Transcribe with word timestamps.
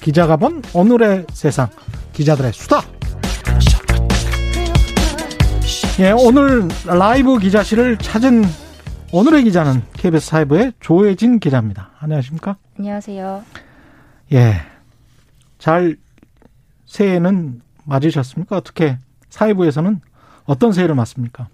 기자가 0.00 0.36
본 0.36 0.62
오늘의 0.74 1.26
세상, 1.32 1.68
기자들의 2.12 2.52
수다. 2.52 2.82
예, 6.00 6.12
오늘 6.12 6.66
라이브 6.86 7.38
기자실을 7.38 7.98
찾은 7.98 8.44
오늘의 9.12 9.44
기자는 9.44 9.82
KBS 9.92 10.26
사이버의 10.26 10.72
조혜진 10.80 11.38
기자입니다. 11.40 11.90
안녕하십니까? 11.98 12.56
안녕하세요. 12.78 13.44
예. 14.32 14.54
잘 15.58 15.96
새해는 16.86 17.60
맞으셨습니까? 17.84 18.56
어떻게 18.56 18.96
사회부에서는 19.28 20.00
어떤 20.44 20.72
새해를 20.72 20.94
맞습니까? 20.94 21.48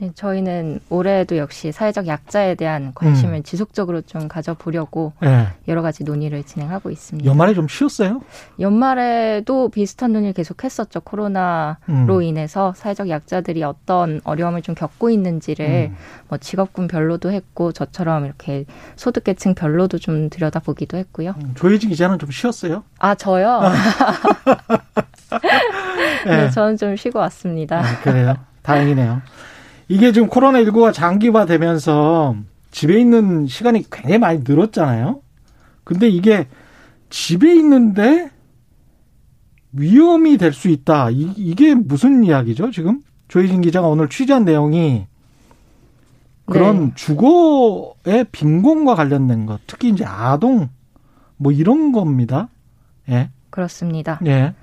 네, 0.00 0.12
저희는 0.14 0.78
올해도 0.90 1.38
역시 1.38 1.72
사회적 1.72 2.06
약자에 2.06 2.54
대한 2.54 2.92
관심을 2.94 3.38
음. 3.38 3.42
지속적으로 3.42 4.00
좀 4.02 4.28
가져보려고 4.28 5.12
네. 5.20 5.48
여러 5.66 5.82
가지 5.82 6.04
논의를 6.04 6.44
진행하고 6.44 6.90
있습니다. 6.90 7.28
연말에 7.28 7.52
좀 7.52 7.66
쉬었어요? 7.66 8.20
연말에도 8.60 9.70
비슷한 9.70 10.12
논의를 10.12 10.34
계속했었죠. 10.34 11.00
코로나로 11.00 11.76
음. 11.88 12.22
인해서 12.22 12.72
사회적 12.76 13.08
약자들이 13.08 13.64
어떤 13.64 14.20
어려움을 14.22 14.62
좀 14.62 14.76
겪고 14.76 15.10
있는지를 15.10 15.88
음. 15.90 15.96
뭐 16.28 16.38
직업군별로도 16.38 17.32
했고 17.32 17.72
저처럼 17.72 18.24
이렇게 18.24 18.66
소득계층 18.94 19.56
별로도 19.56 19.98
좀 19.98 20.30
들여다보기도 20.30 20.96
했고요. 20.96 21.34
음, 21.42 21.52
조혜진 21.56 21.90
기자는 21.90 22.20
좀 22.20 22.30
쉬었어요? 22.30 22.84
아 23.00 23.16
저요? 23.16 23.62
네, 26.24 26.36
네, 26.36 26.50
저는 26.50 26.76
좀 26.76 26.94
쉬고 26.94 27.18
왔습니다. 27.18 27.80
아, 27.80 28.00
그래요? 28.02 28.36
다행이네요. 28.62 29.22
이게 29.88 30.12
지금 30.12 30.28
코로나19가 30.28 30.92
장기화되면서 30.92 32.36
집에 32.70 33.00
있는 33.00 33.46
시간이 33.46 33.84
굉장히 33.90 34.18
많이 34.18 34.40
늘었잖아요. 34.46 35.20
근데 35.84 36.08
이게 36.08 36.46
집에 37.10 37.54
있는데 37.56 38.30
위험이 39.72 40.36
될 40.36 40.52
수 40.52 40.68
있다. 40.68 41.10
이, 41.10 41.54
게 41.54 41.74
무슨 41.74 42.24
이야기죠, 42.24 42.70
지금? 42.70 43.00
조혜진 43.28 43.60
기자가 43.60 43.88
오늘 43.88 44.08
취재한 44.08 44.44
내용이 44.44 45.06
그런 46.46 46.86
네. 46.86 46.92
주거의 46.94 48.24
빈곤과 48.32 48.94
관련된 48.94 49.44
것, 49.46 49.60
특히 49.66 49.90
이제 49.90 50.04
아동 50.04 50.70
뭐 51.36 51.52
이런 51.52 51.92
겁니다. 51.92 52.48
예. 53.08 53.30
그렇습니다. 53.50 54.18
예. 54.26 54.54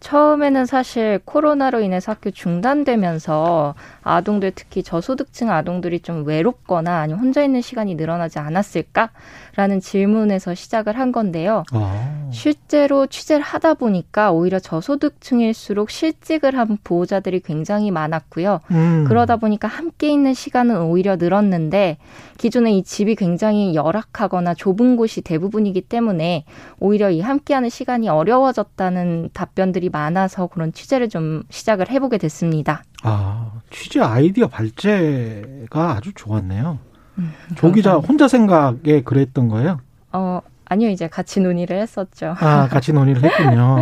처음에는 0.00 0.66
사실 0.66 1.20
코로나로 1.24 1.80
인해서 1.80 2.12
학교 2.12 2.30
중단되면서 2.30 3.74
아동들 4.02 4.52
특히 4.54 4.82
저소득층 4.82 5.50
아동들이 5.50 6.00
좀 6.00 6.24
외롭거나 6.24 7.00
아니면 7.00 7.20
혼자 7.20 7.42
있는 7.42 7.60
시간이 7.60 7.96
늘어나지 7.96 8.38
않았을까 8.38 9.10
라는 9.58 9.80
질문에서 9.80 10.54
시작을 10.54 10.96
한 10.96 11.10
건데요. 11.10 11.64
아. 11.72 12.28
실제로 12.30 13.08
취재를 13.08 13.42
하다 13.42 13.74
보니까 13.74 14.30
오히려 14.30 14.60
저소득층일수록 14.60 15.90
실직을 15.90 16.56
한 16.56 16.78
보호자들이 16.84 17.40
굉장히 17.40 17.90
많았고요. 17.90 18.60
음. 18.70 19.04
그러다 19.08 19.34
보니까 19.36 19.66
함께 19.66 20.12
있는 20.12 20.32
시간은 20.32 20.82
오히려 20.82 21.16
늘었는데 21.16 21.96
기존에 22.36 22.70
이 22.70 22.84
집이 22.84 23.16
굉장히 23.16 23.74
열악하거나 23.74 24.54
좁은 24.54 24.94
곳이 24.94 25.22
대부분이기 25.22 25.80
때문에 25.80 26.44
오히려 26.78 27.10
이 27.10 27.20
함께하는 27.20 27.68
시간이 27.68 28.08
어려워졌다는 28.08 29.30
답변들이 29.32 29.88
많아서 29.88 30.46
그런 30.46 30.72
취재를 30.72 31.08
좀 31.08 31.42
시작을 31.50 31.90
해보게 31.90 32.18
됐습니다. 32.18 32.84
아, 33.02 33.50
취재 33.70 33.98
아이디어 33.98 34.46
발제가 34.46 35.96
아주 35.96 36.12
좋았네요. 36.14 36.78
음, 37.18 37.32
조 37.56 37.72
기자 37.72 37.94
혼자 37.96 38.28
생각에 38.28 39.02
그랬던 39.04 39.48
거예요? 39.48 39.80
어, 40.12 40.40
아니요. 40.66 40.90
이제 40.90 41.08
같이 41.08 41.40
논의를 41.40 41.80
했었죠. 41.80 42.34
아, 42.38 42.68
같이 42.68 42.92
논의를 42.92 43.22
했군요. 43.24 43.80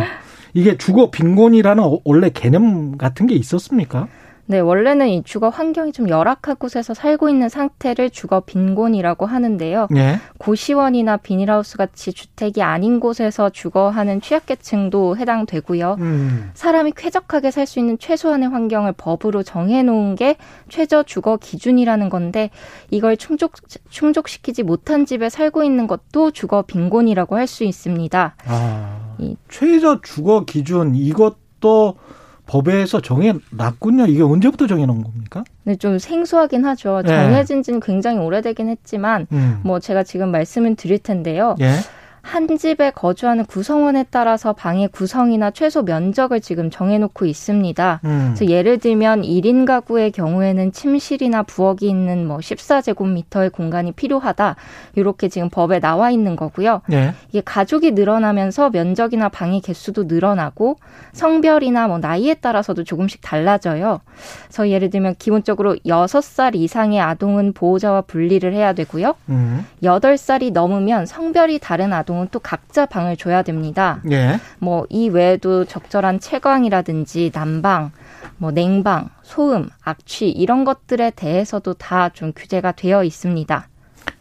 이게 0.53 0.77
주거 0.77 1.11
빈곤이라는 1.11 1.99
원래 2.03 2.29
개념 2.29 2.97
같은 2.97 3.27
게 3.27 3.35
있었습니까? 3.35 4.07
네, 4.49 4.59
원래는 4.59 5.09
이 5.09 5.23
주거 5.23 5.49
환경이 5.49 5.91
좀 5.91 6.07
열악한 6.07 6.55
곳에서 6.55 6.93
살고 6.93 7.27
있는 7.27 7.49
상태를 7.49 8.09
주거 8.09 8.39
빈곤이라고 8.39 9.25
하는데요. 9.25 9.87
네. 9.91 10.19
고시원이나 10.37 11.17
비닐하우스 11.17 11.75
같이 11.77 12.13
주택이 12.13 12.63
아닌 12.63 13.01
곳에서 13.01 13.49
주거하는 13.49 14.21
취약계층도 14.21 15.17
해당되고요. 15.17 15.97
음. 15.99 16.51
사람이 16.53 16.93
쾌적하게 16.95 17.51
살 17.51 17.67
수 17.67 17.79
있는 17.79 17.97
최소한의 17.99 18.47
환경을 18.47 18.93
법으로 18.93 19.43
정해놓은 19.43 20.15
게 20.15 20.37
최저 20.69 21.03
주거 21.03 21.35
기준이라는 21.35 22.07
건데 22.07 22.49
이걸 22.89 23.17
충족 23.17 23.51
충족시키지 23.89 24.63
못한 24.63 25.05
집에 25.05 25.27
살고 25.27 25.63
있는 25.63 25.87
것도 25.87 26.31
주거 26.31 26.61
빈곤이라고 26.61 27.35
할 27.35 27.47
수 27.47 27.65
있습니다. 27.65 28.35
아, 28.45 29.15
이 29.17 29.35
최저 29.49 29.99
주거 30.01 30.45
기준 30.45 30.95
이것도 30.95 31.97
법에서 32.47 33.01
정해놨군요. 33.01 34.07
이게 34.07 34.23
언제부터 34.23 34.67
정해놓은 34.67 35.03
겁니까? 35.03 35.43
네, 35.63 35.75
좀 35.75 35.99
생소하긴 35.99 36.65
하죠. 36.65 37.01
네. 37.03 37.09
정해진 37.09 37.61
지는 37.61 37.79
굉장히 37.79 38.19
오래되긴 38.19 38.69
했지만, 38.69 39.27
음. 39.31 39.59
뭐 39.63 39.79
제가 39.79 40.03
지금 40.03 40.31
말씀을 40.31 40.75
드릴 40.75 40.99
텐데요. 40.99 41.55
예. 41.59 41.73
한 42.27 42.57
집에 42.57 42.91
거주하는 42.91 43.45
구성원에 43.45 44.05
따라서 44.09 44.51
방의 44.51 44.89
구성이나 44.89 45.51
최소 45.51 45.83
면적을 45.83 46.41
지금 46.41 46.69
정해놓고 46.69 47.25
있습니다. 47.25 48.01
음. 48.03 48.33
그래서 48.35 48.51
예를 48.51 48.79
들면 48.79 49.21
1인 49.21 49.65
가구의 49.65 50.11
경우에는 50.11 50.73
침실이나 50.73 51.43
부엌이 51.43 51.87
있는 51.87 52.27
뭐 52.27 52.39
14제곱미터의 52.39 53.53
공간이 53.53 53.93
필요하다. 53.93 54.57
이렇게 54.95 55.29
지금 55.29 55.49
법에 55.49 55.79
나와 55.79 56.11
있는 56.11 56.35
거고요. 56.35 56.81
네. 56.87 57.13
이게 57.29 57.41
가족이 57.45 57.91
늘어나면서 57.91 58.71
면적이나 58.71 59.29
방의 59.29 59.61
개수도 59.61 60.03
늘어나고 60.03 60.79
성별이나 61.13 61.87
뭐 61.87 61.97
나이에 61.97 62.33
따라서도 62.33 62.83
조금씩 62.83 63.21
달라져요. 63.21 64.01
그래서 64.47 64.69
예를 64.69 64.89
들면 64.89 65.15
기본적으로 65.17 65.77
6살 65.85 66.55
이상의 66.55 66.99
아동은 66.99 67.53
보호자와 67.53 68.01
분리를 68.01 68.51
해야 68.53 68.73
되고요. 68.73 69.15
음. 69.29 69.65
8살이 69.81 70.51
넘으면 70.51 71.05
성별이 71.05 71.59
다른 71.59 71.93
아동 71.93 72.16
경우는 72.17 72.29
또 72.31 72.39
각자 72.39 72.85
방을 72.85 73.17
줘야 73.17 73.43
됩니다. 73.43 74.01
예. 74.11 74.39
뭐이 74.59 75.09
외에도 75.09 75.65
적절한 75.65 76.19
채광이라든지 76.19 77.31
난방, 77.31 77.91
뭐 78.37 78.51
냉방, 78.51 79.09
소음, 79.23 79.69
악취 79.83 80.29
이런 80.29 80.63
것들에 80.63 81.11
대해서도 81.11 81.75
다 81.75 82.09
좀 82.13 82.31
규제가 82.35 82.71
되어 82.71 83.03
있습니다. 83.03 83.67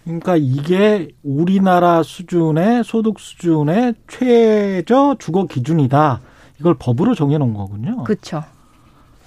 그러니까 0.05 0.37
이게 0.37 1.09
우리나라 1.23 2.03
수준의 2.03 2.85
소득 2.85 3.19
수준의 3.19 3.95
최저 4.09 5.17
주거 5.19 5.47
기준이다. 5.47 6.21
이걸 6.61 6.75
법으로 6.75 7.15
정해놓은 7.15 7.55
거군요. 7.55 8.05
그렇죠. 8.05 8.45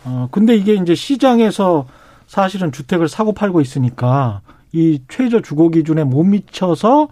어 0.06 0.28
근데 0.31 0.56
이게 0.56 0.75
이제 0.75 0.96
시장에서 0.96 1.88
사실은 2.28 2.72
주택을 2.72 3.07
사고 3.09 3.34
팔고 3.34 3.62
있으니까 3.62 4.41
이 4.72 5.01
최저 5.09 5.41
주거 5.41 5.69
기준에 5.69 6.03
못 6.03 6.24
미쳐서 6.24 7.10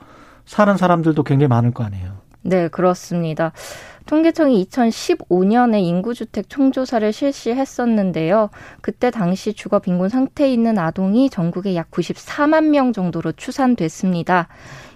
사는 0.47 0.75
사람들도 0.75 1.21
굉장히 1.23 1.49
많을 1.49 1.71
거 1.71 1.83
아니에요. 1.83 2.17
네, 2.41 2.69
그렇습니다. 2.69 3.51
통계청이 4.05 4.65
2015년에 4.65 5.81
인구주택 5.81 6.49
총조사를 6.49 7.11
실시했었는데요. 7.11 8.49
그때 8.81 9.11
당시 9.11 9.53
주거 9.53 9.79
빈곤 9.79 10.07
상태에 10.07 10.51
있는 10.51 10.79
아동이 10.79 11.29
전국에 11.29 11.75
약 11.75 11.91
94만 11.91 12.69
명 12.69 12.93
정도로 12.93 13.33
추산됐습니다. 13.33 14.47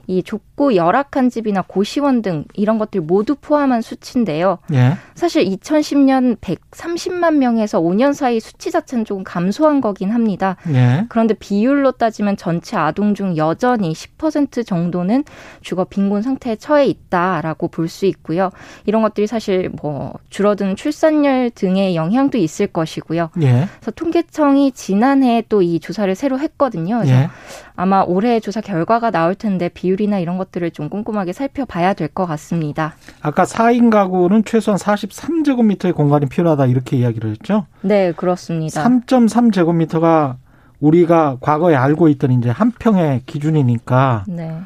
이 0.07 0.23
좁고 0.23 0.75
열악한 0.75 1.29
집이나 1.29 1.63
고시원 1.65 2.21
등 2.21 2.45
이런 2.53 2.77
것들 2.77 3.01
모두 3.01 3.35
포함한 3.35 3.81
수치인데요. 3.81 4.57
예. 4.73 4.93
사실 5.15 5.45
2010년 5.45 6.37
130만 6.39 7.35
명에서 7.35 7.79
5년 7.81 8.13
사이 8.13 8.39
수치 8.39 8.71
자체는 8.71 9.05
조금 9.05 9.23
감소한 9.23 9.81
거긴 9.81 10.11
합니다. 10.11 10.57
예. 10.69 11.05
그런데 11.09 11.33
비율로 11.33 11.93
따지면 11.93 12.37
전체 12.37 12.77
아동 12.77 13.13
중 13.15 13.37
여전히 13.37 13.93
10% 13.93 14.65
정도는 14.65 15.23
주거 15.61 15.83
빈곤 15.85 16.21
상태에 16.21 16.55
처해 16.55 16.85
있다라고 16.85 17.67
볼 17.67 17.87
수 17.87 18.05
있고요. 18.05 18.51
이런 18.85 19.01
것들이 19.01 19.27
사실 19.27 19.69
뭐 19.81 20.13
줄어든 20.29 20.75
출산율 20.75 21.51
등의 21.53 21.95
영향도 21.95 22.37
있을 22.37 22.67
것이고요. 22.67 23.29
예. 23.41 23.67
그래서 23.79 23.91
통계청이 23.91 24.71
지난해 24.73 25.43
또 25.49 25.61
이 25.61 25.79
조사를 25.79 26.15
새로 26.15 26.39
했거든요. 26.39 26.97
그래서 26.97 27.13
예. 27.13 27.29
아마 27.75 28.01
올해 28.01 28.39
조사 28.39 28.61
결과가 28.61 29.11
나올 29.11 29.35
텐데 29.35 29.69
비율이 29.69 30.00
비율이나 30.01 30.19
이런 30.19 30.37
것들을 30.37 30.71
좀 30.71 30.89
꼼꼼하게 30.89 31.33
살펴봐야 31.33 31.93
될 31.93 32.09
것 32.11 32.25
같습니다. 32.25 32.95
아까 33.21 33.43
4인 33.43 33.89
가구는 33.89 34.43
최소한 34.43 34.77
43제곱미터의 34.77 35.93
공간이 35.95 36.25
필요하다 36.25 36.65
이렇게 36.65 36.97
이야기를 36.97 37.29
했죠? 37.31 37.67
네, 37.81 38.11
그렇습니다. 38.11 38.83
3.3제곱미터가 38.83 40.35
우리가 40.79 41.37
과거에 41.39 41.75
알고 41.75 42.09
있던 42.09 42.31
이제 42.31 42.49
한 42.49 42.71
평의 42.71 43.21
기준이니까 43.27 44.25
네. 44.27 44.59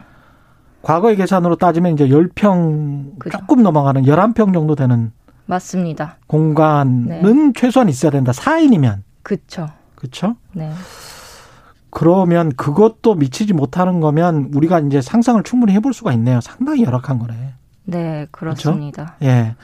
과거의 0.81 1.17
계산으로 1.17 1.57
따지면 1.57 1.93
이제 1.93 2.07
10평 2.07 3.19
그죠. 3.19 3.37
조금 3.37 3.61
넘어가는 3.61 4.03
11평 4.03 4.53
정도 4.53 4.75
되는 4.75 5.11
맞습니다. 5.45 6.17
공간은 6.27 7.05
네. 7.07 7.51
최소한 7.55 7.89
있어야 7.89 8.11
된다. 8.11 8.31
4인이면. 8.31 8.99
그렇죠. 9.21 9.67
그렇죠? 9.95 10.35
네. 10.53 10.71
그러면 11.95 12.49
그것도 12.57 13.15
미치지 13.15 13.53
못하는 13.53 14.01
거면 14.01 14.51
우리가 14.53 14.81
이제 14.81 15.01
상상을 15.01 15.41
충분히 15.43 15.71
해볼 15.71 15.93
수가 15.93 16.11
있네요. 16.11 16.41
상당히 16.41 16.83
열악한 16.83 17.19
거네. 17.19 17.53
네, 17.85 18.27
그렇습니다. 18.31 19.15
그렇죠? 19.17 19.55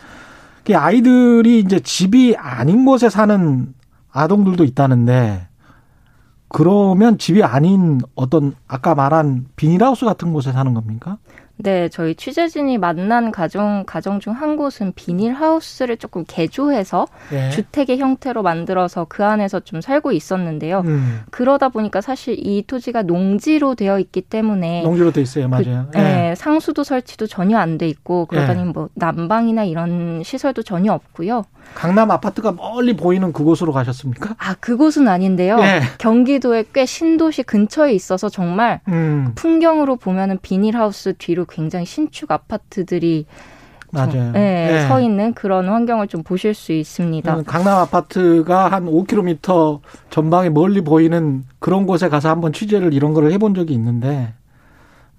예. 0.70 0.74
아이들이 0.74 1.60
이제 1.60 1.82
집이 1.82 2.38
아닌 2.38 2.86
곳에 2.86 3.10
사는 3.10 3.74
아동들도 4.14 4.64
있다는데 4.64 5.46
그러면 6.48 7.18
집이 7.18 7.44
아닌 7.44 8.00
어떤 8.16 8.54
아까 8.66 8.96
말한 8.96 9.48
비닐하우스 9.58 10.06
같은 10.06 10.32
곳에 10.32 10.54
사는 10.54 10.74
겁니까? 10.74 11.18
네, 11.64 11.90
저희 11.90 12.16
취재진이 12.16 12.78
만난 12.78 13.32
가정 13.32 13.84
가정 13.86 14.20
중 14.20 14.32
한 14.34 14.56
곳은 14.56 14.94
비닐 14.96 15.34
하우스를 15.34 15.98
조금 15.98 16.24
개조해서 16.28 17.06
네. 17.32 17.50
주택의 17.52 18.00
형태로 18.00 18.42
만들어서 18.44 19.06
그 19.10 19.24
안에서 19.26 19.60
좀 19.60 19.82
살고 19.82 20.12
있었는데요. 20.14 20.82
음. 20.86 21.22
그러다 21.32 21.70
보니까 21.70 22.02
사실 22.02 22.36
이 22.40 22.64
토지가 22.66 23.04
농지로 23.04 23.76
되어 23.76 24.00
있기 24.00 24.22
때문에 24.22 24.84
농지로 24.84 25.12
돼 25.12 25.22
있어요, 25.22 25.48
맞아요. 25.50 25.88
그, 25.92 25.98
네, 25.98 26.34
상수도 26.36 26.84
설치도 26.84 27.28
전혀 27.28 27.58
안 27.58 27.78
돼 27.78 27.88
있고 27.88 28.26
그러다니 28.26 28.64
네. 28.64 28.72
뭐 28.72 28.90
난방이나 28.96 29.64
이런 29.66 30.24
시설도 30.24 30.64
전혀 30.64 30.94
없고요. 30.94 31.44
강남 31.76 32.12
아파트가 32.12 32.52
멀리 32.52 32.96
보이는 32.96 33.32
그곳으로 33.34 33.72
가셨습니까? 33.72 34.36
아, 34.38 34.56
그곳은 34.60 35.08
아닌데요. 35.08 35.58
네. 35.58 35.82
경기도에 35.98 36.66
꽤 36.74 36.86
신도시 36.86 37.44
근처에 37.44 37.94
있어서 37.94 38.30
정말 38.30 38.82
음. 38.88 39.32
풍경으로 39.36 39.96
보면은 39.96 40.38
비닐하우스 40.42 41.14
뒤로 41.18 41.46
굉장히 41.46 41.86
신축 41.86 42.32
아파트들이 42.32 43.26
맞아요. 43.92 44.32
네, 44.32 44.68
네. 44.72 44.88
서 44.88 45.02
있는 45.02 45.34
그런 45.34 45.68
환경을 45.68 46.08
좀 46.08 46.24
보실 46.24 46.54
수 46.54 46.72
있습니다. 46.72 47.36
음, 47.36 47.44
강남 47.44 47.78
아파트가 47.80 48.70
한 48.70 48.86
5km 48.86 49.82
전방에 50.10 50.50
멀리 50.50 50.82
보이는 50.82 51.44
그런 51.60 51.86
곳에 51.86 52.08
가서 52.08 52.30
한번 52.30 52.54
취재를 52.54 52.94
이런 52.94 53.14
거를 53.14 53.32
해본 53.34 53.54
적이 53.54 53.74
있는데 53.74 54.34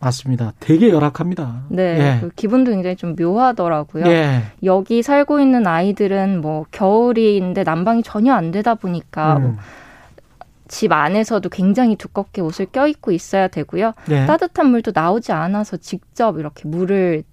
맞습니다. 0.03 0.53
되게 0.61 0.91
열악합니다. 0.91 1.63
네. 1.69 1.83
예. 1.83 2.21
그 2.21 2.31
기분도 2.35 2.73
굉장히 2.73 2.97
좀 2.97 3.17
묘하더라고요. 3.17 4.07
예. 4.07 4.43
여기 4.63 5.03
살고 5.03 5.41
있는 5.41 5.67
아이들은 5.67 6.41
뭐 6.41 6.67
겨울인데 6.71 7.63
난방이 7.63 8.03
전혀 8.03 8.35
안 8.35 8.51
되다 8.51 8.75
보니까 8.75 9.37
음. 9.37 9.43
뭐 9.43 9.57
집 10.73 10.91
안에서도 10.91 11.47
굉장히 11.51 11.97
두껍게 11.97 12.41
옷을 12.41 12.65
껴입고 12.65 13.13
있어야 13.13 13.47
되고요. 13.47 13.93
예. 14.11 14.25
따뜻한 14.25 14.69
물도 14.71 14.93
나오지 14.95 15.31
않아서 15.31 15.77
직접 15.77 16.39
이렇게 16.39 16.67
물을 16.67 17.25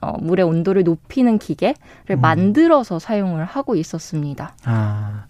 어, 0.00 0.16
물의 0.20 0.44
온도를 0.44 0.82
높이는 0.82 1.38
기계를 1.38 1.76
음. 2.10 2.20
만들어서 2.20 2.98
사용을 2.98 3.44
하고 3.44 3.76
있었습니다. 3.76 4.56
아, 4.64 5.26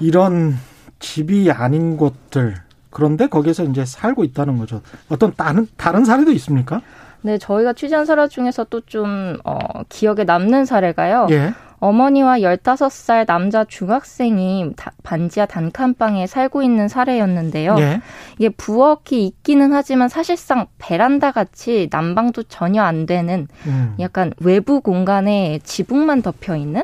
이런 0.00 0.54
집이 0.98 1.50
아닌 1.50 1.96
곳들 1.96 2.56
그런데 2.96 3.26
거기서 3.26 3.64
이제 3.64 3.84
살고 3.84 4.24
있다는 4.24 4.56
거죠. 4.56 4.80
어떤 5.10 5.34
다른 5.36 5.68
다른 5.76 6.06
사례도 6.06 6.32
있습니까? 6.32 6.80
네, 7.20 7.36
저희가 7.36 7.74
취재한 7.74 8.06
사례 8.06 8.26
중에서 8.26 8.64
또 8.64 8.80
좀 8.86 9.36
어, 9.44 9.58
기억에 9.90 10.24
남는 10.24 10.64
사례가요. 10.64 11.26
예. 11.28 11.52
어머니와 11.78 12.38
15살 12.38 13.26
남자 13.26 13.64
중학생이 13.64 14.70
반지하 15.02 15.44
단칸방에 15.44 16.26
살고 16.26 16.62
있는 16.62 16.88
사례였는데요. 16.88 17.76
예. 17.80 18.00
이게 18.38 18.48
부엌이 18.48 19.26
있기는 19.26 19.74
하지만 19.74 20.08
사실상 20.08 20.64
베란다 20.78 21.32
같이 21.32 21.88
난방도 21.90 22.44
전혀 22.44 22.82
안 22.82 23.04
되는 23.04 23.46
음. 23.66 23.94
약간 24.00 24.32
외부 24.40 24.80
공간에 24.80 25.60
지붕만 25.64 26.22
덮여 26.22 26.56
있는 26.56 26.82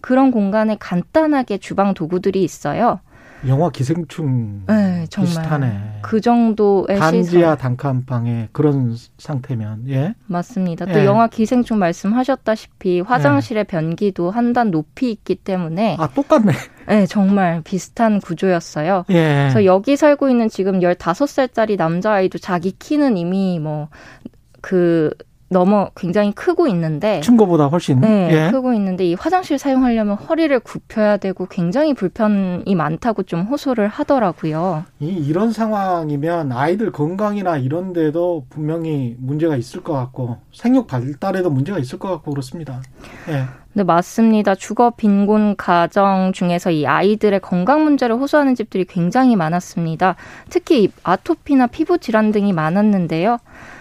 그런 0.00 0.30
공간에 0.30 0.78
간단하게 0.80 1.58
주방 1.58 1.92
도구들이 1.92 2.42
있어요. 2.42 3.00
영화 3.46 3.70
기생충 3.70 4.64
네, 4.66 5.06
정말 5.08 5.28
비슷하네. 5.28 5.98
그 6.02 6.20
정도의 6.20 6.98
단지하 6.98 7.56
단칸방에 7.56 8.48
그런 8.52 8.94
상태면 9.18 9.88
예 9.88 10.14
맞습니다. 10.26 10.84
또 10.86 11.00
예. 11.00 11.04
영화 11.06 11.26
기생충 11.26 11.78
말씀하셨다시피 11.78 13.00
화장실의 13.00 13.60
예. 13.60 13.64
변기도 13.64 14.30
한 14.30 14.50
단 14.50 14.70
높이 14.72 15.12
있기 15.12 15.36
때문에 15.36 15.96
아 16.00 16.08
똑같네. 16.08 16.52
네, 16.88 17.06
정말 17.06 17.62
비슷한 17.62 18.20
구조였어요. 18.20 19.04
예. 19.10 19.48
그래서 19.52 19.64
여기 19.64 19.96
살고 19.96 20.28
있는 20.28 20.48
지금 20.48 20.80
15살짜리 20.80 21.76
남자아이도 21.76 22.38
자기 22.38 22.72
키는 22.72 23.16
이미 23.16 23.60
뭐그 23.60 25.14
넘어 25.52 25.90
굉장히 25.96 26.30
크고 26.30 26.68
있는데 26.68 27.20
춘거보다 27.20 27.66
훨씬 27.66 28.00
네, 28.00 28.46
예. 28.46 28.50
크고 28.52 28.72
있는데 28.74 29.04
이 29.04 29.14
화장실 29.14 29.58
사용하려면 29.58 30.16
허리를 30.16 30.58
굽혀야 30.60 31.16
되고 31.16 31.46
굉장히 31.46 31.92
불편이 31.92 32.72
많다고 32.72 33.24
좀 33.24 33.42
호소를 33.42 33.88
하더라고요. 33.88 34.84
이 35.00 35.08
이런 35.08 35.50
상황이면 35.50 36.52
아이들 36.52 36.92
건강이나 36.92 37.56
이런 37.58 37.92
데도 37.92 38.46
분명히 38.48 39.16
문제가 39.18 39.56
있을 39.56 39.82
것 39.82 39.92
같고 39.92 40.38
생육 40.52 40.86
발달에도 40.86 41.50
문제가 41.50 41.80
있을 41.80 41.98
것 41.98 42.08
같고 42.08 42.30
그렇습니다. 42.30 42.80
예. 43.28 43.42
네, 43.72 43.84
맞습니다. 43.84 44.54
주거 44.56 44.90
빈곤 44.90 45.56
가정 45.56 46.32
중에서 46.32 46.70
이 46.70 46.86
아이들의 46.86 47.40
건강 47.40 47.84
문제를 47.84 48.16
호소하는 48.16 48.56
집들이 48.56 48.84
굉장히 48.84 49.36
많았습니다. 49.36 50.16
특히 50.48 50.90
아토피나 51.04 51.68
피부 51.68 51.98
질환 51.98 52.32
등이 52.32 52.52
많았는데요. 52.52 53.38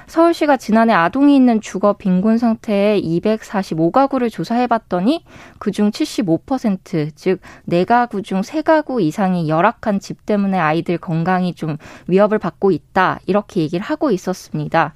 서울시가 0.10 0.58
지난해 0.58 0.92
아동이 0.92 1.36
있는 1.36 1.62
주거 1.62 1.94
빈곤 1.94 2.40
상태의 2.40 3.04
245가구를 3.04 4.32
조사해 4.32 4.66
봤더니 4.66 5.24
그중 5.60 5.92
75%, 5.92 7.12
즉 7.14 7.40
4가구 7.70 8.24
중 8.24 8.42
3가구 8.42 9.04
이상이 9.04 9.48
열악한 9.48 10.00
집 10.00 10.26
때문에 10.26 10.58
아이들 10.58 10.98
건강이 10.98 11.54
좀 11.54 11.78
위협을 12.08 12.40
받고 12.40 12.72
있다. 12.72 13.20
이렇게 13.28 13.62
얘기를 13.62 13.86
하고 13.86 14.10
있었습니다. 14.10 14.96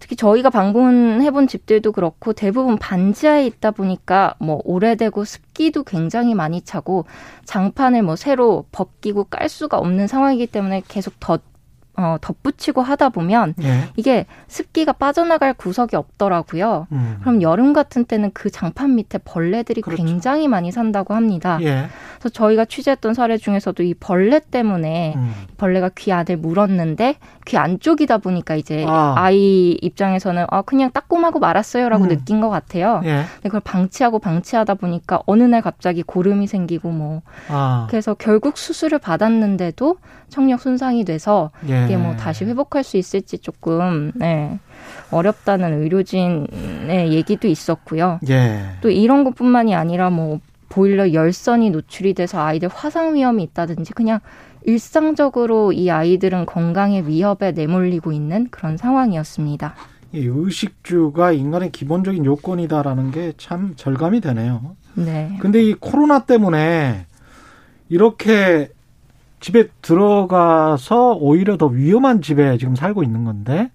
특히 0.00 0.16
저희가 0.16 0.48
방문해본 0.48 1.46
집들도 1.46 1.92
그렇고 1.92 2.32
대부분 2.32 2.78
반지하에 2.78 3.44
있다 3.46 3.72
보니까 3.72 4.36
뭐 4.38 4.60
오래되고 4.64 5.26
습기도 5.26 5.84
굉장히 5.84 6.34
많이 6.34 6.62
차고 6.62 7.04
장판을 7.44 8.02
뭐 8.02 8.16
새로 8.16 8.64
벗기고 8.72 9.24
깔 9.24 9.50
수가 9.50 9.76
없는 9.76 10.06
상황이기 10.06 10.46
때문에 10.46 10.82
계속 10.88 11.14
덧 11.20 11.42
어, 11.96 12.16
덧붙이고 12.20 12.82
하다 12.82 13.10
보면 13.10 13.54
예. 13.62 13.88
이게 13.96 14.26
습기가 14.48 14.92
빠져나갈 14.92 15.54
구석이 15.54 15.94
없더라고요. 15.94 16.88
음. 16.90 17.18
그럼 17.20 17.40
여름 17.40 17.72
같은 17.72 18.04
때는 18.04 18.32
그 18.34 18.50
장판 18.50 18.96
밑에 18.96 19.18
벌레들이 19.18 19.80
그렇죠. 19.80 20.02
굉장히 20.02 20.48
많이 20.48 20.72
산다고 20.72 21.14
합니다. 21.14 21.58
예. 21.62 21.86
그래서 22.18 22.30
저희가 22.30 22.64
취재했던 22.64 23.14
사례 23.14 23.36
중에서도 23.36 23.82
이 23.82 23.94
벌레 23.94 24.40
때문에 24.40 25.14
음. 25.16 25.34
벌레가 25.56 25.88
귀 25.96 26.12
안에 26.12 26.36
물었는데 26.36 27.16
귀 27.46 27.58
안쪽이다 27.58 28.18
보니까 28.18 28.56
이제 28.56 28.84
아. 28.88 29.30
이 29.30 29.78
입장에서는 29.80 30.46
아 30.50 30.62
그냥 30.62 30.90
따꼼하고 30.90 31.38
말았어요라고 31.38 32.04
음. 32.04 32.08
느낀 32.08 32.40
것 32.40 32.48
같아요. 32.48 33.00
예. 33.04 33.24
근데 33.34 33.48
그걸 33.48 33.60
방치하고 33.60 34.18
방치하다 34.18 34.74
보니까 34.74 35.20
어느 35.26 35.44
날 35.44 35.62
갑자기 35.62 36.02
고름이 36.02 36.48
생기고 36.48 36.90
뭐 36.90 37.22
아. 37.48 37.86
그래서 37.88 38.14
결국 38.14 38.58
수술을 38.58 38.98
받았는데도 38.98 39.96
청력 40.28 40.60
손상이 40.60 41.04
돼서 41.04 41.50
예. 41.68 41.83
이게 41.86 41.96
뭐 41.96 42.16
다시 42.16 42.44
회복할 42.44 42.84
수 42.84 42.96
있을지 42.96 43.38
조금 43.38 44.12
네, 44.14 44.58
어렵다는 45.10 45.82
의료진의 45.82 47.12
얘기도 47.12 47.48
있었고요. 47.48 48.20
예. 48.28 48.62
또 48.80 48.90
이런 48.90 49.24
것뿐만이 49.24 49.74
아니라 49.74 50.10
뭐 50.10 50.40
보일러 50.68 51.12
열선이 51.12 51.70
노출이 51.70 52.14
돼서 52.14 52.40
아이들 52.40 52.68
화상 52.68 53.14
위험이 53.14 53.44
있다든지 53.44 53.92
그냥 53.92 54.20
일상적으로 54.64 55.72
이 55.72 55.90
아이들은 55.90 56.46
건강의 56.46 57.06
위협에 57.06 57.52
내몰리고 57.52 58.12
있는 58.12 58.48
그런 58.50 58.76
상황이었습니다. 58.76 59.74
이 60.12 60.18
의식주가 60.26 61.32
인간의 61.32 61.70
기본적인 61.72 62.24
요건이다라는 62.24 63.10
게 63.10 63.32
참 63.36 63.74
절감이 63.76 64.20
되네요. 64.20 64.76
네. 64.94 65.36
근데 65.40 65.62
이 65.62 65.74
코로나 65.74 66.20
때문에 66.20 67.06
이렇게 67.88 68.68
집에 69.44 69.68
들어가서 69.82 71.18
오히려 71.20 71.58
더 71.58 71.66
위험한 71.66 72.22
집에 72.22 72.56
지금 72.56 72.74
살고 72.74 73.02
있는 73.02 73.24
건데 73.24 73.70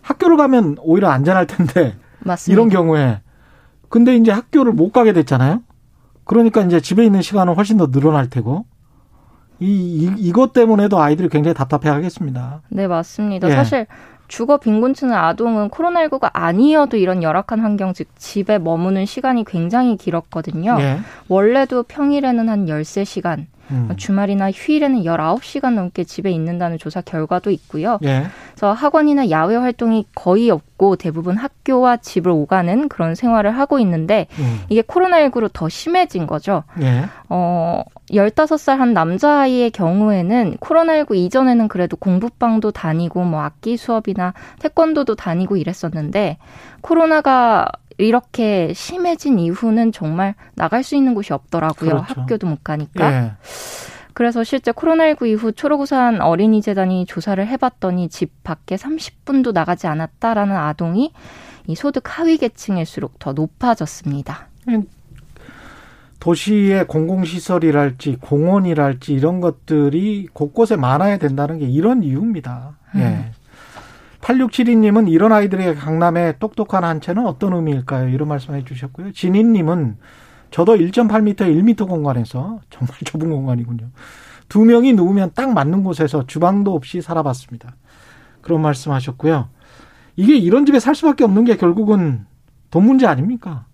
학교를 0.00 0.36
가면 0.36 0.76
오히려 0.80 1.08
안전할 1.08 1.48
텐데 1.48 1.96
맞습니다. 2.20 2.52
이런 2.52 2.68
경우에 2.68 3.20
근데 3.88 4.14
이제 4.14 4.30
학교를 4.30 4.70
못 4.72 4.92
가게 4.92 5.12
됐잖아요. 5.12 5.64
그러니까 6.22 6.60
이제 6.60 6.78
집에 6.80 7.04
있는 7.04 7.20
시간은 7.20 7.54
훨씬 7.54 7.78
더 7.78 7.90
늘어날 7.90 8.30
테고 8.30 8.64
이, 9.58 9.66
이 9.66 10.14
이것 10.18 10.52
때문에도 10.52 11.00
아이들이 11.00 11.28
굉장히 11.28 11.52
답답해 11.52 11.92
하겠습니다. 11.92 12.62
네, 12.68 12.86
맞습니다. 12.86 13.48
예. 13.50 13.54
사실 13.54 13.88
주거 14.28 14.58
빈곤층의 14.58 15.16
아동은 15.16 15.70
코로나19가 15.70 16.30
아니어도 16.32 16.96
이런 16.96 17.24
열악한 17.24 17.58
환경, 17.58 17.92
즉 17.92 18.06
집에 18.18 18.60
머무는 18.60 19.04
시간이 19.04 19.42
굉장히 19.46 19.96
길었거든요. 19.96 20.76
예. 20.78 21.00
원래도 21.26 21.82
평일에는 21.82 22.48
한 22.48 22.66
13시간, 22.66 23.46
음. 23.70 23.94
주말이나 23.96 24.50
휴일에는 24.50 25.02
19시간 25.02 25.74
넘게 25.74 26.04
집에 26.04 26.30
있는다는 26.30 26.78
조사 26.78 27.00
결과도 27.00 27.50
있고요. 27.50 27.98
예. 28.04 28.26
그래서 28.50 28.72
학원이나 28.72 29.30
야외 29.30 29.56
활동이 29.56 30.06
거의 30.14 30.50
없고 30.50 30.96
대부분 30.96 31.36
학교와 31.36 31.98
집을 31.98 32.30
오가는 32.30 32.88
그런 32.88 33.14
생활을 33.14 33.56
하고 33.56 33.78
있는데 33.78 34.26
음. 34.38 34.60
이게 34.68 34.82
코로나19로 34.82 35.50
더 35.52 35.68
심해진 35.68 36.26
거죠. 36.26 36.64
예. 36.80 37.04
어, 37.28 37.82
15살 38.10 38.78
한 38.78 38.94
남자아이의 38.94 39.70
경우에는 39.70 40.56
코로나19 40.58 41.14
이전에는 41.16 41.68
그래도 41.68 41.96
공부방도 41.96 42.70
다니고 42.70 43.24
뭐 43.24 43.42
악기 43.42 43.76
수업이나 43.76 44.32
태권도도 44.60 45.14
다니고 45.14 45.56
이랬었는데 45.56 46.38
코로나가 46.80 47.66
이렇게 47.98 48.72
심해진 48.74 49.38
이후는 49.38 49.92
정말 49.92 50.34
나갈 50.54 50.82
수 50.82 50.96
있는 50.96 51.14
곳이 51.14 51.32
없더라고요. 51.32 51.90
그렇죠. 51.90 52.20
학교도 52.20 52.46
못 52.46 52.64
가니까. 52.64 53.12
예. 53.12 53.32
그래서 54.14 54.42
실제 54.42 54.72
코로나19 54.72 55.28
이후 55.28 55.52
초록우산 55.52 56.20
어린이재단이 56.20 57.06
조사를 57.06 57.46
해봤더니 57.46 58.08
집 58.08 58.42
밖에 58.42 58.76
30분도 58.76 59.52
나가지 59.52 59.86
않았다라는 59.86 60.56
아동이 60.56 61.12
이 61.66 61.74
소득 61.74 62.18
하위 62.18 62.38
계층일수록 62.38 63.18
더 63.18 63.32
높아졌습니다. 63.32 64.48
음, 64.68 64.86
도시의 66.20 66.88
공공시설이랄지 66.88 68.16
공원이랄지 68.20 69.12
이런 69.12 69.40
것들이 69.40 70.28
곳곳에 70.32 70.76
많아야 70.76 71.18
된다는 71.18 71.58
게 71.58 71.66
이런 71.66 72.02
이유입니다. 72.02 72.76
음. 72.96 73.00
예. 73.00 73.37
8672님은 74.20 75.10
이런 75.10 75.32
아이들에게 75.32 75.74
강남의 75.74 76.38
똑똑한 76.38 76.84
한채는 76.84 77.26
어떤 77.26 77.52
의미일까요? 77.52 78.08
이런 78.08 78.28
말씀 78.28 78.54
해 78.54 78.64
주셨고요. 78.64 79.12
진희님은 79.12 79.96
저도 80.50 80.76
1.8m, 80.76 81.36
1m 81.36 81.88
공간에서 81.88 82.60
정말 82.70 82.96
좁은 83.04 83.30
공간이군요. 83.30 83.90
두 84.48 84.64
명이 84.64 84.94
누우면 84.94 85.32
딱 85.34 85.52
맞는 85.52 85.84
곳에서 85.84 86.26
주방도 86.26 86.74
없이 86.74 87.02
살아봤습니다. 87.02 87.76
그런 88.40 88.62
말씀 88.62 88.92
하셨고요. 88.92 89.48
이게 90.16 90.36
이런 90.36 90.66
집에 90.66 90.80
살 90.80 90.94
수밖에 90.94 91.22
없는 91.24 91.44
게 91.44 91.56
결국은 91.56 92.26
돈 92.70 92.86
문제 92.86 93.06
아닙니까? 93.06 93.66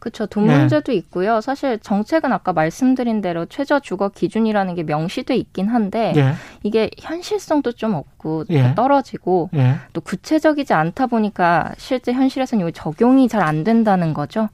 그렇죠. 0.00 0.26
돈 0.26 0.46
네. 0.46 0.58
문제도 0.58 0.90
있고요. 0.92 1.40
사실 1.40 1.78
정책은 1.78 2.32
아까 2.32 2.52
말씀드린 2.52 3.20
대로 3.20 3.46
최저 3.46 3.78
주거 3.78 4.08
기준이라는 4.08 4.74
게 4.74 4.82
명시돼 4.82 5.36
있긴 5.36 5.68
한데 5.68 6.12
네. 6.16 6.32
이게 6.62 6.90
현실성도 6.98 7.72
좀 7.72 7.94
없고 7.94 8.44
네. 8.48 8.74
떨어지고 8.74 9.50
예. 9.54 9.76
또 9.92 10.00
구체적이지 10.00 10.72
않다 10.72 11.06
보니까 11.06 11.72
실제 11.76 12.12
현실에서는 12.12 12.66
이게 12.66 12.72
적용이 12.72 13.28
잘 13.28 13.40
안 13.40 13.64
된다는 13.64 14.12
거죠. 14.14 14.48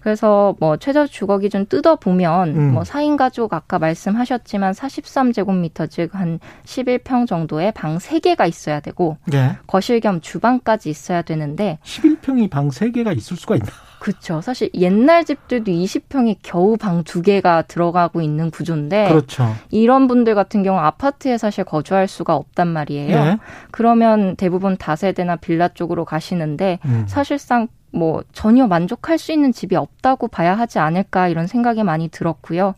그래서 0.00 0.54
뭐 0.60 0.76
최저 0.76 1.06
주거 1.06 1.38
기준 1.38 1.66
뜯어 1.66 1.96
보면 1.96 2.48
음. 2.56 2.72
뭐 2.74 2.82
4인 2.82 3.16
가족 3.16 3.52
아까 3.54 3.78
말씀하셨지만 3.78 4.72
43제곱미터 4.72 5.90
즉 5.90 6.08
한 6.14 6.38
11평 6.64 7.26
정도의 7.26 7.72
방 7.72 7.98
3개가 7.98 8.48
있어야 8.48 8.80
되고 8.80 9.16
네. 9.26 9.56
거실 9.66 10.00
겸 10.00 10.20
주방까지 10.20 10.88
있어야 10.90 11.22
되는데 11.22 11.78
11평이 11.84 12.48
방 12.50 12.68
3개가 12.68 13.16
있을 13.16 13.36
수가 13.36 13.56
있나? 13.56 13.66
그렇죠. 14.00 14.40
사실 14.40 14.70
옛날 14.74 15.24
집들도 15.24 15.72
20평이 15.72 16.36
겨우 16.42 16.76
방 16.76 17.02
두 17.04 17.20
개가 17.22 17.62
들어가고 17.62 18.20
있는 18.22 18.50
구조인데 18.50 19.08
그렇죠. 19.08 19.54
이런 19.70 20.06
분들 20.06 20.34
같은 20.34 20.62
경우 20.62 20.78
아파트에 20.78 21.36
사실 21.38 21.64
거주할 21.64 22.06
수가 22.06 22.34
없단 22.36 22.68
말이에요. 22.68 23.16
예. 23.16 23.38
그러면 23.70 24.36
대부분 24.36 24.76
다세대나 24.76 25.36
빌라 25.36 25.68
쪽으로 25.68 26.04
가시는데 26.04 26.78
음. 26.84 27.04
사실상 27.08 27.66
뭐 27.90 28.22
전혀 28.32 28.66
만족할 28.66 29.18
수 29.18 29.32
있는 29.32 29.52
집이 29.52 29.76
없다고 29.76 30.28
봐야 30.28 30.54
하지 30.54 30.78
않을까 30.78 31.28
이런 31.28 31.46
생각이 31.46 31.82
많이 31.82 32.08
들었고요. 32.08 32.74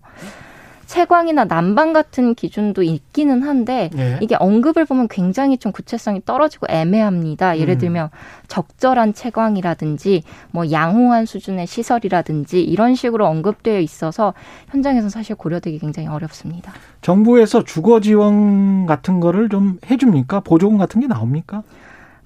채광이나 0.90 1.44
난방 1.44 1.92
같은 1.92 2.34
기준도 2.34 2.82
있기는 2.82 3.44
한데 3.44 3.90
예. 3.96 4.18
이게 4.20 4.34
언급을 4.34 4.86
보면 4.86 5.06
굉장히 5.06 5.56
좀 5.56 5.70
구체성이 5.70 6.20
떨어지고 6.24 6.66
애매합니다. 6.68 7.60
예를 7.60 7.76
음. 7.76 7.78
들면 7.78 8.10
적절한 8.48 9.14
채광이라든지 9.14 10.24
뭐 10.50 10.72
양호한 10.72 11.26
수준의 11.26 11.68
시설이라든지 11.68 12.60
이런 12.60 12.96
식으로 12.96 13.24
언급되어 13.24 13.78
있어서 13.78 14.34
현장에서 14.70 15.08
사실 15.08 15.36
고려되기 15.36 15.78
굉장히 15.78 16.08
어렵습니다. 16.08 16.72
정부에서 17.02 17.62
주거 17.62 18.00
지원 18.00 18.86
같은 18.86 19.20
거를 19.20 19.48
좀 19.48 19.78
해줍니까? 19.88 20.40
보조금 20.40 20.76
같은 20.76 21.00
게 21.00 21.06
나옵니까? 21.06 21.62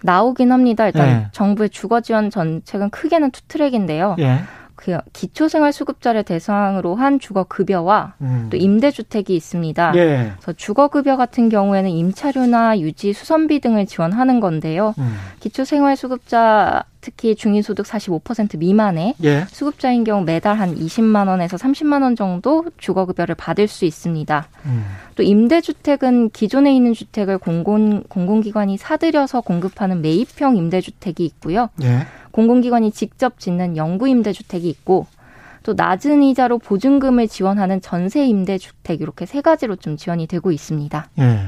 나오긴 0.04 0.52
합니다. 0.52 0.84
일단 0.86 1.08
예. 1.08 1.26
정부의 1.32 1.70
주거 1.70 2.02
지원 2.02 2.28
정책은 2.28 2.90
크게는 2.90 3.30
two 3.30 3.40
track인데요. 3.48 4.16
예. 4.18 4.40
그 4.84 4.98
기초생활수급자를 5.14 6.24
대상으로 6.24 6.94
한 6.94 7.18
주거급여와 7.18 8.16
음. 8.20 8.48
또 8.50 8.58
임대주택이 8.58 9.34
있습니다. 9.34 9.92
예. 9.96 10.32
그래서 10.36 10.52
주거급여 10.52 11.16
같은 11.16 11.48
경우에는 11.48 11.88
임차료나 11.88 12.78
유지 12.80 13.14
수선비 13.14 13.60
등을 13.60 13.86
지원하는 13.86 14.40
건데요. 14.40 14.92
음. 14.98 15.16
기초생활수급자 15.40 16.84
특히 17.00 17.34
중위소득 17.34 17.86
45% 17.86 18.58
미만의 18.58 19.14
예. 19.24 19.46
수급자인 19.48 20.04
경우 20.04 20.22
매달 20.22 20.58
한 20.58 20.74
20만 20.74 21.28
원에서 21.28 21.56
30만 21.56 22.02
원 22.02 22.14
정도 22.14 22.66
주거급여를 22.76 23.36
받을 23.36 23.68
수 23.68 23.86
있습니다. 23.86 24.48
음. 24.66 24.84
또 25.14 25.22
임대주택은 25.22 26.28
기존에 26.30 26.76
있는 26.76 26.92
주택을 26.92 27.38
공공 27.38 28.02
공공기관이 28.10 28.76
사들여서 28.76 29.40
공급하는 29.40 30.02
매입형 30.02 30.56
임대주택이 30.56 31.24
있고요. 31.24 31.70
예. 31.82 32.06
공공기관이 32.34 32.90
직접 32.90 33.38
짓는 33.38 33.76
영구 33.76 34.08
임대주택이 34.08 34.68
있고 34.68 35.06
또 35.62 35.74
낮은 35.74 36.24
이자로 36.24 36.58
보증금을 36.58 37.28
지원하는 37.28 37.80
전세 37.80 38.26
임대주택 38.26 39.00
이렇게 39.00 39.24
세 39.24 39.40
가지로 39.40 39.76
좀 39.76 39.96
지원이 39.96 40.26
되고 40.26 40.50
있습니다. 40.50 41.10
예. 41.20 41.38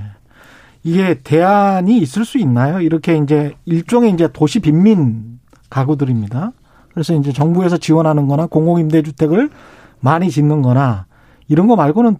이게 0.84 1.20
대안이 1.24 1.98
있을 1.98 2.24
수 2.24 2.38
있나요? 2.38 2.80
이렇게 2.80 3.16
이제 3.16 3.56
일종의 3.64 4.12
이제 4.12 4.28
도시 4.32 4.60
빈민 4.60 5.40
가구들입니다. 5.70 6.52
그래서 6.94 7.14
이제 7.14 7.32
정부에서 7.32 7.78
지원하는 7.78 8.28
거나 8.28 8.46
공공임대주택을 8.46 9.50
많이 9.98 10.30
짓는 10.30 10.62
거나 10.62 11.06
이런 11.48 11.66
거 11.66 11.74
말고는 11.74 12.16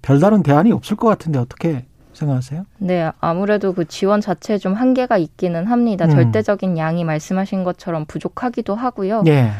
별다른 0.00 0.42
대안이 0.42 0.72
없을 0.72 0.96
것 0.96 1.08
같은데 1.08 1.38
어떻게 1.38 1.84
생각하세요? 2.12 2.66
네, 2.78 3.10
아무래도 3.20 3.72
그 3.72 3.86
지원 3.86 4.20
자체에 4.20 4.58
좀 4.58 4.74
한계가 4.74 5.16
있기는 5.16 5.66
합니다. 5.66 6.06
음. 6.06 6.10
절대적인 6.10 6.78
양이 6.78 7.04
말씀하신 7.04 7.64
것처럼 7.64 8.04
부족하기도 8.06 8.74
하고요. 8.74 9.24
예. 9.26 9.50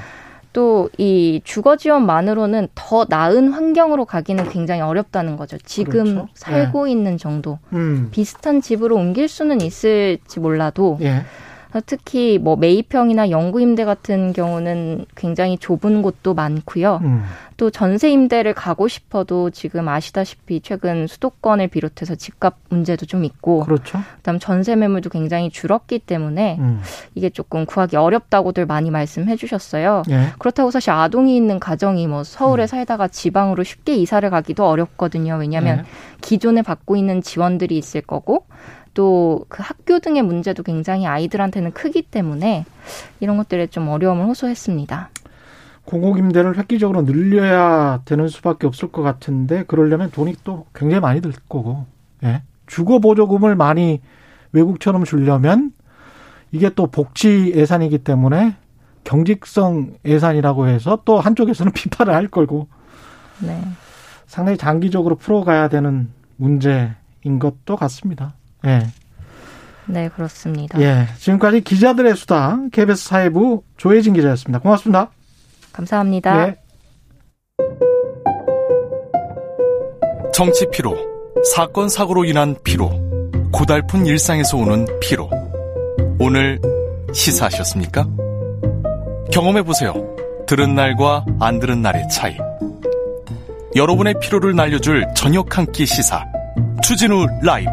또이 0.52 1.40
주거 1.44 1.76
지원만으로는 1.76 2.68
더 2.74 3.06
나은 3.08 3.52
환경으로 3.52 4.04
가기는 4.04 4.48
굉장히 4.50 4.82
어렵다는 4.82 5.36
거죠. 5.36 5.56
지금 5.64 6.04
그렇죠. 6.04 6.28
살고 6.34 6.88
예. 6.88 6.92
있는 6.92 7.16
정도. 7.16 7.58
음. 7.72 8.08
비슷한 8.10 8.60
집으로 8.60 8.96
옮길 8.96 9.28
수는 9.28 9.60
있을지 9.60 10.40
몰라도 10.40 10.98
예. 11.00 11.22
특히 11.80 12.38
뭐 12.38 12.56
매입형이나 12.56 13.30
영구 13.30 13.60
임대 13.60 13.84
같은 13.84 14.32
경우는 14.32 15.06
굉장히 15.16 15.56
좁은 15.56 16.02
곳도 16.02 16.34
많고요. 16.34 17.00
음. 17.02 17.24
또 17.56 17.70
전세 17.70 18.10
임대를 18.10 18.54
가고 18.54 18.88
싶어도 18.88 19.50
지금 19.50 19.88
아시다시피 19.88 20.60
최근 20.60 21.06
수도권을 21.06 21.68
비롯해서 21.68 22.14
집값 22.14 22.56
문제도 22.68 23.06
좀 23.06 23.24
있고 23.24 23.60
그렇죠. 23.60 24.00
그다음 24.16 24.38
전세 24.38 24.74
매물도 24.74 25.10
굉장히 25.10 25.48
줄었기 25.48 26.00
때문에 26.00 26.56
음. 26.58 26.80
이게 27.14 27.30
조금 27.30 27.64
구하기 27.64 27.96
어렵다고들 27.96 28.66
많이 28.66 28.90
말씀해 28.90 29.36
주셨어요. 29.36 30.02
예. 30.10 30.28
그렇다고 30.38 30.70
사실 30.70 30.90
아동이 30.90 31.36
있는 31.36 31.60
가정이 31.60 32.06
뭐 32.06 32.24
서울에 32.24 32.64
음. 32.64 32.66
살다가 32.66 33.08
지방으로 33.08 33.62
쉽게 33.62 33.94
이사를 33.94 34.28
가기도 34.28 34.66
어렵거든요. 34.66 35.36
왜냐하면 35.36 35.78
예. 35.78 35.84
기존에 36.20 36.62
받고 36.62 36.96
있는 36.96 37.22
지원들이 37.22 37.78
있을 37.78 38.00
거고 38.00 38.46
또 38.94 39.44
그 39.48 39.62
학교 39.62 39.98
등의 39.98 40.22
문제도 40.22 40.62
굉장히 40.62 41.06
아이들한테는 41.06 41.72
크기 41.72 42.02
때문에 42.02 42.64
이런 43.20 43.36
것들에 43.36 43.66
좀 43.66 43.88
어려움을 43.88 44.24
호소했습니다. 44.26 45.10
공공임대를 45.84 46.56
획기적으로 46.56 47.04
늘려야 47.04 48.00
되는 48.04 48.28
수밖에 48.28 48.66
없을 48.66 48.90
것 48.92 49.02
같은데 49.02 49.64
그러려면 49.64 50.10
돈이 50.10 50.36
또 50.44 50.66
굉장히 50.74 51.00
많이 51.00 51.20
들 51.20 51.32
거고 51.48 51.86
예. 52.22 52.42
주거 52.66 52.98
보조금을 53.00 53.56
많이 53.56 54.00
외국처럼 54.52 55.04
주려면 55.04 55.72
이게 56.52 56.70
또 56.70 56.86
복지 56.86 57.52
예산이기 57.54 57.98
때문에 57.98 58.56
경직성 59.04 59.96
예산이라고 60.04 60.68
해서 60.68 61.00
또 61.04 61.18
한쪽에서는 61.18 61.72
비판을 61.74 62.14
할 62.14 62.28
거고 62.28 62.68
네. 63.40 63.60
상당히 64.26 64.56
장기적으로 64.56 65.16
풀어가야 65.16 65.68
되는 65.68 66.10
문제인 66.36 67.38
것도 67.38 67.76
같습니다. 67.76 68.34
예. 68.66 68.86
네, 69.86 70.08
그렇습니다. 70.08 70.80
예. 70.80 71.06
지금까지 71.18 71.60
기자들의 71.62 72.14
수다 72.16 72.58
KBS 72.72 73.08
사회부 73.08 73.62
조혜진 73.76 74.14
기자였습니다. 74.14 74.60
고맙습니다. 74.60 75.10
감사합니다. 75.72 76.48
예. 76.48 76.56
정치 80.32 80.66
피로, 80.70 80.96
사건 81.54 81.88
사고로 81.88 82.24
인한 82.24 82.56
피로, 82.64 82.90
고달픈 83.52 84.06
일상에서 84.06 84.56
오는 84.56 84.86
피로. 85.00 85.28
오늘 86.18 86.60
시사하셨습니까? 87.12 88.06
경험해 89.30 89.62
보세요. 89.62 89.92
들은 90.46 90.74
날과 90.74 91.26
안 91.40 91.58
들은 91.58 91.82
날의 91.82 92.08
차이. 92.08 92.36
여러분의 93.74 94.14
피로를 94.20 94.54
날려줄 94.54 95.06
저녁 95.14 95.56
한 95.56 95.66
끼 95.72 95.84
시사. 95.86 96.24
추진우 96.82 97.26
라이브. 97.42 97.70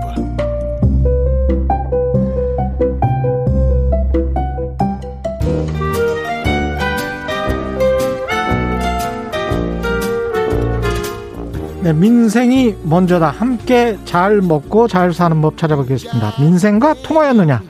네, 11.89 11.93
민생이 11.93 12.75
먼저다. 12.83 13.31
함께 13.31 13.97
잘 14.05 14.41
먹고 14.41 14.87
잘 14.87 15.11
사는 15.11 15.41
법 15.41 15.57
찾아보겠습니다. 15.57 16.33
민생과 16.39 16.93
통하였느냐? 17.01 17.63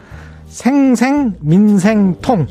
생생 0.48 1.36
민생통. 1.40 2.48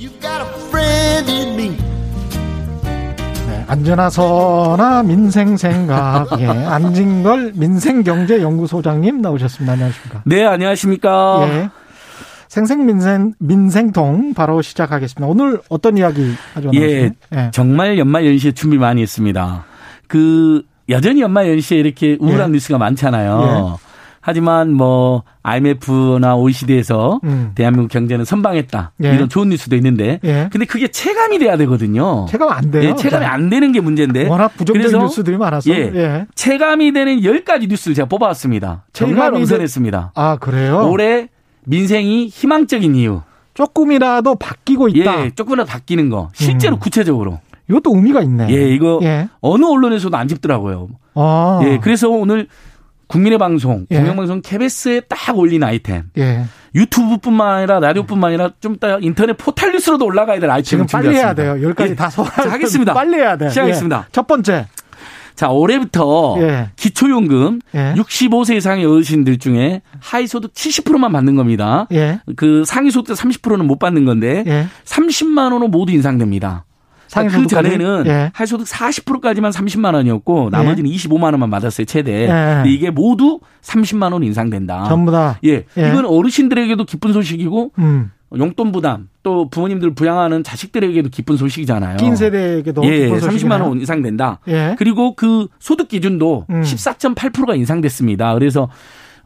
네, 3.46 3.64
안전하서나 3.66 5.02
민생 5.02 5.58
생각. 5.58 6.40
예, 6.40 6.46
안진걸 6.46 7.52
민생경제연구소장님 7.56 9.20
나오셨습니다. 9.20 9.74
안녕하십니까? 9.74 10.22
네, 10.24 10.46
안녕하십니까? 10.46 11.48
예. 11.50 11.68
생생 12.48 12.86
민생 12.86 13.34
민생통 13.40 14.32
바로 14.32 14.62
시작하겠습니다. 14.62 15.26
오늘 15.26 15.60
어떤 15.68 15.98
이야기 15.98 16.32
가져왔나요? 16.54 16.82
예, 16.82 17.10
예, 17.34 17.50
정말 17.52 17.98
연말 17.98 18.24
연시에 18.24 18.52
준비 18.52 18.78
많이 18.78 19.02
했습니다. 19.02 19.66
그 20.06 20.62
여전히 20.88 21.20
연말 21.20 21.48
연시에 21.48 21.78
이렇게 21.78 22.16
우울한 22.20 22.50
예. 22.50 22.52
뉴스가 22.54 22.78
많잖아요. 22.78 23.78
예. 23.82 23.88
하지만 24.20 24.72
뭐 24.74 25.22
IMF나 25.42 26.36
OECD에서 26.36 27.20
음. 27.24 27.52
대한민국 27.54 27.90
경제는 27.90 28.24
선방했다 28.26 28.92
예. 29.04 29.14
이런 29.14 29.28
좋은 29.28 29.48
뉴스도 29.48 29.74
있는데, 29.76 30.20
예. 30.24 30.48
근데 30.52 30.66
그게 30.66 30.88
체감이 30.88 31.38
돼야 31.38 31.56
되거든요. 31.56 32.26
체감 32.28 32.50
안 32.50 32.70
돼요. 32.70 32.90
예, 32.90 32.94
체감이 32.94 33.24
안 33.24 33.48
되는 33.48 33.72
게 33.72 33.80
문제인데. 33.80 34.28
워낙 34.28 34.48
부정적인 34.56 34.98
뉴스들이 34.98 35.38
많아서. 35.38 35.70
예, 35.70 35.90
예. 35.94 36.26
체감이 36.34 36.92
되는 36.92 37.20
10가지 37.20 37.68
뉴스를 37.68 37.94
제가 37.94 38.06
뽑아왔습니다. 38.08 38.84
정말 38.92 39.32
엄선했습니다. 39.34 40.12
아 40.14 40.36
그래요? 40.36 40.88
올해 40.90 41.28
민생이 41.64 42.26
희망적인 42.26 42.94
이유. 42.96 43.22
조금이라도 43.54 44.34
바뀌고 44.36 44.88
있다. 44.88 45.24
예, 45.24 45.30
조금이라도 45.30 45.68
바뀌는 45.68 46.10
거. 46.10 46.28
실제로 46.34 46.76
음. 46.76 46.78
구체적으로. 46.80 47.40
이것도 47.68 47.94
의미가 47.94 48.22
있네. 48.22 48.48
예, 48.50 48.70
이거 48.74 49.00
예. 49.02 49.28
어느 49.40 49.64
언론에서도 49.64 50.16
안 50.16 50.28
짚더라고요. 50.28 50.88
아. 51.14 51.60
예, 51.64 51.78
그래서 51.82 52.08
오늘 52.08 52.48
국민의 53.08 53.38
방송, 53.38 53.86
예. 53.90 53.98
공영방송 53.98 54.42
KBS에 54.42 55.00
딱 55.08 55.36
올린 55.36 55.62
아이템. 55.64 56.04
예. 56.18 56.44
유튜브뿐만 56.74 57.56
아니라 57.56 57.80
라디오뿐만 57.80 58.28
아니라 58.28 58.50
좀 58.60 58.74
이따 58.74 58.98
인터넷 59.00 59.32
포탈 59.32 59.72
뉴스로도 59.72 60.04
올라가야 60.04 60.38
될 60.38 60.50
아이템 60.50 60.86
지금 60.86 60.86
빨리 60.86 61.16
해야 61.16 61.34
돼요. 61.34 61.52
여기까지 61.62 61.92
예. 61.92 61.94
다 61.94 62.10
소화 62.10 62.28
하겠습니다. 62.28 62.94
빨리 62.94 63.16
해야 63.16 63.36
돼. 63.36 63.48
시작하겠습니다. 63.48 64.04
예. 64.06 64.08
첫 64.12 64.26
번째. 64.26 64.66
자, 65.34 65.50
올해부터 65.50 66.36
예. 66.40 66.70
기초연금 66.76 67.60
예. 67.74 67.94
65세 67.96 68.56
이상의 68.56 68.84
어르신들 68.84 69.38
중에 69.38 69.82
하위소득 70.00 70.52
70%만 70.52 71.12
받는 71.12 71.36
겁니다. 71.36 71.86
예. 71.92 72.20
그 72.36 72.64
상위소득 72.66 73.16
30%는 73.16 73.66
못 73.66 73.78
받는 73.78 74.04
건데 74.04 74.68
30만 74.84 75.52
원은 75.52 75.70
모두 75.70 75.92
인상됩니다. 75.92 76.64
그 77.14 77.46
전에는 77.46 78.04
예. 78.06 78.30
할소득 78.34 78.66
40%까지만 78.66 79.50
30만 79.50 79.94
원이었고 79.94 80.50
나머지는 80.50 80.90
예. 80.90 80.96
25만 80.96 81.24
원만 81.24 81.50
받았어요 81.50 81.84
최대. 81.86 82.22
예. 82.22 82.26
근데 82.26 82.70
이게 82.70 82.90
모두 82.90 83.40
30만 83.62 84.12
원 84.12 84.22
인상된다. 84.22 84.84
전부 84.88 85.10
다. 85.10 85.38
예, 85.44 85.64
예. 85.76 85.88
이건 85.88 86.06
어르신들에게도 86.06 86.84
기쁜 86.84 87.12
소식이고 87.12 87.72
음. 87.78 88.10
용돈 88.36 88.72
부담 88.72 89.08
또 89.22 89.48
부모님들 89.48 89.94
부양하는 89.94 90.42
자식들에게도 90.44 91.08
기쁜 91.08 91.36
소식이잖아요. 91.36 91.96
낀 91.96 92.14
세대에게도 92.14 92.84
예, 92.84 93.08
기쁜 93.08 93.20
30만 93.20 93.62
원 93.62 93.78
인상된다. 93.78 94.40
예. 94.48 94.74
그리고 94.78 95.14
그 95.14 95.48
소득 95.58 95.88
기준도 95.88 96.46
음. 96.50 96.62
14.8%가 96.62 97.54
인상됐습니다. 97.54 98.34
그래서 98.34 98.68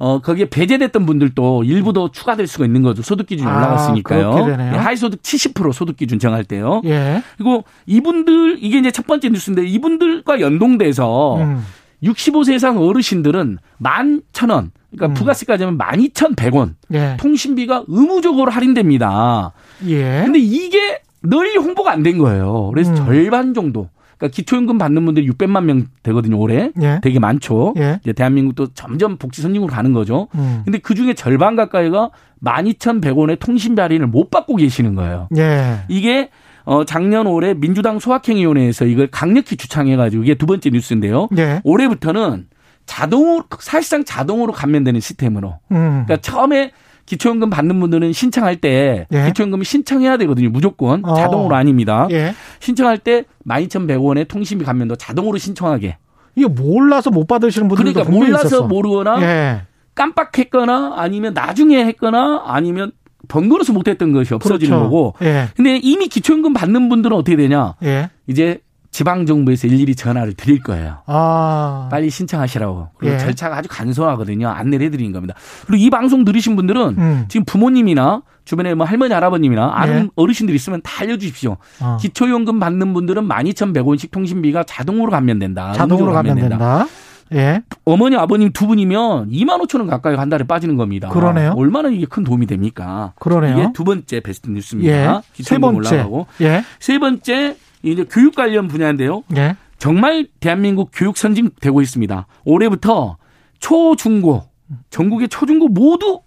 어, 0.04 0.18
거기에 0.18 0.46
배제됐던 0.46 1.06
분들도 1.06 1.62
일부 1.62 1.92
더 1.92 2.10
추가될 2.10 2.48
수가 2.48 2.64
있는 2.64 2.82
거죠. 2.82 3.02
소득 3.02 3.26
기준이 3.28 3.48
아, 3.48 3.56
올라갔으니까요. 3.56 4.46
예, 4.48 4.76
하위 4.76 4.96
소득 4.96 5.22
70% 5.22 5.72
소득 5.72 5.96
기준 5.96 6.18
정할 6.18 6.42
때요. 6.42 6.82
예. 6.86 7.22
그리고 7.36 7.62
이분들 7.86 8.58
이게 8.60 8.78
이제 8.78 8.90
첫 8.90 9.06
번째 9.06 9.28
뉴스인데 9.28 9.64
이분들과 9.64 10.40
연동돼서 10.40 11.36
음. 11.36 11.64
65세 12.02 12.56
이상 12.56 12.78
어르신들은 12.78 13.58
만천 13.78 14.50
원, 14.50 14.72
그러니까 14.90 15.06
음. 15.06 15.14
부가세까지 15.14 15.62
하면 15.62 15.76
만 15.78 16.00
이천 16.00 16.34
백원 16.34 16.74
예. 16.92 17.16
통신비가 17.20 17.84
의무적으로 17.86 18.50
할인됩니다. 18.50 19.52
예. 19.86 20.22
근데 20.24 20.40
이게 20.40 21.00
널리 21.20 21.56
홍보가 21.56 21.92
안 21.92 22.02
된 22.02 22.18
거예요. 22.18 22.72
그래서 22.74 22.90
음. 22.90 22.96
절반 22.96 23.54
정도 23.54 23.88
그러니까 24.22 24.36
기초연금 24.36 24.78
받는 24.78 25.04
분들이 25.04 25.28
600만 25.28 25.64
명 25.64 25.86
되거든요, 26.04 26.38
올해. 26.38 26.70
예. 26.80 27.00
되게 27.02 27.18
많죠. 27.18 27.74
예. 27.78 27.98
이제 28.04 28.12
대한민국도 28.12 28.68
점점 28.74 29.16
복지 29.16 29.42
선진국으로 29.42 29.74
가는 29.74 29.92
거죠. 29.92 30.28
음. 30.36 30.62
근데 30.64 30.78
그 30.78 30.94
중에 30.94 31.14
절반 31.14 31.56
가까이가 31.56 32.10
12,100원의 32.44 33.40
통신비 33.40 33.80
할인을 33.80 34.06
못 34.06 34.30
받고 34.30 34.56
계시는 34.56 34.94
거예요. 34.94 35.28
예. 35.36 35.80
이게 35.88 36.30
어 36.64 36.84
작년 36.84 37.26
올해 37.26 37.54
민주당 37.54 37.98
소확행위원회에서 37.98 38.84
이걸 38.84 39.08
강력히 39.08 39.56
주창해가지고 39.56 40.22
이게 40.22 40.36
두 40.36 40.46
번째 40.46 40.70
뉴스인데요. 40.70 41.28
예. 41.38 41.60
올해부터는 41.64 42.46
자동으로 42.86 43.44
사실상 43.58 44.04
자동으로 44.04 44.52
감면되는 44.52 45.00
시스템으로. 45.00 45.58
음. 45.72 46.04
그러니까 46.06 46.18
처음에 46.18 46.70
기초연금 47.06 47.50
받는 47.50 47.78
분들은 47.80 48.12
신청할 48.12 48.56
때 48.56 49.06
예. 49.12 49.26
기초연금을 49.26 49.64
신청해야 49.64 50.16
되거든요. 50.18 50.48
무조건 50.50 51.04
어. 51.04 51.14
자동으로 51.14 51.54
아닙니다. 51.54 52.08
예. 52.10 52.34
신청할 52.60 52.98
때 52.98 53.24
12,100원의 53.46 54.28
통신비 54.28 54.64
감면도 54.64 54.96
자동으로 54.96 55.38
신청하게. 55.38 55.98
이게 56.34 56.46
몰라서 56.46 57.10
못 57.10 57.26
받으시는 57.26 57.68
분들도 57.68 57.92
그러니까 57.92 58.10
몰라서 58.16 58.46
있었어. 58.46 58.66
모르거나 58.66 59.20
예. 59.22 59.62
깜빡했거나 59.94 60.94
아니면 60.96 61.34
나중에 61.34 61.84
했거나 61.84 62.42
아니면 62.46 62.92
번거로워서 63.28 63.72
못했던 63.72 64.12
것이 64.12 64.34
없어지는 64.34 64.76
그렇죠. 64.76 64.84
거고. 64.84 65.14
예. 65.22 65.48
근데 65.56 65.76
이미 65.76 66.08
기초연금 66.08 66.54
받는 66.54 66.88
분들은 66.88 67.16
어떻게 67.16 67.36
되냐? 67.36 67.74
예. 67.82 68.10
이제 68.26 68.60
지방 68.92 69.24
정부에서 69.24 69.66
일일이 69.66 69.94
전화를 69.96 70.34
드릴 70.34 70.62
거예요. 70.62 70.98
아. 71.06 71.88
빨리 71.90 72.10
신청하시라고. 72.10 72.90
그리고 72.98 73.14
예. 73.14 73.18
절차가 73.18 73.56
아주 73.56 73.68
간소하거든요. 73.70 74.48
안내를 74.48 74.86
해드리는 74.86 75.12
겁니다. 75.12 75.34
그리고 75.66 75.82
이 75.82 75.88
방송 75.88 76.24
들으신 76.24 76.56
분들은 76.56 76.94
음. 76.98 77.24
지금 77.28 77.44
부모님이나 77.46 78.22
주변에 78.44 78.74
뭐 78.74 78.84
할머니, 78.84 79.14
할아버님이나 79.14 79.72
아는 79.74 80.04
예. 80.04 80.08
어르신들 80.14 80.54
있으면 80.54 80.82
다 80.82 81.02
알려주십시오. 81.02 81.56
어. 81.80 81.96
기초연금 82.00 82.60
받는 82.60 82.92
분들은 82.92 83.28
12,100원씩 83.28 84.10
통신비가 84.10 84.64
자동으로 84.64 85.10
감면된다. 85.10 85.72
자동으로 85.72 86.12
감면된다. 86.12 86.86
예. 87.32 87.62
어머니, 87.86 88.16
아버님 88.16 88.52
두 88.52 88.66
분이면 88.66 89.30
2만 89.30 89.62
5천 89.62 89.78
원 89.78 89.86
가까이 89.86 90.16
한 90.16 90.28
달에 90.28 90.44
빠지는 90.44 90.76
겁니다. 90.76 91.08
그러네요. 91.08 91.54
얼마나 91.56 91.88
이게 91.88 92.04
큰 92.04 92.24
도움이 92.24 92.44
됩니까? 92.46 93.14
그러네요. 93.18 93.58
이게 93.58 93.68
두 93.72 93.84
번째 93.84 94.20
베스트 94.20 94.50
뉴스입니다. 94.50 94.92
예. 95.38 95.42
세 95.42 95.56
번째. 95.56 95.78
올라가고. 95.96 96.26
예. 96.42 96.62
세 96.78 96.98
번째 96.98 97.56
이제 97.82 98.04
교육 98.08 98.34
관련 98.34 98.68
분야인데요. 98.68 99.24
예. 99.36 99.56
정말 99.78 100.28
대한민국 100.40 100.90
교육 100.92 101.16
선진되고 101.16 101.82
있습니다. 101.82 102.26
올해부터 102.44 103.16
초, 103.58 103.96
중고, 103.96 104.44
전국의 104.90 105.28
초, 105.28 105.46
중고 105.46 105.68
모두 105.68 106.20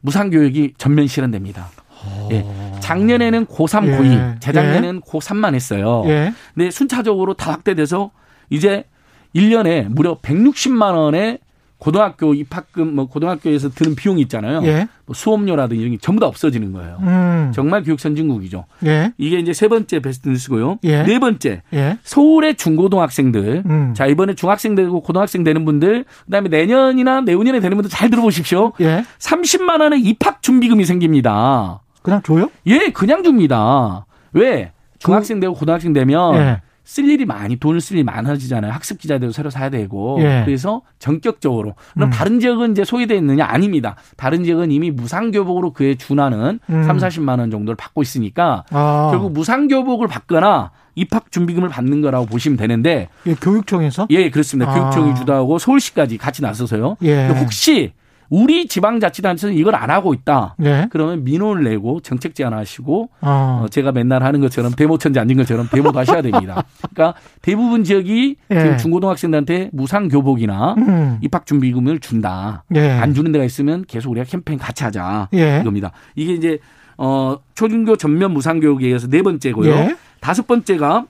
무상교육이 0.00 0.74
전면 0.78 1.06
실현됩니다. 1.06 1.68
예. 2.30 2.44
작년에는 2.80 3.46
고3, 3.46 3.86
예. 3.86 3.98
고2, 3.98 4.40
재작년에는 4.40 4.96
예. 4.96 5.10
고3만 5.10 5.54
했어요. 5.54 6.02
예. 6.06 6.32
근데 6.54 6.70
순차적으로 6.70 7.34
다 7.34 7.52
확대돼서 7.52 8.10
이제 8.50 8.84
1년에 9.34 9.88
무려 9.88 10.18
160만 10.18 10.94
원의 10.94 11.38
고등학교 11.78 12.34
입학금 12.34 12.94
뭐 12.94 13.06
고등학교에서 13.06 13.70
드는 13.70 13.94
비용이 13.94 14.20
있잖아요. 14.22 14.62
예. 14.64 14.88
뭐 15.06 15.14
수업료라든지 15.14 15.80
이런 15.80 15.92
게 15.92 15.98
전부 16.00 16.20
다 16.20 16.26
없어지는 16.26 16.72
거예요. 16.72 16.98
음. 17.00 17.52
정말 17.54 17.84
교육 17.84 18.00
선진국이죠. 18.00 18.64
예. 18.84 19.12
이게 19.16 19.38
이제 19.38 19.52
세 19.52 19.68
번째 19.68 20.00
베스트 20.00 20.28
뉴스고요. 20.28 20.78
예. 20.84 21.04
네 21.04 21.18
번째 21.20 21.62
예. 21.72 21.98
서울의 22.02 22.56
중고등학생들. 22.56 23.62
음. 23.64 23.94
자 23.94 24.06
이번에 24.06 24.34
중학생 24.34 24.74
되고 24.74 25.00
고등학생 25.00 25.44
되는 25.44 25.64
분들 25.64 26.04
그다음에 26.24 26.48
내년이나 26.48 27.20
내후년에 27.20 27.60
되는 27.60 27.76
분들 27.76 27.90
잘 27.90 28.10
들어보십시오. 28.10 28.72
예. 28.80 29.04
30만 29.18 29.80
원의 29.80 30.00
입학 30.00 30.42
준비금이 30.42 30.84
생깁니다. 30.84 31.80
그냥 32.02 32.22
줘요? 32.22 32.50
예, 32.66 32.90
그냥 32.90 33.22
줍니다. 33.22 34.04
왜? 34.32 34.72
중학생 34.98 35.38
되고 35.38 35.54
고등학생 35.54 35.92
되면 35.92 36.34
예. 36.34 36.60
쓸 36.88 37.04
일이 37.10 37.26
많이 37.26 37.56
돈을 37.56 37.82
쓸 37.82 37.96
일이 37.96 38.02
많아지잖아요. 38.04 38.72
학습 38.72 38.98
기자들도 38.98 39.32
새로 39.32 39.50
사야 39.50 39.68
되고 39.68 40.16
예. 40.22 40.40
그래서 40.46 40.80
전격적으로 40.98 41.74
그럼 41.92 42.08
음. 42.08 42.10
다른 42.10 42.40
지역은 42.40 42.72
이제 42.72 42.82
소외돼 42.82 43.14
있느냐 43.16 43.44
아닙니다. 43.44 43.96
다른 44.16 44.42
지역은 44.42 44.72
이미 44.72 44.90
무상 44.90 45.30
교복으로 45.30 45.74
그에 45.74 45.96
준하는 45.96 46.60
음. 46.70 46.82
3, 46.84 46.96
40만 46.96 47.40
원 47.40 47.50
정도를 47.50 47.76
받고 47.76 48.00
있으니까 48.00 48.64
아. 48.70 49.08
결국 49.10 49.34
무상 49.34 49.68
교복을 49.68 50.08
받거나 50.08 50.70
입학 50.94 51.30
준비금을 51.30 51.68
받는 51.68 52.00
거라고 52.00 52.24
보시면 52.24 52.56
되는데 52.56 53.10
예, 53.26 53.34
교육청에서 53.34 54.06
예 54.08 54.30
그렇습니다. 54.30 54.72
아. 54.72 54.74
교육청이 54.74 55.14
주도하고 55.14 55.58
서울시까지 55.58 56.16
같이 56.16 56.40
나서서요. 56.40 56.96
예. 57.02 57.28
혹시 57.28 57.92
우리 58.30 58.66
지방자치단체는 58.68 59.54
이걸 59.54 59.74
안 59.74 59.90
하고 59.90 60.12
있다. 60.12 60.54
네. 60.58 60.86
그러면 60.90 61.24
민원을 61.24 61.64
내고 61.64 62.00
정책 62.00 62.34
제안하시고 62.34 63.10
어. 63.20 63.62
어, 63.62 63.66
제가 63.70 63.92
맨날 63.92 64.22
하는 64.22 64.40
것처럼 64.40 64.72
데모천지 64.72 65.18
앉은 65.18 65.36
것처럼 65.36 65.68
데모도 65.70 65.98
하셔야 65.98 66.20
됩니다. 66.22 66.64
그러니까 66.92 67.18
대부분 67.40 67.84
지역이 67.84 68.36
네. 68.48 68.60
지금 68.60 68.76
중고등학생들한테 68.76 69.70
무상 69.72 70.08
교복이나 70.08 70.74
음. 70.76 71.18
입학 71.22 71.46
준비금을 71.46 72.00
준다. 72.00 72.64
네. 72.68 72.90
안 72.98 73.14
주는 73.14 73.32
데가 73.32 73.44
있으면 73.44 73.84
계속 73.86 74.10
우리가 74.10 74.24
캠페인 74.26 74.58
같이 74.58 74.84
하자. 74.84 75.28
예. 75.34 75.60
이겁니다. 75.60 75.92
이게 76.14 76.34
이제 76.34 76.58
어 76.96 77.38
초중교 77.54 77.96
전면 77.96 78.32
무상 78.32 78.60
교육에 78.60 78.86
의해서 78.86 79.06
네 79.08 79.22
번째고요. 79.22 79.70
예. 79.70 79.96
다섯 80.20 80.46
번째가 80.46 81.06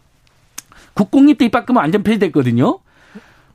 국공립 0.94 1.38
때 1.38 1.46
입학금은 1.46 1.80
완전 1.80 2.02
폐지됐거든요. 2.02 2.78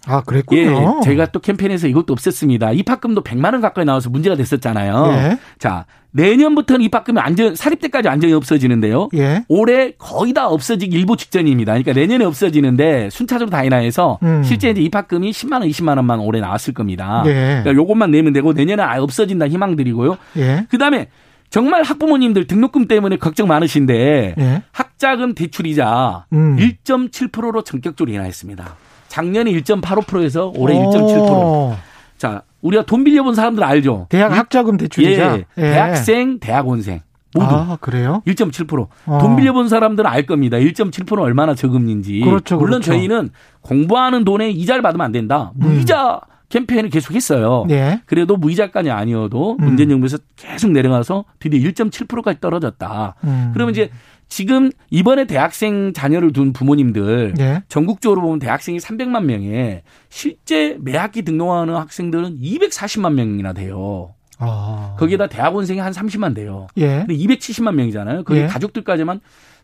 아, 0.05 0.21
그랬군요. 0.21 0.99
예, 1.01 1.05
저희가 1.05 1.27
또 1.27 1.39
캠페인에서 1.39 1.87
이것도 1.87 2.15
없앴습니다. 2.15 2.77
입학금도 2.77 3.23
100만 3.23 3.53
원 3.53 3.61
가까이 3.61 3.85
나와서 3.85 4.09
문제가 4.09 4.35
됐었잖아요. 4.35 5.05
예. 5.13 5.39
자, 5.59 5.85
내년부터는 6.11 6.83
입학금이 6.85 7.17
완전 7.17 7.55
사립 7.55 7.79
때까지 7.81 8.07
완전히 8.07 8.33
없어지는데요. 8.33 9.09
예. 9.15 9.43
올해 9.47 9.91
거의 9.97 10.33
다 10.33 10.47
없어지기 10.47 10.95
일부 10.95 11.17
직전입니다. 11.17 11.71
그러니까 11.73 11.93
내년에 11.93 12.25
없어지는데 12.25 13.09
순차적으로 13.09 13.49
다이나해서 13.49 14.19
음. 14.23 14.43
실제 14.43 14.69
이제 14.69 14.81
입학금이 14.81 15.31
10만 15.31 15.53
원, 15.53 15.63
20만 15.63 15.95
원만 15.97 16.19
올해 16.19 16.39
나왔을 16.39 16.73
겁니다. 16.73 17.23
예. 17.25 17.61
그러니까 17.63 17.73
요것만 17.73 18.11
내면 18.11 18.33
되고 18.33 18.53
내년에 18.53 18.83
아예 18.83 18.99
없어진다 18.99 19.47
희망드리고요. 19.47 20.17
예. 20.37 20.67
그다음에 20.69 21.07
정말 21.49 21.83
학부모님들 21.83 22.47
등록금 22.47 22.87
때문에 22.87 23.17
걱정 23.17 23.47
많으신데 23.47 24.35
예. 24.37 24.63
학자금 24.71 25.33
대출이자 25.33 26.25
음. 26.33 26.57
1.7%로 26.57 27.63
전격적으로 27.63 28.13
인하했습니다. 28.13 28.75
작년에 29.13 29.51
1.85%에서 29.51 30.51
올해 30.55 30.75
1.7%. 30.75 31.75
자, 32.17 32.41
우리가 32.61 32.83
돈 32.85 33.03
빌려본 33.03 33.35
사람들 33.35 33.63
알죠? 33.63 34.07
대학 34.09 34.35
학자금 34.35 34.77
대출이자 34.77 35.37
예, 35.37 35.45
예. 35.57 35.61
대학생, 35.61 36.39
대학원생 36.39 37.01
모두 37.35 37.47
아, 37.47 37.77
그래요? 37.79 38.23
1.7%. 38.25 38.87
어. 39.05 39.17
돈 39.19 39.35
빌려본 39.35 39.69
사람들은 39.69 40.09
알 40.09 40.25
겁니다. 40.25 40.57
1.7% 40.57 41.19
얼마나 41.19 41.53
저금리인지. 41.53 42.21
그렇죠, 42.21 42.57
물론 42.57 42.81
그렇죠. 42.81 42.93
저희는 42.93 43.29
공부하는 43.61 44.23
돈에 44.23 44.49
이자를 44.49 44.81
받으면 44.81 45.05
안 45.05 45.11
된다. 45.11 45.51
무이자 45.53 46.15
음. 46.15 46.33
캠페인을 46.49 46.89
계속 46.89 47.13
했어요. 47.13 47.65
예. 47.69 48.01
그래도 48.07 48.35
무이자까지 48.37 48.89
아니어도 48.89 49.57
음. 49.59 49.65
문재인 49.65 49.89
정부에서 49.89 50.17
계속 50.35 50.71
내려가서 50.71 51.25
드디어 51.37 51.59
1.7%까지 51.59 52.39
떨어졌다. 52.39 53.15
음. 53.23 53.51
그러면 53.53 53.73
이제 53.73 53.91
지금 54.33 54.71
이번에 54.89 55.25
대학생 55.25 55.93
자녀를 55.93 56.33
둔 56.33 56.53
부모님들 56.53 57.35
예. 57.37 57.61
전국적으로 57.69 58.21
보면 58.21 58.39
대학생이 58.39 58.79
300만 58.79 59.25
명에 59.25 59.83
실제 60.09 60.75
매 60.81 60.97
학기 60.97 61.21
등록하는 61.21 61.75
학생들은 61.75 62.39
240만 62.39 63.13
명이나 63.13 63.53
돼요. 63.53 64.15
아. 64.39 64.95
거기에다 64.97 65.27
대학원생이 65.27 65.79
한 65.79 65.93
30만 65.93 66.33
돼요. 66.33 66.65
예. 66.77 67.05
근데 67.05 67.15
270만 67.15 67.75
명이잖아요. 67.75 68.23
거기 68.23 68.39
예. 68.39 68.47
가족들까지만 68.47 69.19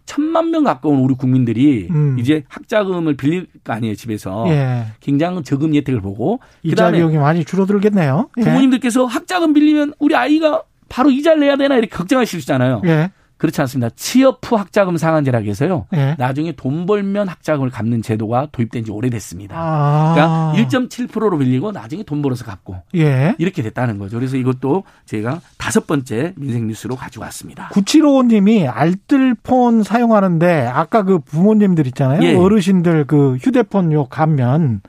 천만 0.06 0.52
명 0.52 0.66
가까운 0.66 1.00
우리 1.00 1.16
국민들이 1.16 1.88
음. 1.90 2.20
이제 2.20 2.44
학자금을 2.48 3.18
빌릴 3.18 3.48
거 3.64 3.74
아니에요 3.74 3.96
집에서 3.96 4.46
예. 4.50 4.86
굉장히 5.00 5.42
저금 5.42 5.74
혜택을 5.74 6.00
보고 6.00 6.42
이자 6.62 6.92
비용이 6.92 7.18
많이 7.18 7.44
줄어들겠네요. 7.44 8.30
예. 8.38 8.44
부모님들께서 8.44 9.06
학자금 9.06 9.54
빌리면 9.54 9.94
우리 9.98 10.16
아이가 10.16 10.62
바로 10.90 11.10
이자를 11.10 11.40
내야 11.40 11.56
되나 11.56 11.76
이렇게 11.76 11.90
걱정하실 11.90 12.40
수 12.40 12.44
있잖아요. 12.44 12.84
예. 12.86 13.10
그렇지 13.40 13.62
않습니다. 13.62 13.90
취업 13.96 14.40
후 14.44 14.58
학자금 14.58 14.98
상한제라고 14.98 15.46
해서요. 15.46 15.88
네. 15.92 16.14
나중에 16.20 16.52
돈 16.52 16.86
벌면 16.86 17.30
학자금을 17.30 17.70
갚는 17.70 18.02
제도가 18.02 18.50
도입된 18.52 18.84
지 18.84 18.92
오래됐습니다. 18.92 19.56
아. 19.58 20.54
그러니까 20.54 20.70
1.7%로 20.70 21.38
빌리고 21.38 21.72
나중에 21.72 22.04
돈 22.04 22.22
벌어서 22.22 22.44
갚고 22.44 22.76
예. 22.96 23.36
이렇게 23.38 23.64
됐다는 23.64 23.98
거죠. 23.98 24.18
그래서 24.18 24.36
이것도 24.36 24.84
제가 25.06 25.40
다섯 25.58 25.88
번째 25.88 26.34
민생 26.36 26.68
뉴스로 26.68 26.98
가지고 26.98 27.24
왔습니다. 27.24 27.70
9755님이 27.70 28.70
알뜰폰 28.70 29.84
사용하는데 29.84 30.68
아까 30.68 31.04
그 31.04 31.20
부모님들 31.20 31.88
있잖아요. 31.88 32.22
예. 32.22 32.36
어르신들 32.36 33.06
그 33.06 33.38
휴대폰 33.38 33.94
요 33.94 34.06
가면 34.06 34.82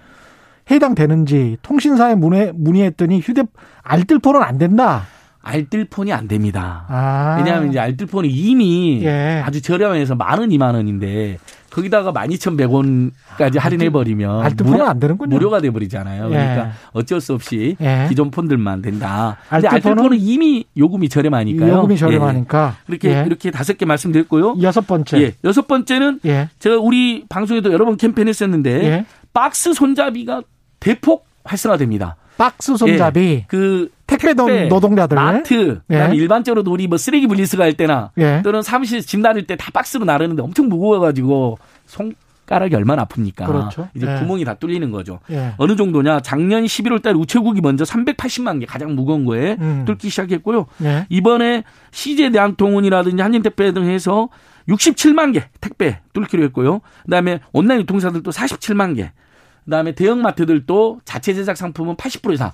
해당되는지 0.69 1.59
통신사에 1.63 2.17
문의, 2.17 2.53
문의했더니 2.53 3.21
휴대 3.21 3.45
알뜰폰은 3.83 4.43
안 4.43 4.59
된다. 4.59 5.05
알뜰폰이 5.43 6.13
안 6.13 6.29
됩니다. 6.29 6.85
아. 6.89 7.37
왜냐하면 7.39 7.71
이제 7.71 7.79
알뜰폰이 7.79 8.29
이미 8.29 9.01
예. 9.03 9.43
아주 9.45 9.63
저렴해서 9.63 10.15
만 10.15 10.39
원, 10.39 10.53
이만 10.53 10.75
원인데 10.75 11.39
거기다가 11.71 12.13
12,100원까지 12.13 13.59
아, 13.59 13.61
할인해 13.63 13.91
버리면 13.91 14.43
알뜰폰은 14.43 14.79
무료, 14.79 14.89
안 14.89 15.01
되는군요. 15.01 15.35
무료가 15.35 15.61
돼 15.61 15.71
버리잖아요. 15.71 16.27
예. 16.27 16.29
그러니까 16.31 16.73
어쩔 16.93 17.21
수 17.21 17.33
없이 17.33 17.77
예. 17.81 18.07
기존 18.09 18.31
폰들만 18.31 18.83
된다. 18.83 19.39
근데 19.49 19.69
알뜰폰은, 19.69 20.19
이미 20.19 20.65
요금이 20.77 21.09
저렴하니까요. 21.09 21.73
요금이 21.75 21.97
저렴하니까 21.97 22.77
예. 22.77 22.85
이렇게 22.89 23.09
예. 23.11 23.25
이렇게 23.27 23.51
다섯 23.51 23.79
개 23.79 23.87
말씀드렸고요. 23.87 24.57
여섯 24.61 24.87
번째. 24.87 25.23
예. 25.23 25.35
여섯 25.45 25.67
번째는 25.67 26.21
예. 26.27 26.49
제가 26.59 26.79
우리 26.79 27.25
방송에도 27.29 27.73
여러 27.73 27.85
번 27.87 27.97
캠페인했었는데 27.97 29.07
박스 29.33 29.73
손잡이가 29.73 30.43
대폭 30.81 31.27
활성화됩니다. 31.45 32.17
박스 32.37 32.77
손잡이. 32.77 33.21
예, 33.21 33.45
그 33.49 33.91
택배, 34.11 34.35
택배 34.35 34.67
노동자들. 34.67 35.15
마트. 35.17 35.81
예. 35.91 35.95
그다음에 35.95 36.17
일반적으로도 36.17 36.71
우리 36.73 36.87
뭐 36.89 36.99
쓰레기 36.99 37.27
분리수거 37.27 37.63
할 37.63 37.75
때나 37.75 38.11
예. 38.19 38.41
또는 38.43 38.63
사무실 38.63 39.01
짐 39.03 39.21
나를 39.23 39.47
때 39.47 39.57
다 39.57 39.71
박스로 39.73 40.05
나르는데 40.05 40.43
엄청 40.43 40.69
무거워가지고 40.69 41.59
손 41.87 42.15
가락이 42.47 42.75
얼마나 42.75 43.05
아픕니까? 43.05 43.47
그렇죠. 43.47 43.89
이제 43.95 44.07
예. 44.11 44.19
구멍이 44.19 44.45
다 44.45 44.55
뚫리는 44.55 44.91
거죠. 44.91 45.21
예. 45.31 45.53
어느 45.59 45.77
정도냐? 45.77 46.21
작년 46.21 46.65
11월 46.65 47.01
달 47.03 47.15
우체국이 47.15 47.61
먼저 47.61 47.85
380만 47.85 48.59
개 48.61 48.67
가장 48.67 48.97
무거운 48.97 49.25
거에 49.25 49.57
음. 49.61 49.85
뚫기 49.87 50.09
시작했고요. 50.11 50.67
예. 50.83 51.07
이번에 51.11 51.63
CJ 51.93 52.31
대한통운이라든지 52.33 53.23
한진택배 53.23 53.73
등 53.73 53.85
해서 53.85 54.29
67만 54.69 55.33
개 55.33 55.45
택배 55.61 56.01
뚫기로 56.13 56.43
했고요. 56.45 56.81
그다음에 57.05 57.39
온라인 57.53 57.81
유통사들도 57.83 58.31
47만 58.31 58.97
개. 58.97 59.13
그다음에 59.65 59.93
대형마트들도 59.93 61.01
자체 61.05 61.35
제작 61.35 61.57
상품은 61.57 61.95
80% 61.97 62.33
이상. 62.35 62.51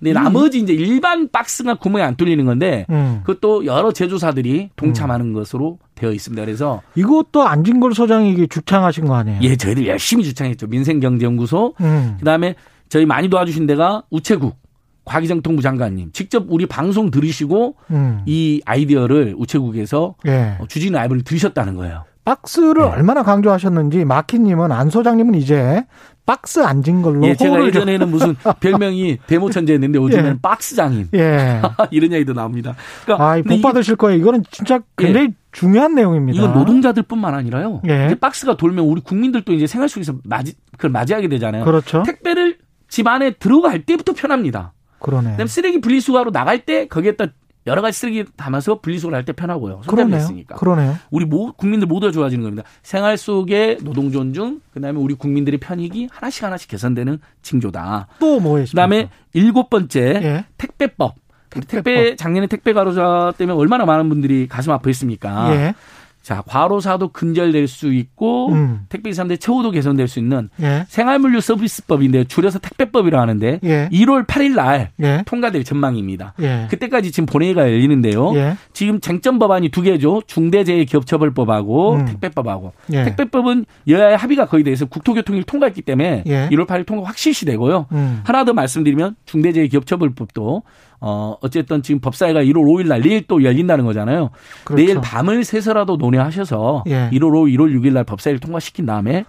근데 0.00 0.12
음. 0.12 0.14
나머지 0.14 0.58
이제 0.58 0.72
일반 0.72 1.28
박스가 1.28 1.74
구멍이 1.74 2.02
안 2.02 2.16
뚫리는 2.16 2.44
건데 2.44 2.86
음. 2.90 3.20
그것도 3.24 3.66
여러 3.66 3.92
제조사들이 3.92 4.70
동참하는 4.76 5.26
음. 5.26 5.32
것으로 5.34 5.78
되어 5.94 6.10
있습니다. 6.12 6.42
그래서 6.44 6.82
이것도 6.96 7.46
안진걸 7.46 7.94
소장이 7.94 8.48
주창하신 8.48 9.04
거 9.04 9.14
아니에요? 9.14 9.38
예, 9.42 9.56
저희들 9.56 9.86
열심히 9.86 10.24
주창했죠. 10.24 10.66
민생경제연구소. 10.66 11.74
음. 11.80 12.16
그다음에 12.18 12.54
저희 12.88 13.04
많이 13.06 13.28
도와주신 13.28 13.66
데가 13.66 14.02
우체국. 14.10 14.58
과기정통부 15.02 15.62
장관님 15.62 16.12
직접 16.12 16.44
우리 16.48 16.66
방송 16.66 17.10
들으시고 17.10 17.74
음. 17.90 18.20
이 18.26 18.60
아이디어를 18.64 19.34
우체국에서 19.36 20.14
예. 20.26 20.58
주진 20.68 20.92
라이브를 20.92 21.22
들으셨다는 21.22 21.74
거예요. 21.74 22.04
박스를 22.24 22.82
네. 22.82 22.88
얼마나 22.88 23.22
강조하셨는지 23.22 24.04
마키님은 24.04 24.72
안 24.72 24.90
소장님은 24.90 25.34
이제 25.34 25.84
박스 26.26 26.60
앉은 26.60 27.02
걸로. 27.02 27.26
예, 27.26 27.34
제가 27.34 27.64
예전에는 27.64 28.08
무슨 28.08 28.36
별명이 28.60 29.18
데모 29.26 29.50
천재였는데 29.50 29.98
요즘에는 29.98 30.30
예. 30.30 30.38
박스 30.40 30.76
장인. 30.76 31.08
예. 31.14 31.60
이런 31.90 32.12
얘기도 32.12 32.34
나옵니다. 32.34 32.76
그러니까 33.04 33.32
아, 33.32 33.42
복 33.42 33.62
받으실 33.62 33.96
거예요. 33.96 34.18
이거는 34.20 34.44
진짜 34.50 34.80
굉장히 34.96 35.28
예. 35.28 35.34
중요한 35.50 35.94
내용입니다. 35.94 36.38
이건 36.38 36.54
노동자들뿐만 36.54 37.34
아니라요. 37.34 37.82
예. 37.88 38.06
이제 38.06 38.14
박스가 38.14 38.56
돌면 38.56 38.84
우리 38.84 39.00
국민들도 39.00 39.52
이제 39.52 39.66
생활 39.66 39.88
속에서 39.88 40.14
맞이 40.24 40.54
그걸 40.72 40.90
맞이하게 40.92 41.28
되잖아요. 41.28 41.64
그렇죠. 41.64 42.04
택배를 42.04 42.58
집 42.88 43.08
안에 43.08 43.32
들어갈 43.32 43.84
때부터 43.84 44.12
편합니다. 44.12 44.72
그러네. 45.00 45.32
그다음 45.32 45.46
쓰레기 45.46 45.80
분리수거하러 45.80 46.30
나갈 46.30 46.64
때 46.64 46.86
거기에다 46.86 47.26
여러 47.66 47.82
가지 47.82 47.98
쓰레기 47.98 48.24
담아서 48.36 48.80
분리수거를 48.80 49.16
할 49.16 49.24
때 49.24 49.32
편하고요. 49.32 49.82
그러네요. 49.86 50.18
있으니까. 50.18 50.56
그러네요. 50.56 50.96
우리 51.10 51.24
모, 51.26 51.52
국민들 51.52 51.86
모두가 51.86 52.10
좋아지는 52.12 52.42
겁니다. 52.42 52.62
생활 52.82 53.16
속의 53.18 53.78
노동 53.82 54.10
존중, 54.10 54.60
그다음에 54.72 54.98
우리 54.98 55.14
국민들의 55.14 55.60
편익이 55.60 56.08
하나씩 56.10 56.42
하나씩 56.44 56.68
개선되는 56.70 57.18
징조다. 57.42 58.08
또뭐 58.18 58.60
있습니까? 58.60 58.70
그다음에 58.70 59.10
일곱 59.34 59.68
번째 59.70 60.00
예. 60.22 60.44
택배법. 60.56 61.16
택배법. 61.50 61.84
택배 61.84 62.16
작년에 62.16 62.46
택배 62.46 62.72
가로자 62.72 63.32
때문에 63.36 63.58
얼마나 63.58 63.84
많은 63.84 64.08
분들이 64.08 64.46
가슴 64.48 64.72
아파했습니까? 64.72 65.54
예. 65.56 65.74
자, 66.22 66.42
과로사도 66.46 67.08
근절될 67.08 67.66
수 67.66 67.92
있고 67.92 68.52
음. 68.52 68.80
택배 68.90 69.10
기사님들 69.10 69.38
처우도 69.38 69.70
개선될 69.70 70.06
수 70.06 70.18
있는 70.18 70.50
예. 70.60 70.84
생활물류 70.88 71.40
서비스법인데 71.40 72.24
줄여서 72.24 72.58
택배법이라고 72.58 73.20
하는데 73.20 73.60
예. 73.64 73.88
1월 73.90 74.26
8일 74.26 74.54
날 74.54 74.90
예. 75.02 75.22
통과될 75.24 75.64
전망입니다. 75.64 76.34
예. 76.40 76.66
그때까지 76.70 77.10
지금 77.10 77.26
본회의가 77.26 77.62
열리는데요. 77.62 78.34
예. 78.36 78.56
지금 78.74 79.00
쟁점 79.00 79.38
법안이 79.38 79.70
두 79.70 79.80
개죠. 79.80 80.20
중대재해기업처벌법하고 80.26 81.94
음. 81.94 82.04
택배법하고 82.04 82.72
예. 82.92 83.04
택배법은 83.04 83.64
여야의 83.88 84.16
합의가 84.18 84.46
거의 84.46 84.62
돼서 84.62 84.84
국토교통위를 84.84 85.44
통과했기 85.44 85.82
때문에 85.82 86.24
1월 86.24 86.66
8일 86.66 86.86
통과 86.86 87.08
확실시 87.08 87.46
되고요. 87.46 87.86
음. 87.92 88.20
하나 88.24 88.44
더 88.44 88.52
말씀드리면 88.52 89.16
중대재해기업처벌법도 89.24 90.62
어, 91.00 91.36
어쨌든 91.40 91.82
지금 91.82 92.00
법사위가 92.00 92.42
1월 92.42 92.56
5일 92.64 92.88
날 92.88 93.00
내일 93.00 93.26
또 93.26 93.42
열린다는 93.42 93.84
거잖아요. 93.86 94.30
그렇죠. 94.64 94.84
내일 94.84 95.00
밤을 95.00 95.44
새서라도 95.44 95.96
논의하셔서 95.96 96.84
예. 96.88 97.08
1월 97.12 97.30
5일, 97.32 97.56
1월 97.56 97.74
6일 97.80 97.92
날 97.92 98.04
법사위를 98.04 98.38
통과시킨 98.40 98.84
다음에 98.86 99.24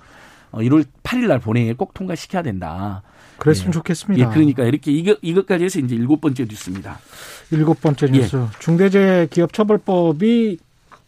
어, 0.51 0.60
1월 0.60 0.86
8일 1.03 1.27
날 1.27 1.39
본회의에 1.39 1.73
꼭 1.73 1.93
통과시켜야 1.93 2.41
된다. 2.43 3.03
그랬으면 3.38 3.69
예. 3.69 3.71
좋겠습니다. 3.71 4.29
예, 4.29 4.34
그러니까 4.34 4.63
이렇게 4.65 4.91
이것 4.91 5.17
이것까지 5.21 5.63
해서 5.63 5.79
이제 5.79 5.95
일곱 5.95 6.21
번째 6.21 6.45
뉴스입니다. 6.47 6.99
일곱 7.51 7.81
번째 7.81 8.07
예. 8.07 8.12
뉴스. 8.12 8.36
예. 8.36 8.41
중대재해기업처벌법이 8.60 10.57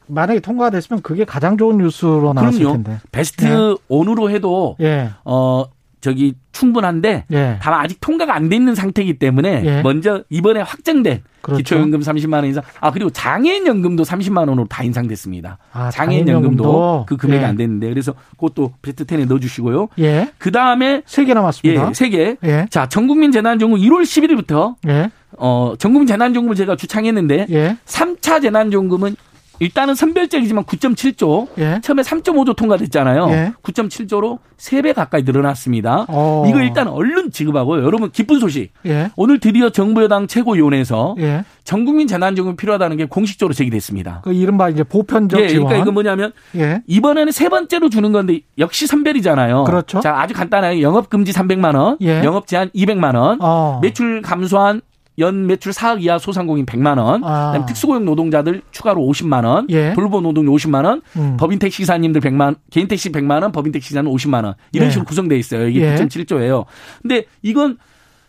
만약에 0.08 0.39
통과가 0.39 0.69
됐으면 0.71 1.02
그게 1.02 1.26
가장 1.26 1.58
좋은 1.58 1.78
뉴스로 1.78 2.34
나왔을 2.34 2.60
그럼요. 2.60 2.84
텐데. 2.84 2.99
베스트 3.12 3.45
예. 3.45 3.76
온으로 3.88 4.30
해도 4.30 4.76
예. 4.82 5.12
어 5.26 5.65
저기 6.04 6.34
충분한데 6.52 7.26
예. 7.32 7.58
다만 7.62 7.80
아직 7.80 7.98
통과가 8.02 8.36
안 8.36 8.50
돼 8.50 8.58
있는 8.58 8.76
상태이기 8.76 9.20
때문에 9.20 9.63
예. 9.66 9.82
먼저 9.82 10.24
이번에 10.30 10.60
확정된 10.60 11.22
그렇죠. 11.42 11.58
기초연금 11.58 12.02
30만 12.02 12.34
원 12.34 12.46
인상. 12.46 12.62
아 12.82 12.92
그리고 12.92 13.10
장애인 13.10 13.66
연금도 13.66 14.04
30만 14.04 14.39
원으로 14.50 14.68
다 14.68 14.84
인상됐습니다. 14.84 15.58
아, 15.72 15.89
장애인 15.92 16.28
연금도 16.28 17.06
그 17.08 17.16
금액이 17.16 17.42
예. 17.42 17.48
안 17.48 17.56
됐는데 17.56 17.88
그래서 17.88 18.13
그것도 18.32 18.74
베스트 18.82 19.06
10에 19.06 19.26
넣어 19.28 19.39
주시고요. 19.39 19.88
예. 20.00 20.30
그 20.38 20.52
다음에 20.52 21.04
세 21.06 21.24
개 21.24 21.34
남았습니다. 21.34 21.88
예, 21.89 21.94
세 21.94 22.10
개. 22.10 22.36
예. 22.44 22.66
자 22.70 22.89
전국민 22.89 23.32
재난지원금 23.32 23.80
1월 23.80 24.02
11일부터 24.04 24.76
예. 24.89 25.10
어 25.38 25.74
전국민 25.80 26.06
재난지원금을 26.06 26.56
제가 26.58 26.76
주창했는데 26.76 27.48
예. 27.50 27.78
3차 27.86 28.42
재난지원금은 28.42 29.16
일단은 29.60 29.96
선별적이지만 29.96 30.63
9.7조. 30.66 31.48
예. 31.60 31.80
처음에 31.82 32.02
3.5조 32.02 32.56
통과됐잖아요. 32.56 33.30
예. 33.32 33.54
9.7조로 33.62 34.39
3배 34.58 34.94
가까이 34.94 35.24
늘어났습니다. 35.24 36.06
어. 36.08 36.46
이거 36.48 36.62
일단 36.62 36.88
얼른 36.88 37.32
지급하고요. 37.32 37.84
여러분 37.84 38.12
기쁜 38.12 38.39
소식. 38.39 38.72
예. 38.86 39.12
오늘 39.16 39.39
드디어 39.39 39.70
정부 39.70 40.04
여당 40.04 40.28
최고위원회에서 40.28 41.16
예. 41.20 41.44
전국민 41.63 42.08
재난지원금 42.08 42.56
필요하다는 42.56 42.98
게 42.98 43.06
공식적으로 43.06 43.54
제기됐습니다. 43.54 44.22
그 44.24 44.34
이른바 44.34 44.70
이제 44.70 44.84
보편적 44.84 45.39
예, 45.39 45.48
지원. 45.48 45.66
그러니까 45.68 45.84
이거 45.84 45.92
뭐냐면 45.92 46.32
예. 46.56 46.82
이번에는 46.88 47.32
세 47.32 47.50
번째로 47.50 47.89
주는 47.89 48.12
건데 48.12 48.42
역시 48.58 48.88
선별이잖아요. 48.88 49.63
그렇죠. 49.66 50.00
자, 50.00 50.20
아주 50.20 50.34
간단하게 50.34 50.82
영업 50.82 51.10
금지 51.10 51.32
300만 51.32 51.76
원, 51.76 51.98
예. 52.02 52.24
영업 52.24 52.48
제한 52.48 52.70
200만 52.76 53.16
원, 53.16 53.38
어. 53.42 53.80
매출 53.82 54.22
감소한 54.22 54.82
연 55.19 55.47
매출 55.47 55.71
4억 55.71 56.02
이하 56.02 56.17
소상공인 56.17 56.65
100만 56.65 56.97
원, 56.97 57.23
아. 57.23 57.52
그다음에 57.52 57.65
특수고용 57.67 58.06
노동자들 58.06 58.62
추가로 58.71 59.02
50만 59.02 59.45
원, 59.45 59.67
예. 59.69 59.93
돌봄 59.93 60.22
노동 60.21 60.45
50만 60.45 60.86
원, 60.86 61.02
음. 61.15 61.38
법인 61.38 61.60
택시 61.60 61.80
기사님들 61.80 62.21
100만, 62.21 62.56
개인 62.71 62.88
택시 62.88 63.12
100만 63.12 63.43
원, 63.43 63.52
법인 63.52 63.71
택시 63.71 63.89
기사는 63.89 64.10
50만 64.10 64.43
원 64.43 64.56
이런 64.71 64.88
예. 64.88 64.91
식으로 64.91 65.06
구성돼 65.06 65.38
있어요. 65.38 65.67
이게 65.67 65.82
예. 65.82 65.95
9.7조예요. 65.95 66.65
근데 67.02 67.26
이건 67.41 67.78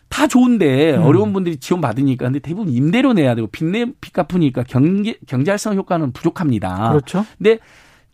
다 0.09 0.27
좋은데 0.27 0.95
음. 0.95 1.03
어려운 1.03 1.33
분들이 1.33 1.57
지원 1.57 1.81
받으니까 1.81 2.25
근데 2.25 2.39
대부분 2.39 2.71
임대료 2.71 3.13
내야 3.13 3.35
되고 3.35 3.47
빚내 3.47 3.87
빚 3.99 4.13
갚으니까 4.13 4.63
경제 4.67 5.15
경제 5.27 5.51
활성 5.51 5.75
효과는 5.75 6.13
부족합니다. 6.13 6.89
그렇죠. 6.89 7.25
근데 7.37 7.59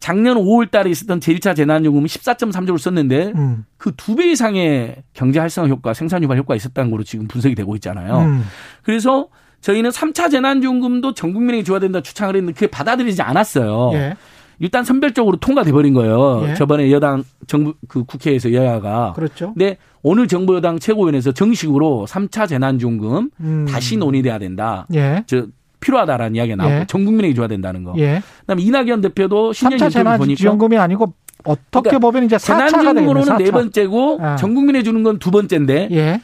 작년 0.01 0.35
5월 0.35 0.69
달에 0.71 0.89
있었던 0.89 1.19
제1차 1.19 1.55
재난지원금은 1.56 2.08
14.3조를 2.07 2.79
썼는데 2.79 3.33
음. 3.35 3.65
그 3.77 4.00
두 4.00 4.15
배 4.15 4.31
이상의 4.31 4.95
경제 5.13 5.39
활성화 5.39 5.69
효과, 5.69 5.93
생산 5.93 6.23
유발 6.23 6.37
효과가 6.39 6.55
있었다는 6.55 6.89
걸로 6.89 7.03
지금 7.03 7.27
분석이 7.27 7.53
되고 7.55 7.75
있잖아요. 7.75 8.17
음. 8.17 8.43
그래서 8.81 9.29
저희는 9.61 9.91
3차 9.91 10.31
재난지원금도 10.31 11.13
전 11.13 11.33
국민에게 11.33 11.63
줘야 11.63 11.79
된다 11.79 12.01
추창을 12.01 12.35
했는데 12.35 12.53
그게 12.53 12.67
받아들이지 12.67 13.21
않았어요. 13.21 13.91
예. 13.93 14.15
일단 14.57 14.83
선별적으로 14.83 15.37
통과돼 15.37 15.71
버린 15.71 15.93
거예요. 15.93 16.47
예. 16.49 16.55
저번에 16.55 16.91
여당 16.91 17.23
정부 17.45 17.75
그 17.87 18.03
국회에서 18.03 18.53
여야가 18.53 19.13
그렇죠. 19.13 19.53
근데 19.53 19.77
오늘 20.01 20.27
정부 20.27 20.55
여당 20.55 20.79
최고위원회에서 20.79 21.31
정식으로 21.31 22.07
3차 22.09 22.47
재난지원금 22.47 23.29
음. 23.39 23.65
다시 23.69 23.97
논의돼야 23.97 24.39
된다. 24.39 24.87
예. 24.95 25.23
저 25.27 25.45
필요하다라는 25.82 26.36
이야기가 26.36 26.56
나오고 26.56 26.74
예. 26.76 26.86
전 26.88 27.04
국민에게 27.04 27.34
줘야 27.34 27.48
된다는 27.48 27.84
거. 27.84 27.94
예. 27.98 28.22
그다음에 28.41 28.62
이낙연 28.62 29.02
대표도 29.02 29.52
신년 29.54 29.80
인터뷰 29.80 30.17
보니까 30.17 30.38
지원금이 30.38 30.78
아니고 30.78 31.13
어떻게 31.44 31.89
그러니까 31.89 32.00
보면 32.00 32.24
이제 32.26 32.38
재난지원금으로는 32.38 33.38
네 33.38 33.52
번째고 33.52 34.20
아. 34.22 34.36
전 34.38 34.54
국민에 34.56 34.84
주는 34.84 35.04
건 35.04 35.17
두 35.20 35.32
번째인데 35.32 35.89
예. 35.91 36.22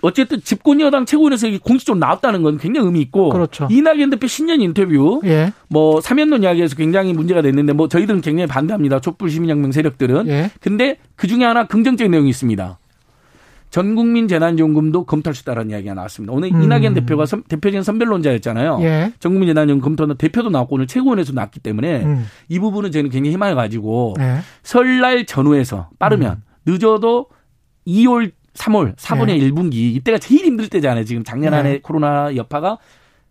어쨌든 0.00 0.40
집권 0.42 0.80
여당 0.80 1.04
최고위원회에서 1.06 1.58
공식적으로 1.64 1.98
나왔다는 1.98 2.42
건 2.42 2.56
굉장히 2.58 2.86
의미 2.86 3.00
있고 3.00 3.30
그렇죠. 3.30 3.66
이낙연 3.68 4.10
대표 4.10 4.28
신년 4.28 4.60
인터뷰 4.60 5.20
예. 5.24 5.52
뭐 5.68 6.00
사면론 6.00 6.44
이야기에서 6.44 6.76
굉장히 6.76 7.12
문제가 7.12 7.42
됐는데 7.42 7.72
뭐 7.72 7.88
저희들은 7.88 8.20
굉장히 8.20 8.46
반대합니다. 8.46 9.00
촛불 9.00 9.28
시민혁명 9.28 9.72
세력들은 9.72 10.28
예. 10.28 10.50
근데 10.60 10.98
그 11.16 11.26
중에 11.26 11.42
하나 11.44 11.66
긍정적인 11.66 12.12
내용이 12.12 12.30
있습니다. 12.30 12.78
전 13.70 13.94
국민 13.94 14.28
재난지원금도 14.28 15.04
검토할 15.04 15.34
수 15.34 15.42
있다는 15.42 15.70
이야기가 15.70 15.94
나왔습니다. 15.94 16.32
오늘 16.32 16.52
음. 16.54 16.62
이낙연 16.62 16.94
대표가 16.94 17.26
선, 17.26 17.42
대표적인 17.42 17.82
선별론자였잖아요. 17.82 18.78
예. 18.82 19.12
전 19.20 19.32
국민 19.32 19.48
재난지원금 19.48 19.84
검토는 19.84 20.16
대표도 20.16 20.50
나왔고 20.50 20.76
오늘 20.76 20.86
최고위원회에서 20.86 21.32
나왔기 21.32 21.60
때문에 21.60 22.04
음. 22.04 22.26
이 22.48 22.58
부분은 22.58 22.92
저는 22.92 23.10
굉장히 23.10 23.32
희망을 23.34 23.54
가지고 23.54 24.14
예. 24.20 24.38
설날 24.62 25.26
전후에서 25.26 25.90
빠르면 25.98 26.32
음. 26.36 26.42
늦어도 26.66 27.26
2월 27.86 28.32
3월 28.54 28.96
4분의 28.96 29.40
예. 29.40 29.50
1분기 29.50 29.74
이때가 29.74 30.18
제일 30.18 30.46
힘들 30.46 30.68
때잖아요. 30.68 31.04
지금 31.04 31.22
작년 31.22 31.52
안에 31.54 31.70
예. 31.70 31.80
코로나 31.80 32.34
여파가 32.34 32.78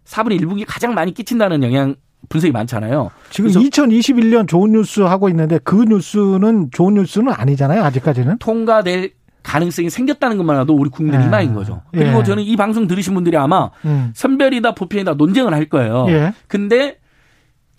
4분의 0.06 0.39
1분기 0.41 0.65
가장 0.67 0.93
많이 0.93 1.13
끼친다는 1.13 1.63
영향 1.63 1.95
분석이 2.30 2.52
많잖아요. 2.52 3.10
지금 3.30 3.50
2021년 3.52 4.47
좋은 4.47 4.71
뉴스 4.71 5.02
하고 5.02 5.30
있는데 5.30 5.60
그 5.63 5.76
뉴스는 5.76 6.69
좋은 6.71 6.95
뉴스는 6.95 7.32
아니잖아요. 7.34 7.84
아직까지는. 7.84 8.39
통과될 8.39 9.12
가능성이 9.48 9.90
생겼다는 9.90 10.38
것만으로도 10.38 10.76
우리 10.76 10.90
국민들 10.90 11.22
예. 11.22 11.26
희망인 11.26 11.54
거죠. 11.54 11.82
그리고 11.94 12.20
예. 12.20 12.24
저는 12.24 12.44
이 12.44 12.56
방송 12.58 12.86
들으신 12.86 13.14
분들이 13.14 13.38
아마 13.38 13.70
음. 13.86 14.12
선별이다 14.14 14.74
보편이다 14.76 15.14
논쟁을 15.14 15.54
할 15.54 15.70
거예요. 15.70 16.06
예. 16.10 16.34
근데 16.48 16.98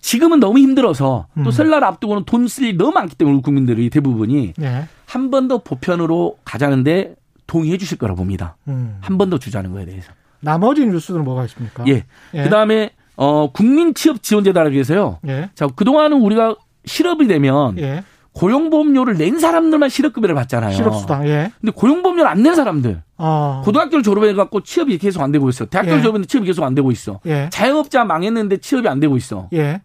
지금은 0.00 0.40
너무 0.40 0.58
힘들어서 0.58 1.26
또 1.34 1.40
음. 1.42 1.50
설날 1.50 1.84
앞두고는 1.84 2.24
돈 2.24 2.46
쓸 2.48 2.64
일이 2.64 2.78
너무 2.78 2.92
많기 2.92 3.16
때문에 3.16 3.34
우리 3.36 3.42
국민들이 3.42 3.90
대부분이 3.90 4.54
예. 4.62 4.88
한번 5.04 5.48
더 5.48 5.58
보편으로 5.58 6.38
가자는데 6.44 7.14
동의해 7.46 7.76
주실 7.76 7.98
거라 7.98 8.14
봅니다. 8.14 8.56
음. 8.68 8.96
한번 9.02 9.28
더 9.28 9.38
주자는 9.38 9.72
거에 9.72 9.84
대해서. 9.84 10.10
나머지 10.40 10.86
뉴스는 10.86 11.22
뭐가 11.24 11.44
있습니까? 11.46 11.84
예. 11.88 12.04
예. 12.34 12.42
그다음에 12.44 12.90
어 13.16 13.50
국민 13.52 13.92
취업 13.92 14.22
지원제다라고 14.22 14.74
해서요. 14.74 15.18
예. 15.26 15.50
자, 15.54 15.66
그동안은 15.66 16.18
우리가 16.22 16.54
실업이 16.86 17.26
되면 17.26 17.76
예. 17.78 18.04
고용보험료를 18.32 19.16
낸 19.16 19.38
사람들만 19.38 19.88
실업급여를 19.88 20.34
받잖아요. 20.34 20.74
실업수당, 20.74 21.26
예. 21.28 21.50
근데 21.60 21.72
고용보험료를 21.72 22.30
안 22.30 22.42
낸 22.42 22.54
사람들. 22.54 23.02
어. 23.16 23.62
고등학교를 23.64 24.02
졸업해갖고 24.04 24.60
취업이 24.62 24.96
계속 24.98 25.22
안 25.22 25.32
되고 25.32 25.48
있어. 25.48 25.64
대학교를 25.66 25.98
예. 25.98 26.02
졸업했는데 26.02 26.28
취업이 26.28 26.46
계속 26.46 26.62
안 26.64 26.74
되고 26.74 26.90
있어. 26.92 27.18
예. 27.26 27.48
자영업자 27.50 28.04
망했는데 28.04 28.58
취업이 28.58 28.86
안 28.88 29.00
되고 29.00 29.16
있어. 29.16 29.48
예. 29.54 29.80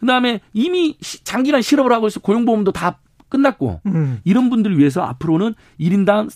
그 0.00 0.06
다음에 0.06 0.40
이미 0.54 0.96
장기간 1.24 1.60
실업을 1.60 1.92
하고 1.92 2.06
있어. 2.06 2.20
고용보험도 2.20 2.72
다 2.72 2.98
끝났고. 3.28 3.80
음. 3.86 4.20
이런 4.24 4.48
분들을 4.48 4.78
위해서 4.78 5.02
앞으로는 5.02 5.54
1인당 5.78 6.30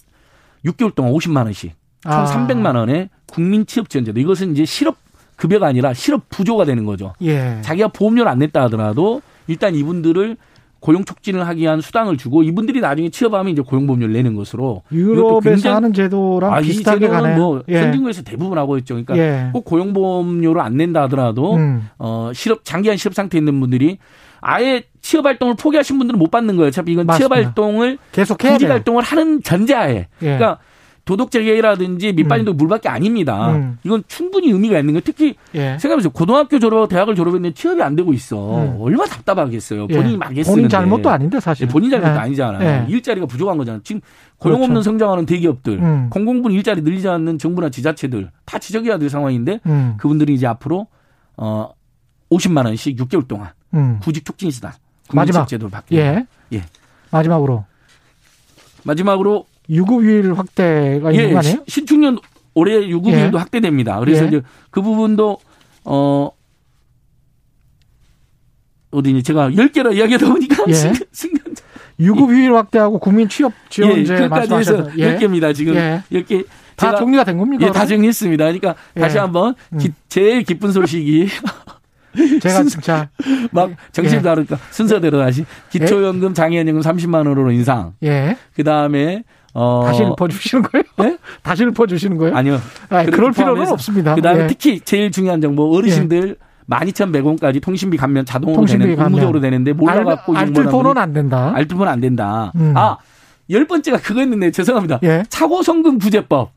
6개월 0.66 0.94
동안 0.94 1.12
50만원씩. 1.14 1.70
총 2.02 2.12
아. 2.12 2.24
300만 2.26 2.76
원의 2.76 3.08
국민 3.26 3.64
취업 3.64 3.88
지원제도. 3.88 4.20
이것은 4.20 4.52
이제 4.52 4.64
실업 4.66 4.96
급여가 5.36 5.68
아니라 5.68 5.94
실업 5.94 6.28
부조가 6.28 6.64
되는 6.66 6.84
거죠. 6.84 7.14
예. 7.22 7.60
자기가 7.62 7.88
보험료를 7.88 8.30
안 8.30 8.40
냈다 8.40 8.62
하더라도 8.64 9.22
일단 9.46 9.74
이분들을 9.74 10.36
고용 10.82 11.04
촉진을 11.04 11.46
하기 11.46 11.62
위한 11.62 11.80
수당을 11.80 12.16
주고 12.16 12.42
이분들이 12.42 12.80
나중에 12.80 13.08
취업하면 13.08 13.52
이제 13.52 13.62
고용보험료를 13.62 14.12
내는 14.12 14.34
것으로 14.34 14.82
유럽에서 14.90 15.74
하는 15.74 15.92
제도랑 15.92 16.52
아, 16.52 16.60
비슷하게 16.60 17.06
가네요. 17.06 17.36
뭐 17.36 17.62
예. 17.68 17.80
선진국에서 17.80 18.22
대부분 18.22 18.58
하고 18.58 18.76
있죠. 18.78 18.94
그러니까 18.94 19.16
예. 19.16 19.50
꼭 19.52 19.64
고용보험료를 19.64 20.60
안 20.60 20.76
낸다 20.76 21.02
하더라도 21.02 21.54
음. 21.54 21.88
어 21.98 22.32
실업 22.34 22.64
장기한 22.64 22.96
실업 22.96 23.14
상태에 23.14 23.38
있는 23.38 23.58
분들이 23.60 23.98
아예 24.40 24.82
취업 25.00 25.24
활동을 25.24 25.54
포기하신 25.54 25.98
분들은 25.98 26.18
못 26.18 26.32
받는 26.32 26.56
거예요. 26.56 26.66
어차피 26.68 26.92
이건 26.92 27.06
맞습니다. 27.06 27.36
취업 27.36 27.46
활동을 27.46 27.98
계속 28.10 28.42
해야 28.42 28.58
활동을 28.60 29.04
하는 29.04 29.40
전제하에. 29.40 29.94
예. 29.94 30.06
그러니까 30.20 30.58
도덕재개라든지 31.04 32.12
밑반인도 32.12 32.52
음. 32.52 32.56
물밖에 32.56 32.88
아닙니다. 32.88 33.52
음. 33.52 33.78
이건 33.82 34.04
충분히 34.06 34.50
의미가 34.50 34.78
있는 34.78 34.94
거예요. 34.94 35.02
특히 35.04 35.34
예. 35.54 35.76
생각해보세요. 35.78 36.10
고등학교 36.12 36.58
졸업하고 36.60 36.86
대학을 36.86 37.16
졸업했는데 37.16 37.54
취업이 37.54 37.82
안 37.82 37.96
되고 37.96 38.12
있어. 38.12 38.62
음. 38.62 38.76
얼마나 38.80 39.10
답답하겠어요. 39.10 39.88
예. 39.90 39.96
본인이 39.96 40.16
막 40.16 40.28
했으는데. 40.30 40.50
본인 40.50 40.68
잘못도 40.68 41.10
아닌데 41.10 41.40
사실. 41.40 41.66
예, 41.66 41.70
본인 41.70 41.90
잘못도 41.90 42.12
예. 42.12 42.18
아니잖아요. 42.18 42.86
예. 42.88 42.92
일자리가 42.92 43.26
부족한 43.26 43.58
거잖아요. 43.58 43.82
지금 43.82 44.00
고용 44.38 44.56
없는 44.56 44.68
그렇죠. 44.74 44.82
성장하는 44.84 45.26
대기업들, 45.26 45.78
음. 45.80 46.10
공공분 46.10 46.52
일자리 46.52 46.82
늘리지 46.82 47.08
않는 47.08 47.38
정부나 47.38 47.70
지자체들 47.70 48.30
다 48.44 48.58
지적해야 48.58 48.98
될 48.98 49.10
상황인데 49.10 49.60
음. 49.66 49.94
그분들이 49.96 50.34
이제 50.34 50.46
앞으로 50.46 50.86
어 51.36 51.70
50만 52.30 52.64
원씩 52.66 52.96
6개월 52.96 53.26
동안 53.26 53.50
음. 53.74 53.98
구직 54.02 54.24
촉진 54.24 54.50
수단 54.50 54.72
마지막 55.12 55.46
제도를 55.46 55.70
받게 55.70 55.96
예. 55.96 56.26
예. 56.52 56.62
마지막으로 57.10 57.64
마지막으로 58.84 59.46
유급휴일 59.68 60.34
확대가 60.34 61.14
예, 61.14 61.16
있는 61.16 61.32
거 61.32 61.38
아니에요? 61.38 61.64
신축년 61.66 62.18
올해 62.54 62.86
유급휴일도 62.86 63.36
예. 63.36 63.40
확대됩니다. 63.40 63.98
그래서 64.00 64.24
예. 64.24 64.28
이제 64.28 64.42
그 64.70 64.82
부분도 64.82 65.38
어 65.84 66.30
어디니 68.90 69.22
제가 69.22 69.50
10개라 69.50 69.94
이야기하다 69.94 70.26
보니까 70.26 70.64
예. 70.68 70.92
순간 71.12 71.54
유급휴일 71.98 72.54
확대하고 72.54 72.98
국민 72.98 73.28
취업 73.28 73.52
지원제 73.68 74.14
예, 74.14 74.28
말씀하셔서 74.28 74.90
예. 74.98 75.16
10개입니다. 75.16 75.54
지금 75.54 75.74
예. 75.74 76.02
10개 76.12 76.44
다 76.76 76.96
정리가 76.96 77.24
된 77.24 77.38
겁니까? 77.38 77.66
예, 77.66 77.70
다 77.70 77.86
정리했습니다. 77.86 78.44
그러니까 78.44 78.74
예. 78.96 79.00
다시 79.00 79.18
한번 79.18 79.54
음. 79.72 79.78
기, 79.78 79.92
제일 80.08 80.42
기쁜 80.42 80.72
소식이 80.72 81.28
제가 82.42 82.56
순서, 82.56 82.70
진짜 82.70 83.08
막 83.52 83.70
정신 83.92 84.20
다르니까 84.20 84.58
순서대로 84.70 85.18
다시 85.18 85.44
기초연금 85.70 86.34
장애연금 86.34 86.80
30만 86.80 87.26
원으로 87.28 87.50
인상. 87.52 87.94
예. 88.02 88.36
그 88.54 88.64
다음에 88.64 89.24
어. 89.54 89.82
다시 89.86 90.02
읊어주시는 90.02 90.62
거예요? 90.64 90.84
네? 90.98 91.18
다시 91.42 91.64
읊어주시는 91.64 92.16
거예요? 92.16 92.36
아니요. 92.36 92.58
아, 92.88 93.04
그럴 93.04 93.32
필요는 93.32 93.68
없습니다. 93.68 94.14
그 94.14 94.22
다음에 94.22 94.44
예. 94.44 94.46
특히 94.46 94.80
제일 94.80 95.10
중요한 95.10 95.40
정보 95.40 95.76
어르신들 95.76 96.36
예. 96.38 96.52
12,100원까지 96.70 97.60
통신비 97.62 97.96
감면 97.98 98.24
자동으로 98.24 98.56
통신비 98.56 98.82
되는 98.84 98.96
감면. 98.96 99.10
의무적으로 99.12 99.40
되는데 99.40 99.72
몰라갖고 99.72 100.34
알뜰폰은 100.36 100.96
안 100.96 101.12
된다. 101.12 101.52
알뜰폰은 101.54 101.92
안 101.92 102.00
된다. 102.00 102.52
음. 102.56 102.72
아, 102.76 102.96
열 103.50 103.66
번째가 103.66 103.98
그거였는데 103.98 104.52
죄송합니다. 104.52 105.00
예. 105.02 105.24
차고 105.28 105.62
성금 105.62 105.98
구제법. 105.98 106.52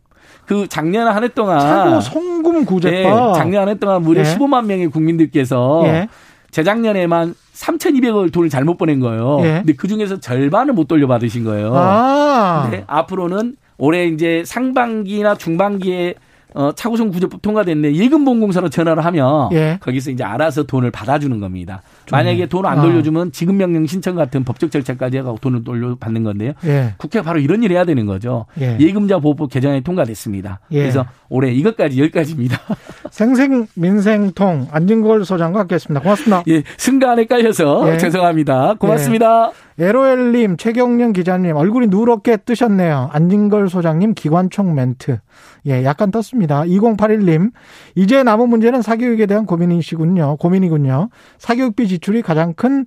그 0.46 0.68
작년 0.70 1.08
한 1.08 1.24
해 1.24 1.28
동안 1.30 1.60
차고 1.60 2.02
성금 2.02 2.66
구제법. 2.66 2.94
네, 2.94 3.34
작년 3.40 3.64
한 3.64 3.70
해 3.70 3.76
동안 3.80 4.04
무려 4.04 4.22
예. 4.22 4.24
15만 4.24 4.66
명의 4.68 4.88
국민들께서 4.88 5.82
예. 5.86 6.08
재작년에만 6.56 7.36
3,200억 7.54 8.32
돈을 8.32 8.50
잘못 8.50 8.78
보낸 8.78 9.02
거예요. 9.02 9.40
예. 9.42 9.58
근데 9.58 9.74
그 9.74 9.90
중에서 9.90 10.22
절반을 10.22 10.74
못 10.74 10.88
돌려받으신 10.88 11.44
거예요. 11.44 11.74
아. 11.76 12.70
네, 12.72 12.86
앞으로는 12.88 13.58
올해 13.78 14.06
이제 14.06 14.42
상반기나 14.46 15.36
중반기에 15.36 16.16
어, 16.56 16.72
차고성 16.74 17.10
구제법 17.12 17.42
통과됐네. 17.42 17.96
예금보험공사로 17.96 18.70
전화를 18.70 19.04
하면 19.06 19.50
예. 19.52 19.78
거기서 19.82 20.12
이제 20.12 20.24
알아서 20.24 20.64
돈을 20.64 20.90
받아주는 20.90 21.38
겁니다. 21.42 21.82
좋네. 22.06 22.24
만약에 22.24 22.46
돈을 22.48 22.70
안 22.70 22.80
아. 22.80 22.82
돌려주면 22.82 23.34
지급 23.34 23.56
명령 23.56 23.86
신청 23.86 24.16
같은 24.16 24.46
법적 24.46 24.72
절차까지 24.72 25.18
해가고 25.18 25.38
돈을 25.42 25.66
돌려받는 25.66 26.24
건데요. 26.24 26.54
예. 26.66 26.94
국회가 26.98 27.26
바로 27.26 27.40
이런 27.40 27.62
일을 27.62 27.76
해야 27.76 27.84
되는 27.84 28.06
거죠. 28.06 28.46
예. 28.62 28.78
금자 28.96 29.20
보호법 29.20 29.50
개정안이 29.50 29.82
통과됐습니다. 29.82 30.62
예. 30.72 30.80
그래서 30.80 31.06
올해 31.28 31.52
이것까지 31.52 32.00
여기까지입니다. 32.02 32.58
생생 33.12 33.68
민생통 33.76 34.70
안진걸 34.72 35.26
소장과 35.26 35.60
함께했습니다. 35.62 36.02
고맙습니다. 36.02 36.44
예, 36.48 36.64
승가안에 36.78 37.26
깔려서 37.26 37.94
예. 37.94 37.98
죄송합니다. 37.98 38.76
고맙습니다. 38.80 39.52
예. 39.80 39.86
LOL님, 39.86 40.58
최경련 40.58 41.14
기자님 41.14 41.56
얼굴이 41.56 41.88
누렇게 41.88 42.38
뜨셨네요. 42.38 43.10
안진걸 43.12 43.70
소장님 43.70 44.14
기관총 44.14 44.74
멘트. 44.74 45.20
예, 45.68 45.84
약간 45.84 46.12
떴습니다. 46.12 46.64
2081님, 46.64 47.52
이제 47.96 48.24
남은 48.24 48.50
문제는 48.50 48.82
사교육에 48.82 49.26
대한 49.26 49.46
고민이시군요. 49.46 50.38
고민이군요. 50.38 51.10
사교육비 51.38 51.88
지출이 51.88 52.22
가장 52.22 52.54
큰 52.54 52.86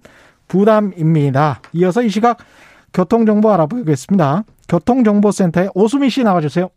부담입니다. 0.49 1.61
이어서 1.75 2.03
이 2.03 2.09
시각 2.09 2.39
교통정보 2.95 3.51
알아보겠습니다. 3.53 4.45
교통정보센터에 4.69 5.69
오수미 5.75 6.11
씨 6.11 6.25
나와주세요. 6.25 6.71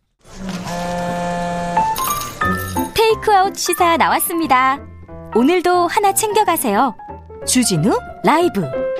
테이크아웃 2.93 3.55
시사 3.55 3.97
나왔습니다. 3.97 4.79
오늘도 5.35 5.87
하나 5.87 6.13
챙겨가세요. 6.13 6.95
주진우 7.45 7.97
라이브. 8.23 8.90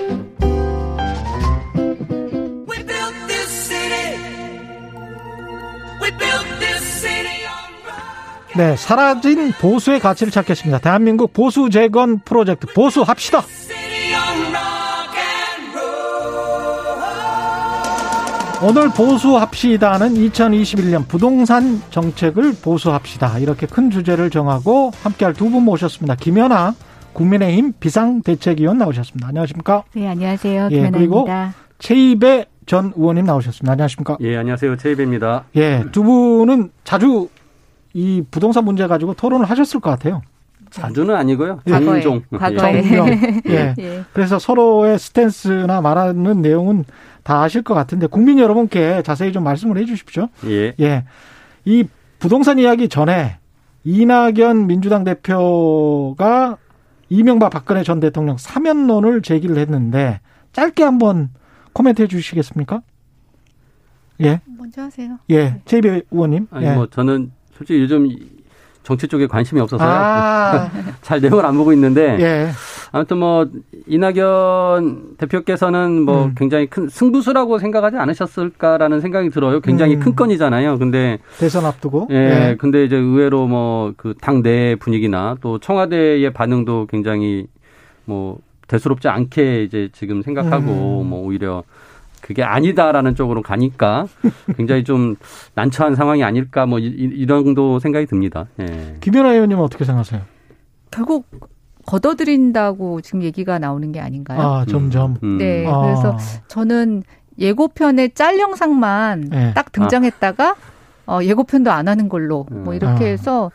네, 8.54 8.76
사라진 8.76 9.52
보수의 9.52 9.98
가치를 10.00 10.30
찾겠습니다. 10.30 10.78
대한민국 10.80 11.32
보수 11.32 11.70
재건 11.70 12.18
프로젝트 12.18 12.66
보수합시다. 12.66 13.42
오늘 18.64 18.90
보수합시다는 18.90 20.14
2021년 20.14 21.08
부동산 21.08 21.82
정책을 21.90 22.54
보수합시다. 22.62 23.38
이렇게 23.40 23.66
큰 23.66 23.90
주제를 23.90 24.30
정하고 24.30 24.92
함께할 25.02 25.34
두 25.34 25.50
분 25.50 25.64
모셨습니다. 25.64 26.14
김연아 26.14 26.74
국민의힘 27.12 27.72
비상대책위원 27.80 28.78
나오셨습니다. 28.78 29.28
안녕하십니까? 29.28 29.82
네, 29.94 30.08
안녕하세요. 30.08 30.68
예, 30.70 30.90
그리고 30.90 31.26
최입배 31.80 32.46
전 32.66 32.92
의원님 32.96 33.24
나오셨습니다. 33.24 33.72
안녕하십니까? 33.72 34.16
예, 34.20 34.36
안녕하세요. 34.36 34.76
최입배입니다. 34.76 35.44
예, 35.56 35.84
두 35.92 36.02
분은 36.02 36.70
자주 36.84 37.28
이 37.94 38.22
부동산 38.30 38.64
문제 38.64 38.86
가지고 38.86 39.14
토론을 39.14 39.46
하셨을 39.46 39.80
것 39.80 39.90
같아요. 39.90 40.22
자주는 40.70 41.14
아니고요. 41.14 41.60
종종. 41.66 42.22
과거에. 42.38 42.82
예. 43.46 43.74
예. 43.78 44.04
그래서 44.14 44.38
서로의 44.38 44.98
스탠스나 44.98 45.82
말하는 45.82 46.40
내용은 46.40 46.84
다 47.22 47.42
아실 47.42 47.62
것 47.62 47.74
같은데 47.74 48.06
국민 48.06 48.38
여러분께 48.38 49.02
자세히 49.02 49.32
좀 49.32 49.44
말씀을 49.44 49.76
해 49.76 49.84
주십시오. 49.84 50.28
예. 50.46 50.72
예. 50.80 51.04
이 51.66 51.84
부동산 52.18 52.58
이야기 52.58 52.88
전에 52.88 53.36
이낙연 53.84 54.66
민주당 54.66 55.04
대표가 55.04 56.56
이명박 57.10 57.50
박근혜 57.50 57.82
전 57.82 58.00
대통령 58.00 58.38
사면론을 58.38 59.20
제기를 59.20 59.58
했는데 59.58 60.20
짧게 60.52 60.82
한번 60.82 61.28
코멘트 61.72 62.02
해 62.02 62.06
주시겠습니까? 62.06 62.82
예. 64.20 64.40
먼저 64.58 64.82
하세요. 64.82 65.18
예. 65.30 65.60
최배 65.64 66.02
의원님. 66.10 66.48
아니 66.50 66.66
예. 66.66 66.74
뭐 66.74 66.86
저는 66.86 67.32
솔직히 67.56 67.80
요즘 67.80 68.08
정치 68.82 69.06
쪽에 69.06 69.26
관심이 69.26 69.60
없어서요. 69.60 69.88
아. 69.88 70.70
잘 71.02 71.20
내용을 71.20 71.46
안 71.46 71.56
보고 71.56 71.72
있는데 71.72 72.18
예. 72.20 72.50
아무튼 72.90 73.18
뭐 73.18 73.48
이낙연 73.86 75.16
대표께서는 75.16 76.02
뭐 76.02 76.26
음. 76.26 76.34
굉장히 76.36 76.66
큰 76.66 76.88
승부수라고 76.88 77.58
생각하지 77.58 77.96
않으셨을까라는 77.96 79.00
생각이 79.00 79.30
들어요. 79.30 79.60
굉장히 79.60 79.94
음. 79.94 80.00
큰 80.00 80.14
건이잖아요. 80.14 80.78
근데 80.78 81.18
대선 81.38 81.64
앞두고 81.64 82.08
예. 82.10 82.14
예. 82.50 82.56
근데 82.58 82.84
이제 82.84 82.96
의외로 82.96 83.46
뭐 83.46 83.92
그 83.96 84.14
당내 84.20 84.76
분위기나 84.76 85.36
또 85.40 85.58
청와대의 85.58 86.32
반응도 86.32 86.86
굉장히 86.86 87.46
뭐 88.04 88.38
대수롭지 88.72 89.08
않게 89.08 89.64
이제 89.64 89.90
지금 89.92 90.22
생각하고 90.22 91.02
음. 91.02 91.10
뭐 91.10 91.20
오히려 91.26 91.62
그게 92.22 92.42
아니다라는 92.42 93.14
쪽으로 93.14 93.42
가니까 93.42 94.06
굉장히 94.56 94.82
좀 94.82 95.16
난처한 95.54 95.94
상황이 95.94 96.24
아닐까 96.24 96.64
뭐 96.64 96.78
이, 96.78 97.26
런 97.26 97.44
정도 97.44 97.78
생각이 97.78 98.06
듭니다. 98.06 98.46
예. 98.60 98.96
김연아 99.00 99.32
의원님은 99.32 99.62
어떻게 99.62 99.84
생각하세요? 99.84 100.22
결국 100.90 101.26
걷어들인다고 101.84 103.02
지금 103.02 103.22
얘기가 103.22 103.58
나오는 103.58 103.92
게 103.92 104.00
아닌가요? 104.00 104.40
아, 104.40 104.64
점점. 104.64 105.16
음. 105.22 105.36
네. 105.36 105.66
아. 105.66 105.82
그래서 105.82 106.16
저는 106.48 107.02
예고편의 107.38 108.14
짤 108.14 108.38
영상만 108.38 109.28
네. 109.30 109.52
딱 109.54 109.72
등장했다가 109.72 110.54
어, 111.06 111.18
예고편도 111.22 111.70
안 111.70 111.88
하는 111.88 112.08
걸로 112.08 112.46
뭐 112.50 112.74
이렇게 112.74 113.04
아. 113.04 113.08
해서 113.08 113.50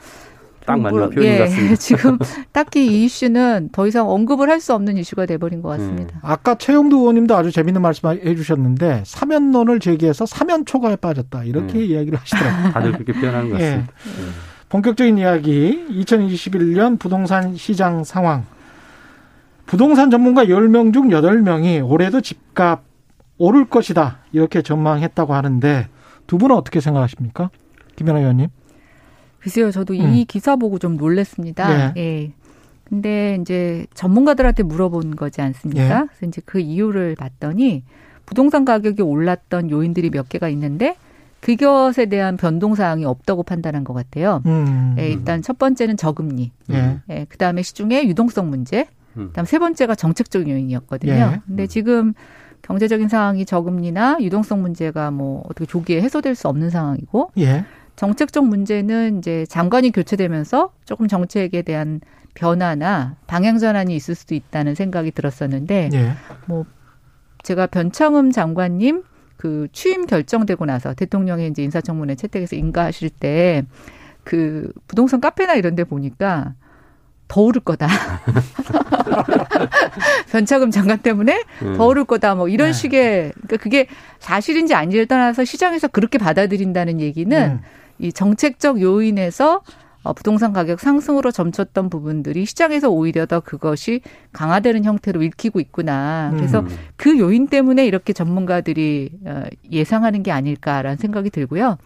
딱 0.67 0.79
맞는 0.79 1.09
표현 1.11 1.23
예, 1.23 1.37
같습니다. 1.39 1.75
지금 1.79 2.17
딱히 2.51 2.85
이 2.85 3.05
이슈는 3.05 3.69
더 3.71 3.87
이상 3.87 4.09
언급을 4.09 4.49
할 4.49 4.57
수 4.57 4.73
없는 4.73 4.97
이슈가 4.97 5.25
돼버린 5.27 5.61
것 5.61 5.69
같습니다. 5.69 6.15
음. 6.15 6.19
아까 6.23 6.55
최영두 6.55 6.97
의원님도 6.97 7.37
아주 7.37 7.51
재밌는 7.51 7.81
말씀 7.81 8.09
해 8.09 8.35
주셨는데 8.35 9.03
사면론을 9.05 9.79
제기해서 9.79 10.25
사면 10.25 10.65
초과에 10.65 10.95
빠졌다 10.95 11.43
이렇게 11.43 11.77
음. 11.77 11.83
이야기를 11.83 12.19
하시더라고요. 12.19 12.71
다들 12.73 12.91
그렇게 12.93 13.13
표현하는 13.13 13.49
것 13.51 13.59
예. 13.59 13.63
같습니다. 13.63 13.93
예. 13.93 14.23
본격적인 14.69 15.17
이야기 15.19 15.85
2021년 15.91 16.99
부동산 16.99 17.55
시장 17.55 18.03
상황 18.03 18.45
부동산 19.65 20.09
전문가 20.09 20.45
10명 20.45 20.91
중 20.93 21.09
8명이 21.09 21.87
올해도 21.89 22.21
집값 22.21 22.83
오를 23.37 23.65
것이다 23.65 24.17
이렇게 24.31 24.61
전망했다고 24.61 25.33
하는데 25.33 25.87
두 26.25 26.37
분은 26.37 26.55
어떻게 26.55 26.81
생각하십니까? 26.81 27.49
김연아 27.95 28.19
의원님. 28.19 28.47
글쎄요, 29.47 29.71
저도 29.71 29.93
음. 29.93 30.13
이 30.13 30.25
기사 30.25 30.57
보고 30.57 30.77
좀 30.77 30.97
놀랐습니다. 30.97 31.93
네. 31.93 32.01
예. 32.01 32.31
근데 32.83 33.37
이제 33.41 33.85
전문가들한테 33.93 34.63
물어본 34.63 35.15
거지 35.15 35.41
않습니까? 35.41 35.83
예. 35.83 36.05
그래서 36.07 36.25
이제 36.25 36.41
그 36.45 36.59
이유를 36.59 37.15
봤더니 37.15 37.83
부동산 38.25 38.65
가격이 38.65 39.01
올랐던 39.01 39.71
요인들이 39.71 40.09
몇 40.09 40.27
개가 40.27 40.49
있는데 40.49 40.97
그것에 41.39 42.07
대한 42.07 42.35
변동 42.35 42.75
사항이 42.75 43.05
없다고 43.05 43.43
판단한 43.43 43.85
것 43.85 43.93
같아요. 43.93 44.41
음. 44.45 44.95
예, 44.99 45.09
일단 45.09 45.41
첫 45.41 45.57
번째는 45.57 45.95
저금리. 45.95 46.51
예. 46.71 46.99
예, 47.09 47.25
그다음에 47.29 47.61
시중에 47.61 48.05
유동성 48.05 48.49
문제. 48.49 48.87
음. 49.15 49.27
그다음 49.27 49.45
세 49.45 49.59
번째가 49.59 49.95
정책적 49.95 50.49
요인이었거든요. 50.49 51.13
예. 51.13 51.41
근데 51.47 51.67
지금 51.67 52.13
경제적인 52.63 53.07
상황이 53.07 53.45
저금리나 53.45 54.17
유동성 54.19 54.61
문제가 54.61 55.11
뭐 55.11 55.43
어떻게 55.45 55.65
조기에 55.65 56.01
해소될 56.01 56.35
수 56.35 56.49
없는 56.49 56.69
상황이고 56.69 57.31
예. 57.37 57.63
정책적 57.97 58.45
문제는 58.47 59.17
이제 59.17 59.45
장관이 59.47 59.91
교체되면서 59.91 60.71
조금 60.85 61.09
정책에 61.09 61.61
대한 61.61 61.99
변화나 62.33 63.17
방향 63.27 63.57
전환이 63.57 63.93
있을 63.95 64.15
수도 64.15 64.35
있다는 64.35 64.73
생각이 64.75 65.11
들었었는데 65.11 65.89
예. 65.93 66.11
뭐 66.45 66.65
제가 67.43 67.67
변창흠 67.67 68.31
장관님 68.31 69.03
그 69.35 69.67
취임 69.73 70.05
결정되고 70.05 70.65
나서 70.65 70.93
대통령의 70.93 71.49
이제 71.49 71.63
인사청문회 71.63 72.15
채택해서 72.15 72.55
인가하실 72.55 73.09
때 73.09 73.65
그 74.27 74.71
부동산 74.89 75.21
카페나 75.21 75.55
이런 75.55 75.75
데 75.75 75.85
보니까 75.85 76.53
더 77.29 77.41
오를 77.41 77.61
거다. 77.61 77.87
변차금 80.31 80.69
장관 80.69 80.97
때문에 80.99 81.43
음. 81.61 81.77
더 81.77 81.85
오를 81.85 82.03
거다. 82.03 82.35
뭐 82.35 82.49
이런 82.49 82.67
네. 82.67 82.73
식의 82.73 83.31
그러니까 83.33 83.57
그게 83.57 83.87
사실인지 84.19 84.73
아닌지를 84.75 85.05
떠나서 85.05 85.45
시장에서 85.45 85.87
그렇게 85.87 86.17
받아들인다는 86.17 86.99
얘기는 86.99 87.51
음. 87.51 87.61
이 87.99 88.11
정책적 88.11 88.81
요인에서 88.81 89.61
어, 90.03 90.13
부동산 90.13 90.53
가격 90.53 90.79
상승으로 90.79 91.31
점쳤던 91.31 91.89
부분들이 91.89 92.45
시장에서 92.45 92.89
오히려 92.89 93.25
더 93.25 93.41
그것이 93.41 94.01
강화되는 94.31 94.85
형태로 94.85 95.21
읽히고 95.21 95.59
있구나. 95.59 96.31
그래서 96.33 96.61
음. 96.61 96.67
그 96.95 97.19
요인 97.19 97.47
때문에 97.47 97.85
이렇게 97.85 98.13
전문가들이 98.13 99.11
어, 99.25 99.43
예상하는 99.69 100.23
게 100.23 100.31
아닐까라는 100.31 100.97
생각이 100.97 101.29
들고요. 101.29 101.77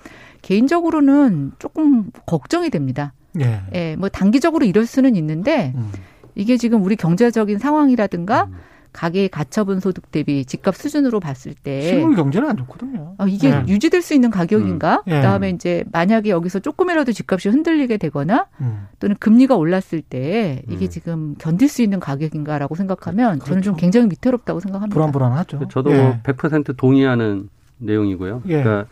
개인적으로는 0.44 1.54
조금 1.58 2.12
걱정이 2.28 2.70
됩니다. 2.70 3.14
예. 3.40 3.62
예, 3.74 3.96
뭐 3.96 4.10
단기적으로 4.10 4.66
이럴 4.66 4.86
수는 4.86 5.16
있는데 5.16 5.74
음. 5.76 5.92
이게 6.36 6.58
지금 6.58 6.84
우리 6.84 6.96
경제적인 6.96 7.58
상황이라든가 7.58 8.44
음. 8.46 8.56
가계의 8.94 9.30
가처분 9.30 9.80
소득 9.80 10.12
대비 10.12 10.46
집값 10.46 10.76
수준으로 10.76 11.20
봤을 11.20 11.54
때 11.54 11.82
실물 11.82 12.16
경제는 12.16 12.50
안 12.50 12.58
좋거든요. 12.58 13.16
어, 13.18 13.28
이게 13.28 13.50
네. 13.50 13.64
유지될 13.68 14.02
수 14.02 14.14
있는 14.14 14.30
가격인가? 14.30 15.04
음. 15.08 15.10
네. 15.10 15.16
그다음에 15.18 15.50
이제 15.50 15.84
만약에 15.92 16.30
여기서 16.30 16.60
조금이라도 16.60 17.12
집값이 17.12 17.50
흔들리게 17.50 17.98
되거나 17.98 18.48
음. 18.60 18.88
또는 19.00 19.16
금리가 19.20 19.56
올랐을 19.56 20.02
때 20.08 20.62
이게 20.70 20.86
음. 20.86 20.90
지금 20.90 21.36
견딜 21.38 21.70
수 21.70 21.82
있는 21.82 22.00
가격인가라고 22.00 22.76
생각하면 22.76 23.40
그렇죠. 23.40 23.46
저는 23.50 23.62
좀 23.62 23.76
굉장히 23.76 24.08
위태롭다고 24.12 24.60
생각합니다. 24.60 24.94
불안불안하죠. 24.94 25.68
저도 25.70 25.92
예. 25.92 26.20
100% 26.24 26.76
동의하는 26.76 27.50
내용이고요. 27.78 28.44
예. 28.48 28.64
그러니까 28.64 28.88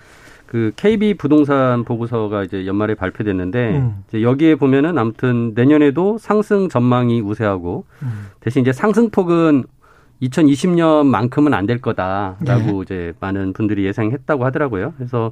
그 0.49 0.71
KB 0.77 1.13
부동산 1.13 1.83
보고서가 1.83 2.43
이제 2.43 2.65
연말에 2.65 2.95
발표됐는데 2.95 3.77
음. 3.77 4.03
이제 4.07 4.23
여기에 4.23 4.55
보면은 4.55 4.97
아무튼 4.97 5.53
내년에도 5.53 6.17
상승 6.17 6.69
전망이 6.69 7.21
우세하고 7.21 7.85
음. 8.01 8.27
대신 8.39 8.63
이제 8.63 8.73
상승폭은 8.73 9.65
2020년만큼은 10.21 11.53
안 11.53 11.65
될 11.65 11.79
거다라고 11.81 12.39
네. 12.45 12.81
이제 12.83 13.13
많은 13.19 13.53
분들이 13.53 13.85
예상했다고 13.85 14.43
하더라고요. 14.45 14.93
그래서 14.97 15.31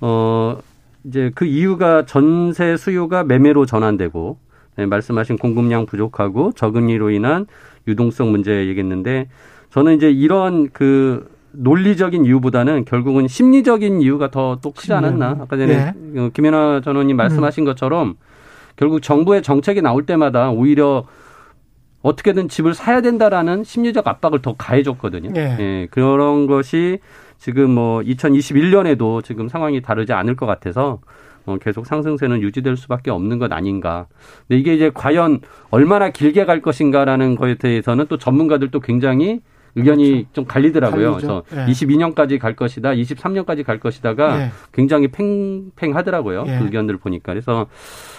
어 0.00 0.58
이제 1.04 1.30
그 1.34 1.44
이유가 1.44 2.04
전세 2.04 2.76
수요가 2.76 3.24
매매로 3.24 3.66
전환되고 3.66 4.38
네, 4.76 4.86
말씀하신 4.86 5.36
공급량 5.38 5.86
부족하고 5.86 6.52
저금리로 6.54 7.10
인한 7.10 7.46
유동성 7.88 8.30
문제 8.30 8.66
얘기했는데 8.68 9.28
저는 9.70 9.96
이제 9.96 10.10
이런 10.10 10.68
그 10.72 11.28
논리적인 11.52 12.24
이유보다는 12.24 12.84
결국은 12.84 13.26
심리적인 13.26 14.00
이유가 14.00 14.30
더 14.30 14.58
또 14.62 14.70
크지 14.70 14.92
않았나. 14.92 15.38
아까 15.40 15.56
전에 15.56 15.92
네. 15.96 16.30
김연아 16.32 16.82
전원님 16.84 17.16
말씀하신 17.16 17.64
음. 17.64 17.66
것처럼 17.66 18.14
결국 18.76 19.02
정부의 19.02 19.42
정책이 19.42 19.82
나올 19.82 20.06
때마다 20.06 20.50
오히려 20.50 21.04
어떻게든 22.02 22.48
집을 22.48 22.74
사야 22.74 23.00
된다라는 23.00 23.64
심리적 23.64 24.06
압박을 24.06 24.40
더 24.42 24.54
가해줬거든요. 24.54 25.30
네. 25.32 25.56
예, 25.58 25.88
그런 25.90 26.46
것이 26.46 26.98
지금 27.38 27.70
뭐 27.70 28.00
2021년에도 28.00 29.22
지금 29.24 29.48
상황이 29.48 29.80
다르지 29.80 30.12
않을 30.12 30.36
것 30.36 30.46
같아서 30.46 31.00
어, 31.46 31.56
계속 31.58 31.86
상승세는 31.86 32.42
유지될 32.42 32.76
수밖에 32.76 33.10
없는 33.10 33.38
것 33.38 33.52
아닌가. 33.52 34.06
근데 34.46 34.60
이게 34.60 34.74
이제 34.74 34.90
과연 34.92 35.40
얼마나 35.70 36.10
길게 36.10 36.44
갈 36.44 36.60
것인가라는 36.60 37.36
것에 37.36 37.54
대해서는 37.54 38.06
또 38.08 38.18
전문가들도 38.18 38.80
굉장히 38.80 39.40
의견이 39.74 40.10
그렇죠. 40.10 40.28
좀 40.32 40.44
갈리더라고요. 40.44 41.12
갈리죠. 41.12 41.44
그래서 41.48 41.68
예. 41.68 41.72
22년까지 41.72 42.38
갈 42.38 42.54
것이다, 42.56 42.90
23년까지 42.90 43.64
갈 43.64 43.78
것이다가 43.78 44.40
예. 44.42 44.50
굉장히 44.72 45.08
팽팽하더라고요. 45.08 46.44
예. 46.46 46.58
그 46.58 46.64
의견들을 46.64 46.98
보니까. 47.00 47.32
그래서 47.32 47.66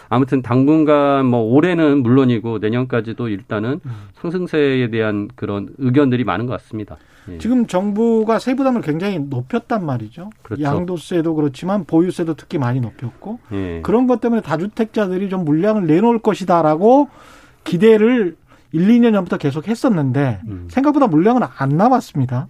아무튼 0.10 0.42
당분간 0.42 1.26
뭐 1.26 1.42
올해는 1.42 2.02
물론이고 2.02 2.58
내년까지도 2.60 3.30
일단은 3.30 3.80
음. 3.86 3.92
상승세에 4.16 4.90
대한 4.90 5.30
그런 5.36 5.70
의견들이 5.78 6.24
많은 6.24 6.46
것 6.48 6.54
같습니다. 6.54 6.98
예. 7.30 7.38
지금 7.38 7.68
정부가 7.68 8.40
세부담을 8.40 8.82
굉장히 8.82 9.20
높였단 9.20 9.86
말이죠. 9.86 10.32
그렇죠. 10.42 10.64
양도세도 10.64 11.36
그렇지만 11.36 11.86
보유세도 11.86 12.36
특히 12.36 12.58
많이 12.58 12.80
높였고 12.80 13.40
예. 13.52 13.82
그런 13.84 14.08
것 14.08 14.20
때문에 14.20 14.42
다주택자들이 14.42 15.30
좀 15.30 15.46
물량을 15.46 15.86
내놓을 15.86 16.20
것이다라고 16.20 17.10
기대를 17.64 18.36
1, 18.72 18.88
2년 18.88 19.14
전부터 19.14 19.38
계속 19.38 19.68
했었는데 19.68 20.42
음. 20.48 20.68
생각보다 20.70 21.08
물량은 21.08 21.42
안 21.58 21.70
남았습니다. 21.70 22.48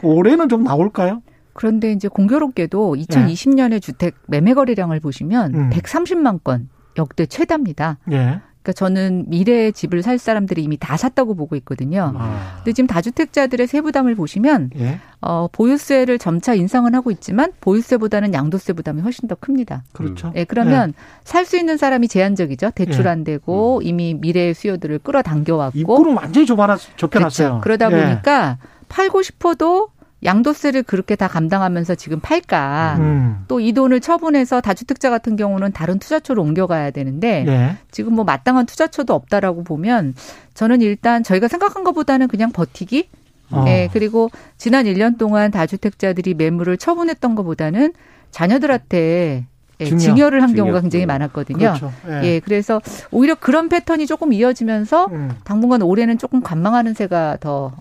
그 0.00 0.06
올해는 0.06 0.48
좀 0.48 0.64
나올까요? 0.64 1.22
그런데 1.52 1.92
이제 1.92 2.08
공교롭게도 2.08 2.96
2020년에 2.96 3.70
네. 3.70 3.80
주택 3.80 4.14
매매 4.26 4.54
거래량을 4.54 5.00
보시면 5.00 5.54
음. 5.54 5.70
130만 5.70 6.42
건 6.42 6.68
역대 6.98 7.26
최다입니다. 7.26 7.98
예. 8.12 8.40
그러니까 8.62 8.72
저는 8.74 9.24
미래의 9.28 9.72
집을 9.72 10.02
살 10.02 10.18
사람들이 10.18 10.62
이미 10.62 10.76
다 10.76 10.96
샀다고 10.96 11.34
보고 11.34 11.56
있거든요. 11.56 12.12
아. 12.16 12.56
근데 12.56 12.72
지금 12.72 12.86
다주택자들의 12.86 13.66
세부담을 13.66 14.14
보시면 14.14 14.70
예? 14.76 15.00
어, 15.22 15.48
보유세를 15.50 16.18
점차 16.18 16.54
인상은 16.54 16.94
하고 16.94 17.10
있지만 17.10 17.52
보유세보다는 17.60 18.34
양도세 18.34 18.74
부담이 18.74 19.00
훨씬 19.00 19.28
더 19.28 19.34
큽니다. 19.34 19.84
그렇죠. 19.92 20.32
예, 20.36 20.44
그러면 20.44 20.90
예. 20.90 21.02
살수 21.24 21.56
있는 21.58 21.78
사람이 21.78 22.08
제한적이죠. 22.08 22.72
대출 22.74 23.06
예. 23.06 23.08
안 23.08 23.24
되고 23.24 23.78
음. 23.78 23.82
이미 23.82 24.14
미래의 24.14 24.54
수요들을 24.54 24.98
끌어당겨 25.00 25.56
왔고 25.56 25.78
입구를 25.78 26.14
완전히 26.14 26.46
좁혀놨어요. 26.46 26.90
그렇죠. 27.08 27.60
그러다 27.62 27.90
예. 27.92 28.04
보니까 28.04 28.58
팔고 28.88 29.22
싶어도 29.22 29.88
양도세를 30.24 30.82
그렇게 30.82 31.16
다 31.16 31.28
감당하면서 31.28 31.94
지금 31.94 32.20
팔까? 32.20 32.96
음. 32.98 33.44
또이 33.48 33.72
돈을 33.72 34.00
처분해서 34.00 34.60
다주택자 34.60 35.08
같은 35.10 35.36
경우는 35.36 35.72
다른 35.72 35.98
투자처로 35.98 36.42
옮겨가야 36.42 36.90
되는데 36.90 37.44
네. 37.44 37.76
지금 37.90 38.14
뭐 38.14 38.24
마땅한 38.24 38.66
투자처도 38.66 39.14
없다라고 39.14 39.64
보면 39.64 40.14
저는 40.54 40.82
일단 40.82 41.22
저희가 41.22 41.48
생각한 41.48 41.84
것보다는 41.84 42.28
그냥 42.28 42.52
버티기. 42.52 43.08
어. 43.50 43.64
네, 43.64 43.88
그리고 43.92 44.30
지난 44.58 44.84
1년 44.84 45.18
동안 45.18 45.50
다주택자들이 45.50 46.34
매물을 46.34 46.76
처분했던 46.76 47.34
것보다는 47.34 47.92
자녀들한테 48.30 49.46
예, 49.80 49.84
증여를 49.96 50.42
한 50.42 50.50
증여. 50.50 50.62
경우가 50.62 50.82
굉장히 50.82 51.06
많았거든요. 51.06 51.58
그렇죠. 51.58 51.92
예. 52.08 52.22
예. 52.24 52.40
그래서 52.40 52.80
오히려 53.10 53.34
그런 53.34 53.68
패턴이 53.68 54.06
조금 54.06 54.32
이어지면서 54.32 55.06
음. 55.06 55.30
당분간 55.44 55.82
올해는 55.82 56.18
조금 56.18 56.42
관망하는 56.42 56.94
새가 56.94 57.38
더 57.40 57.72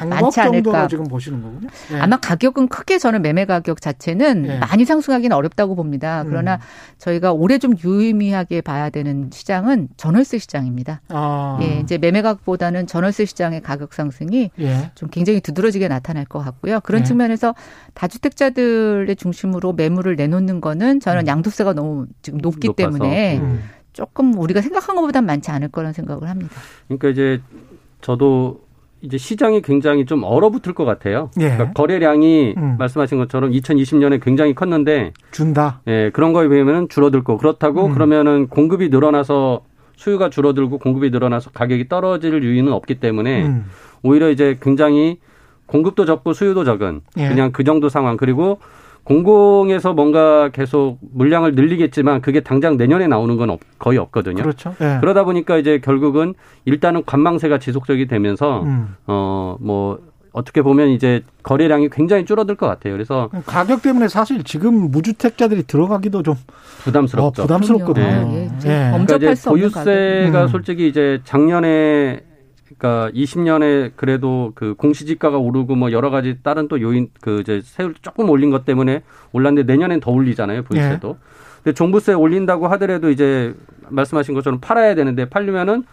많지 0.00 0.40
않을까. 0.40 0.88
지금 0.88 1.04
보시는 1.04 1.42
거군요. 1.42 1.68
네. 1.90 2.00
아마 2.00 2.16
가격은 2.16 2.68
크게 2.68 2.98
저는 2.98 3.22
매매 3.22 3.44
가격 3.44 3.80
자체는 3.80 4.42
네. 4.42 4.58
많이 4.58 4.84
상승하기는 4.84 5.36
어렵다고 5.36 5.74
봅니다. 5.76 6.24
그러나 6.26 6.54
음. 6.54 6.60
저희가 6.98 7.32
올해 7.32 7.58
좀 7.58 7.74
유의미하게 7.82 8.62
봐야 8.62 8.88
되는 8.90 9.28
시장은 9.32 9.88
전월세 9.96 10.38
시장입니다. 10.38 11.02
아. 11.08 11.58
예, 11.62 11.80
이제 11.80 11.98
매매 11.98 12.22
가격보다는 12.22 12.86
전월세 12.86 13.26
시장의 13.26 13.60
가격 13.60 13.92
상승이 13.92 14.50
예. 14.58 14.90
좀 14.94 15.10
굉장히 15.10 15.40
두드러지게 15.40 15.88
나타날 15.88 16.24
것 16.24 16.38
같고요. 16.40 16.80
그런 16.80 17.02
예. 17.02 17.04
측면에서 17.04 17.54
다주택자들의 17.94 19.14
중심으로 19.16 19.74
매물을 19.74 20.16
내놓는 20.16 20.60
거는 20.60 21.00
저는 21.00 21.22
음. 21.22 21.26
양도세가 21.26 21.74
너무 21.74 22.06
지금 22.22 22.38
높기 22.40 22.68
높아서. 22.68 22.90
때문에 22.90 23.38
음. 23.38 23.62
조금 23.92 24.38
우리가 24.38 24.62
생각한 24.62 24.96
것보다 24.96 25.20
많지 25.20 25.50
않을 25.50 25.68
거라는 25.68 25.92
생각을 25.92 26.30
합니다. 26.30 26.50
그러니까 26.88 27.08
이제 27.08 27.42
저도 28.00 28.60
이제 29.02 29.18
시장이 29.18 29.62
굉장히 29.62 30.06
좀 30.06 30.22
얼어붙을 30.22 30.74
것 30.74 30.84
같아요. 30.84 31.30
예. 31.40 31.50
그러니까 31.50 31.72
거래량이 31.72 32.54
음. 32.56 32.76
말씀하신 32.78 33.18
것처럼 33.18 33.50
2020년에 33.50 34.22
굉장히 34.22 34.54
컸는데 34.54 35.12
준다. 35.32 35.80
예, 35.88 36.10
그런 36.12 36.32
거에 36.32 36.48
비하면 36.48 36.88
줄어들 36.88 37.24
거. 37.24 37.36
그렇다고 37.36 37.86
음. 37.86 37.92
그러면은 37.92 38.46
공급이 38.46 38.88
늘어나서 38.88 39.62
수요가 39.96 40.30
줄어들고 40.30 40.78
공급이 40.78 41.10
늘어나서 41.10 41.50
가격이 41.50 41.88
떨어질 41.88 42.42
유인은 42.42 42.72
없기 42.72 42.96
때문에 43.00 43.46
음. 43.46 43.66
오히려 44.02 44.30
이제 44.30 44.56
굉장히 44.62 45.18
공급도 45.66 46.04
적고 46.04 46.32
수요도 46.32 46.64
적은 46.64 47.00
예. 47.18 47.28
그냥 47.28 47.50
그 47.50 47.64
정도 47.64 47.88
상황 47.88 48.16
그리고 48.16 48.58
공공에서 49.04 49.94
뭔가 49.94 50.48
계속 50.50 50.98
물량을 51.00 51.54
늘리겠지만 51.54 52.20
그게 52.20 52.40
당장 52.40 52.76
내년에 52.76 53.08
나오는 53.08 53.36
건 53.36 53.58
거의 53.78 53.98
없거든요. 53.98 54.42
그렇죠. 54.42 54.74
네. 54.78 54.98
그러다 55.00 55.24
보니까 55.24 55.58
이제 55.58 55.80
결국은 55.82 56.34
일단은 56.64 57.04
관망세가 57.04 57.58
지속적이 57.58 58.06
되면서 58.06 58.62
음. 58.62 58.94
어뭐 59.06 59.98
어떻게 60.32 60.62
보면 60.62 60.88
이제 60.88 61.22
거래량이 61.42 61.90
굉장히 61.90 62.24
줄어들 62.24 62.54
것 62.54 62.66
같아요. 62.66 62.94
그래서 62.94 63.28
가격 63.44 63.82
때문에 63.82 64.08
사실 64.08 64.44
지금 64.44 64.90
무주택자들이 64.90 65.64
들어가기도 65.64 66.22
좀 66.22 66.36
부담스럽죠. 66.84 67.42
어, 67.42 67.46
부담스럽거든요. 67.46 68.06
네. 68.06 68.24
네. 68.24 68.50
네. 68.62 68.90
그러니까 68.92 69.32
이제 69.32 69.48
보유세가 69.48 70.42
음. 70.42 70.48
솔직히 70.48 70.88
이제 70.88 71.20
작년에 71.24 72.22
그러니까 72.78 73.10
20년에 73.12 73.92
그래도 73.96 74.52
그 74.54 74.74
공시지가가 74.74 75.38
오르고 75.38 75.74
뭐 75.74 75.92
여러 75.92 76.10
가지 76.10 76.38
다른 76.42 76.68
또 76.68 76.80
요인 76.80 77.08
그 77.20 77.40
이제 77.40 77.60
세율 77.62 77.94
조금 78.02 78.28
올린 78.30 78.50
것 78.50 78.64
때문에 78.64 79.02
올랐는데 79.32 79.70
내년엔 79.70 80.00
더 80.00 80.10
올리잖아요 80.10 80.62
보유세도. 80.64 81.08
네. 81.08 81.14
근데 81.62 81.74
종부세 81.74 82.12
올린다고 82.14 82.68
하더라도 82.68 83.10
이제 83.10 83.54
말씀하신 83.88 84.34
것처럼 84.34 84.60
팔아야 84.60 84.94
되는데 84.94 85.26
팔려면은 85.28 85.84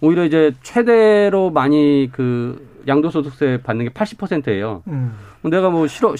오히려 0.00 0.24
이제 0.24 0.52
최대로 0.62 1.50
많이 1.50 2.08
그 2.12 2.66
양도소득세 2.88 3.60
받는 3.62 3.86
게 3.86 3.90
80%예요. 3.90 4.82
음. 4.86 5.12
내가 5.42 5.68
뭐 5.68 5.84
10억, 5.84 6.14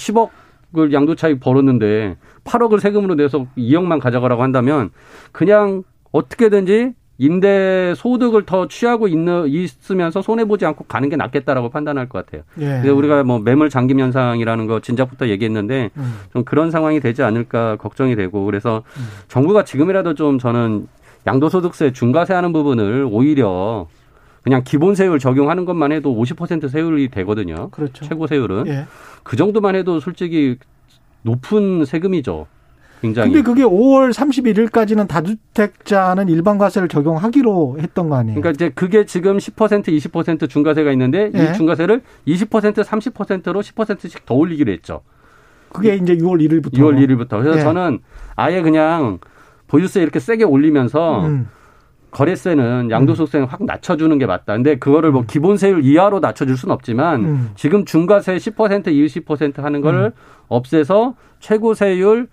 10억을 0.74 0.92
양도 0.92 1.14
차익 1.14 1.40
벌었는데 1.40 2.18
8억을 2.44 2.80
세금으로 2.80 3.14
내서 3.14 3.46
2억만 3.56 4.00
가져가라고 4.00 4.42
한다면 4.42 4.90
그냥 5.32 5.82
어떻게든지 6.12 6.92
임대 7.20 7.92
소득을 7.96 8.46
더 8.46 8.66
취하고 8.66 9.06
있는 9.06 9.46
있으면서 9.46 10.22
손해 10.22 10.46
보지 10.46 10.64
않고 10.64 10.84
가는 10.84 11.10
게 11.10 11.16
낫겠다라고 11.16 11.68
판단할 11.68 12.08
것 12.08 12.24
같아요. 12.24 12.44
예. 12.58 12.88
우리가 12.88 13.24
뭐 13.24 13.38
매물 13.38 13.68
잠김 13.68 14.00
현상이라는 14.00 14.66
거 14.66 14.80
진작부터 14.80 15.28
얘기했는데 15.28 15.90
음. 15.98 16.14
좀 16.32 16.44
그런 16.44 16.70
상황이 16.70 16.98
되지 16.98 17.22
않을까 17.22 17.76
걱정이 17.76 18.16
되고 18.16 18.46
그래서 18.46 18.84
음. 18.96 19.02
정부가 19.28 19.64
지금이라도 19.64 20.14
좀 20.14 20.38
저는 20.38 20.88
양도소득세 21.26 21.92
중과세하는 21.92 22.54
부분을 22.54 23.06
오히려 23.10 23.86
그냥 24.40 24.62
기본 24.64 24.94
세율 24.94 25.18
적용하는 25.18 25.66
것만 25.66 25.92
해도 25.92 26.16
50% 26.16 26.70
세율이 26.70 27.08
되거든요. 27.08 27.68
그렇죠. 27.68 28.02
최고 28.02 28.26
세율은 28.28 28.66
예. 28.68 28.86
그 29.24 29.36
정도만 29.36 29.74
해도 29.74 30.00
솔직히 30.00 30.56
높은 31.20 31.84
세금이죠. 31.84 32.46
굉장히. 33.00 33.32
근데 33.32 33.42
그게 33.42 33.62
5월 33.62 34.12
31일까지는 34.12 35.08
다주택자는 35.08 36.28
일반 36.28 36.58
과세를 36.58 36.88
적용하기로 36.88 37.78
했던 37.80 38.08
거 38.08 38.16
아니에요? 38.16 38.40
그러니까 38.40 38.50
이제 38.50 38.70
그게 38.74 39.06
지금 39.06 39.38
10% 39.38 39.84
20% 39.86 40.48
중과세가 40.48 40.92
있는데 40.92 41.30
예. 41.34 41.44
이 41.44 41.54
중과세를 41.54 42.02
20% 42.26 42.84
30%로 42.84 43.60
10%씩 43.60 44.26
더 44.26 44.34
올리기로 44.34 44.70
했죠. 44.72 45.00
그게 45.72 45.94
이제 45.96 46.16
6월 46.16 46.46
1일부터. 46.46 46.74
6월 46.74 46.98
1일부터. 46.98 47.42
그래서 47.42 47.58
예. 47.58 47.62
저는 47.62 48.00
아예 48.36 48.60
그냥 48.60 49.18
보유세 49.66 50.02
이렇게 50.02 50.18
세게 50.18 50.44
올리면서 50.44 51.26
음. 51.26 51.48
거래세는 52.10 52.90
양도소득세는 52.90 53.46
음. 53.46 53.48
확 53.48 53.64
낮춰주는 53.64 54.18
게 54.18 54.26
맞다. 54.26 54.54
근데 54.54 54.78
그거를 54.78 55.12
뭐 55.12 55.22
음. 55.22 55.26
기본세율 55.26 55.84
이하로 55.84 56.20
낮춰줄 56.20 56.56
수는 56.56 56.74
없지만 56.74 57.24
음. 57.24 57.50
지금 57.54 57.84
중과세 57.84 58.36
10% 58.36 58.86
20% 58.86 59.62
하는 59.62 59.80
거를 59.80 60.06
음. 60.06 60.10
없애서 60.48 61.14
최고세율 61.38 62.26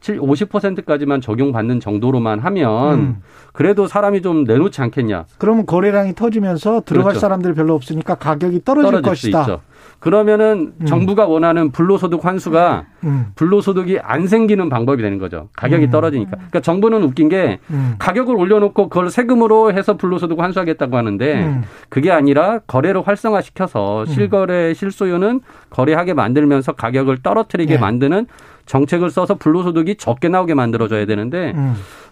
50%까지만 0.00 1.20
적용받는 1.20 1.80
정도로만 1.80 2.38
하면 2.40 2.94
음. 2.94 3.22
그래도 3.52 3.86
사람이 3.86 4.22
좀 4.22 4.44
내놓지 4.44 4.80
않겠냐. 4.80 5.24
그러면 5.38 5.66
거래량이 5.66 6.14
터지면서 6.14 6.82
들어갈 6.82 7.10
그렇죠. 7.10 7.20
사람들이 7.20 7.54
별로 7.54 7.74
없으니까 7.74 8.14
가격이 8.14 8.64
떨어질, 8.64 9.02
것이다. 9.02 9.60
그러면은 9.98 10.74
음. 10.80 10.86
정부가 10.86 11.26
원하는 11.26 11.72
불로소득 11.72 12.24
환수가 12.24 12.84
음. 13.04 13.26
불로소득이 13.34 13.98
안 14.00 14.28
생기는 14.28 14.68
방법이 14.68 15.02
되는 15.02 15.18
거죠. 15.18 15.48
가격이 15.56 15.86
음. 15.86 15.90
떨어지니까. 15.90 16.30
그러니까 16.36 16.60
정부는 16.60 17.02
웃긴 17.02 17.28
게 17.28 17.58
음. 17.70 17.96
가격을 17.98 18.36
올려놓고 18.36 18.88
그걸 18.90 19.10
세금으로 19.10 19.72
해서 19.72 19.96
불로소득 19.96 20.38
환수하겠다고 20.38 20.96
하는데 20.96 21.44
음. 21.44 21.62
그게 21.88 22.12
아니라 22.12 22.60
거래를 22.68 23.02
활성화시켜서 23.06 24.02
음. 24.02 24.06
실거래 24.06 24.72
실소유는 24.72 25.40
거래하게 25.70 26.14
만들면서 26.14 26.72
가격을 26.72 27.18
떨어뜨리게 27.24 27.74
네. 27.74 27.80
만드는 27.80 28.26
정책을 28.68 29.10
써서 29.10 29.34
불로소득이 29.34 29.96
적게 29.96 30.28
나오게 30.28 30.54
만들어줘야 30.54 31.06
되는데 31.06 31.54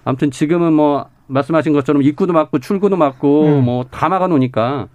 아무튼 0.05 0.31
지금은 0.31 0.73
뭐 0.73 1.07
말씀하신 1.29 1.73
것처럼 1.73 2.03
입구도 2.03 2.33
막고 2.33 2.59
출구도 2.59 2.97
막고 2.97 3.61
뭐다 3.61 4.09
막아 4.09 4.27
놓으니까 4.27 4.89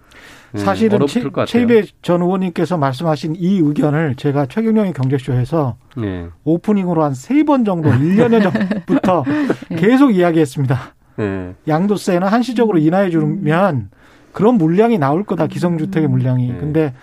네, 0.54 0.60
사실은 0.60 1.00
최이배 1.48 1.84
전 2.02 2.22
의원님께서 2.22 2.78
말씀하신 2.78 3.36
이 3.38 3.60
의견을 3.60 4.16
제가 4.16 4.48
최경영의 4.48 4.92
경제쇼에서 4.94 5.78
네. 5.96 6.28
오프닝으로 6.44 7.04
한 7.04 7.14
세 7.14 7.44
번 7.46 7.64
정도 7.64 7.90
1년여 7.90 8.44
전부터 8.52 9.24
네. 9.70 9.76
계속 9.78 10.14
이야기했습니다. 10.14 10.78
네. 11.18 11.54
양도세는 11.70 12.28
한시적으로 12.28 12.80
인하해 12.80 13.10
주면 13.12 13.90
그런 14.34 14.56
물량이 14.56 14.98
나올 14.98 15.24
거다 15.24 15.48
기성주택의 15.48 16.10
물량이. 16.10 16.48
네. 16.52 16.58
근데 16.58 16.94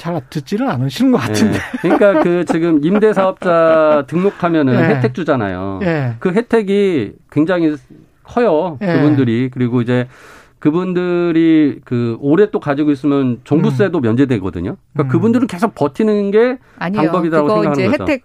잘 0.00 0.18
듣지는 0.30 0.66
않으시는 0.66 1.12
것 1.12 1.18
같은데. 1.18 1.58
네. 1.58 1.78
그러니까 1.82 2.22
그 2.22 2.46
지금 2.46 2.82
임대사업자 2.82 4.04
등록하면은 4.06 4.72
네. 4.72 4.94
혜택 4.94 5.12
주잖아요. 5.12 5.80
네. 5.82 6.14
그 6.20 6.32
혜택이 6.32 7.12
굉장히 7.30 7.76
커요. 8.22 8.78
그분들이. 8.80 9.50
그리고 9.52 9.82
이제 9.82 10.08
그분들이 10.58 11.80
그 11.84 12.16
올해 12.20 12.50
또 12.50 12.60
가지고 12.60 12.92
있으면 12.92 13.40
종부세도 13.44 13.98
음. 13.98 14.00
면제되거든요. 14.00 14.76
그러니까 14.94 15.10
음. 15.10 15.12
그분들은 15.12 15.46
계속 15.46 15.74
버티는 15.74 16.30
게 16.30 16.56
아니요. 16.78 17.02
방법이라고 17.02 17.48
생각하는 17.48 17.72
이제 17.72 17.86
거죠. 17.88 18.02
혜택 18.02 18.24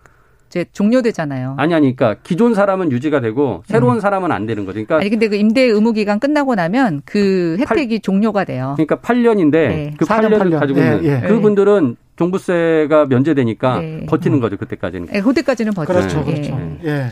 이제 0.55 0.65
종료되잖아요. 0.71 1.55
아니 1.57 1.73
아니 1.73 1.93
그러니까 1.93 2.21
기존 2.23 2.53
사람은 2.53 2.89
유지가 2.93 3.19
되고 3.19 3.63
새로운 3.65 3.95
음. 3.95 3.99
사람은 3.99 4.31
안 4.31 4.45
되는 4.45 4.63
거죠. 4.65 4.75
그러니까 4.75 4.97
아니 4.97 5.09
근데 5.09 5.27
그 5.27 5.35
임대 5.35 5.61
의무 5.63 5.91
기간 5.91 6.17
끝나고 6.17 6.55
나면 6.55 7.01
그 7.03 7.57
혜택이 7.59 7.95
8, 7.95 8.01
종료가 8.01 8.45
돼요. 8.45 8.75
그러니까 8.77 8.95
8년인데 8.95 9.51
네. 9.51 9.93
그 9.97 10.05
8년을 10.05 10.39
8년. 10.39 10.59
가지고 10.59 10.79
있는 10.79 11.03
예, 11.03 11.21
예. 11.23 11.27
그분들은 11.27 11.97
종부세가 12.15 13.07
면제되니까 13.07 13.79
네. 13.79 14.05
버티는 14.05 14.39
거죠 14.39 14.55
그때까지는. 14.55 15.07
네, 15.07 15.21
그때까지는 15.21 15.73
버티죠. 15.73 15.93
그렇죠, 15.93 16.23
그렇죠. 16.23 16.57
예. 16.85 16.89
예. 16.89 17.11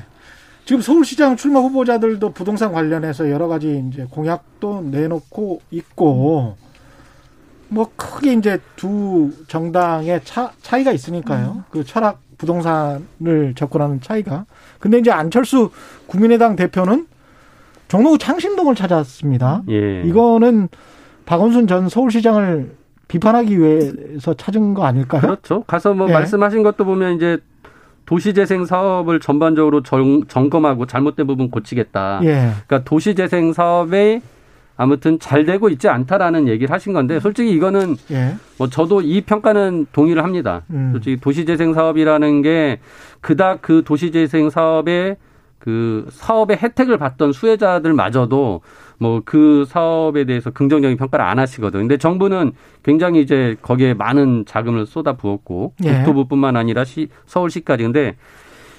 지금 0.64 0.82
서울시장 0.82 1.36
출마 1.36 1.60
후보자들도 1.60 2.30
부동산 2.30 2.72
관련해서 2.72 3.30
여러 3.30 3.50
가지 3.50 3.84
이제 3.90 4.08
공약도 4.10 4.88
내놓고 4.90 5.60
있고 5.72 6.56
뭐 7.68 7.92
크게 7.98 8.34
이제 8.34 8.60
두 8.78 9.32
정당의 9.50 10.22
차, 10.24 10.54
차이가 10.62 10.94
있으니까요. 10.94 11.56
음. 11.58 11.64
그 11.70 11.84
철학 11.84 12.22
부동산을 12.38 13.54
접근하는 13.56 14.02
차이가. 14.02 14.46
근데 14.80 14.98
이제 14.98 15.12
안철수 15.12 15.72
국민의당 16.08 16.56
대표는 16.56 17.08
종로구 17.88 18.18
창신동을 18.18 18.76
찾았습니다. 18.76 19.64
예. 19.70 20.02
이거는 20.04 20.70
박원순 21.26 21.68
전 21.68 21.90
서울시장을 21.90 22.72
비판하기 23.08 23.60
위해서 23.60 24.34
찾은 24.34 24.74
거 24.74 24.86
아닐까요? 24.86 25.22
그렇죠. 25.22 25.64
가서 25.68 25.94
뭐 25.94 26.10
예. 26.10 26.14
말씀하신 26.14 26.64
것도 26.64 26.86
보면 26.86 27.16
이제 27.16 27.38
도시재생 28.06 28.66
사업을 28.66 29.20
전반적으로 29.20 29.84
정, 29.84 30.26
점검하고 30.28 30.88
잘못된 30.88 31.28
부분 31.28 31.50
고치겠다. 31.50 32.22
예. 32.24 32.52
그러니까 32.66 32.84
도시재생 32.84 33.54
사업에 33.54 34.22
아무튼 34.76 35.20
잘 35.20 35.46
되고 35.46 35.70
있지 35.70 35.88
않다라는 35.88 36.48
얘기를 36.48 36.74
하신 36.74 36.94
건데 36.94 37.20
솔직히 37.20 37.52
이거는 37.52 37.96
예. 38.12 38.36
뭐 38.58 38.68
저도 38.70 39.02
이 39.02 39.22
평가는 39.22 39.88
동의를 39.92 40.24
합니다. 40.24 40.64
음. 40.72 40.90
솔직히 40.94 41.20
도시재생 41.20 41.74
사업이라는 41.74 42.42
게 42.42 42.80
그닥 43.22 43.62
그 43.62 43.84
도시재생 43.86 44.50
사업에 44.50 45.18
그 45.60 46.08
사업의 46.10 46.58
혜택을 46.58 46.98
받던 46.98 47.32
수혜자들마저도 47.34 48.62
뭐 49.00 49.22
그 49.26 49.66
사업에 49.68 50.24
대해서 50.24 50.50
긍정적인 50.52 50.98
평가를 50.98 51.26
안 51.26 51.40
하시거든. 51.40 51.82
근데 51.82 51.98
정부는 51.98 52.54
굉장히 52.84 53.22
이제 53.22 53.56
거기에 53.62 53.94
많은 53.94 54.46
자금을 54.46 54.86
쏟아 54.86 55.14
부었고 55.14 55.74
예. 55.84 55.98
국토부뿐만 55.98 56.56
아니라 56.56 56.86
시, 56.86 57.10
서울시까지. 57.26 57.84
근데 57.84 58.16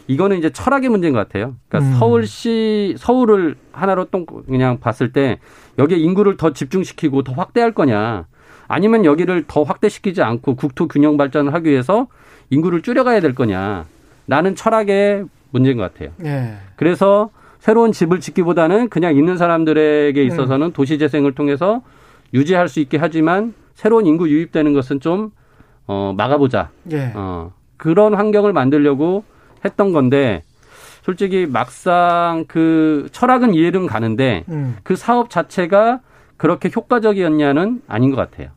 이거는 0.06 0.38
이제 0.38 0.50
철학의 0.50 0.90
문제인 0.90 1.12
것 1.12 1.20
같아요. 1.20 1.54
그러니까 1.68 1.90
음. 1.90 1.98
서울시 1.98 2.94
서울을 2.98 3.56
하나로 3.72 4.06
또 4.06 4.26
그냥 4.26 4.78
봤을 4.80 5.12
때 5.12 5.38
여기에 5.78 5.98
인구를 5.98 6.36
더 6.36 6.52
집중시키고 6.52 7.22
더 7.22 7.32
확대할 7.32 7.72
거냐, 7.72 8.26
아니면 8.68 9.04
여기를 9.04 9.44
더 9.46 9.62
확대시키지 9.62 10.22
않고 10.22 10.56
국토 10.56 10.88
균형 10.88 11.16
발전을 11.16 11.54
하기 11.54 11.70
위해서 11.70 12.06
인구를 12.50 12.82
줄여가야 12.82 13.20
될 13.20 13.34
거냐. 13.34 13.86
라는 14.26 14.54
철학의 14.54 15.26
문제인 15.50 15.76
것 15.76 15.92
같아요. 15.92 16.10
예. 16.24 16.54
그래서 16.76 17.28
새로운 17.58 17.92
집을 17.92 18.20
짓기보다는 18.20 18.88
그냥 18.88 19.14
있는 19.14 19.36
사람들에게 19.36 20.18
네. 20.18 20.26
있어서는 20.26 20.68
음. 20.68 20.72
도시 20.72 20.98
재생을 20.98 21.34
통해서 21.34 21.82
유지할 22.32 22.68
수 22.68 22.80
있게 22.80 22.96
하지만 22.96 23.52
새로운 23.74 24.06
인구 24.06 24.28
유입되는 24.28 24.72
것은 24.72 25.00
좀 25.00 25.30
어, 25.86 26.14
막아보자. 26.16 26.70
예. 26.92 27.12
어, 27.14 27.52
그런 27.76 28.14
환경을 28.14 28.54
만들려고 28.54 29.24
했던 29.64 29.92
건데 29.92 30.42
솔직히 31.02 31.46
막상 31.46 32.44
그 32.48 33.08
철학은 33.12 33.54
이해는 33.54 33.86
가는데 33.86 34.44
음. 34.48 34.76
그 34.82 34.96
사업 34.96 35.30
자체가 35.30 36.00
그렇게 36.36 36.70
효과적이었냐는 36.74 37.82
아닌 37.86 38.10
것 38.10 38.16
같아요. 38.16 38.50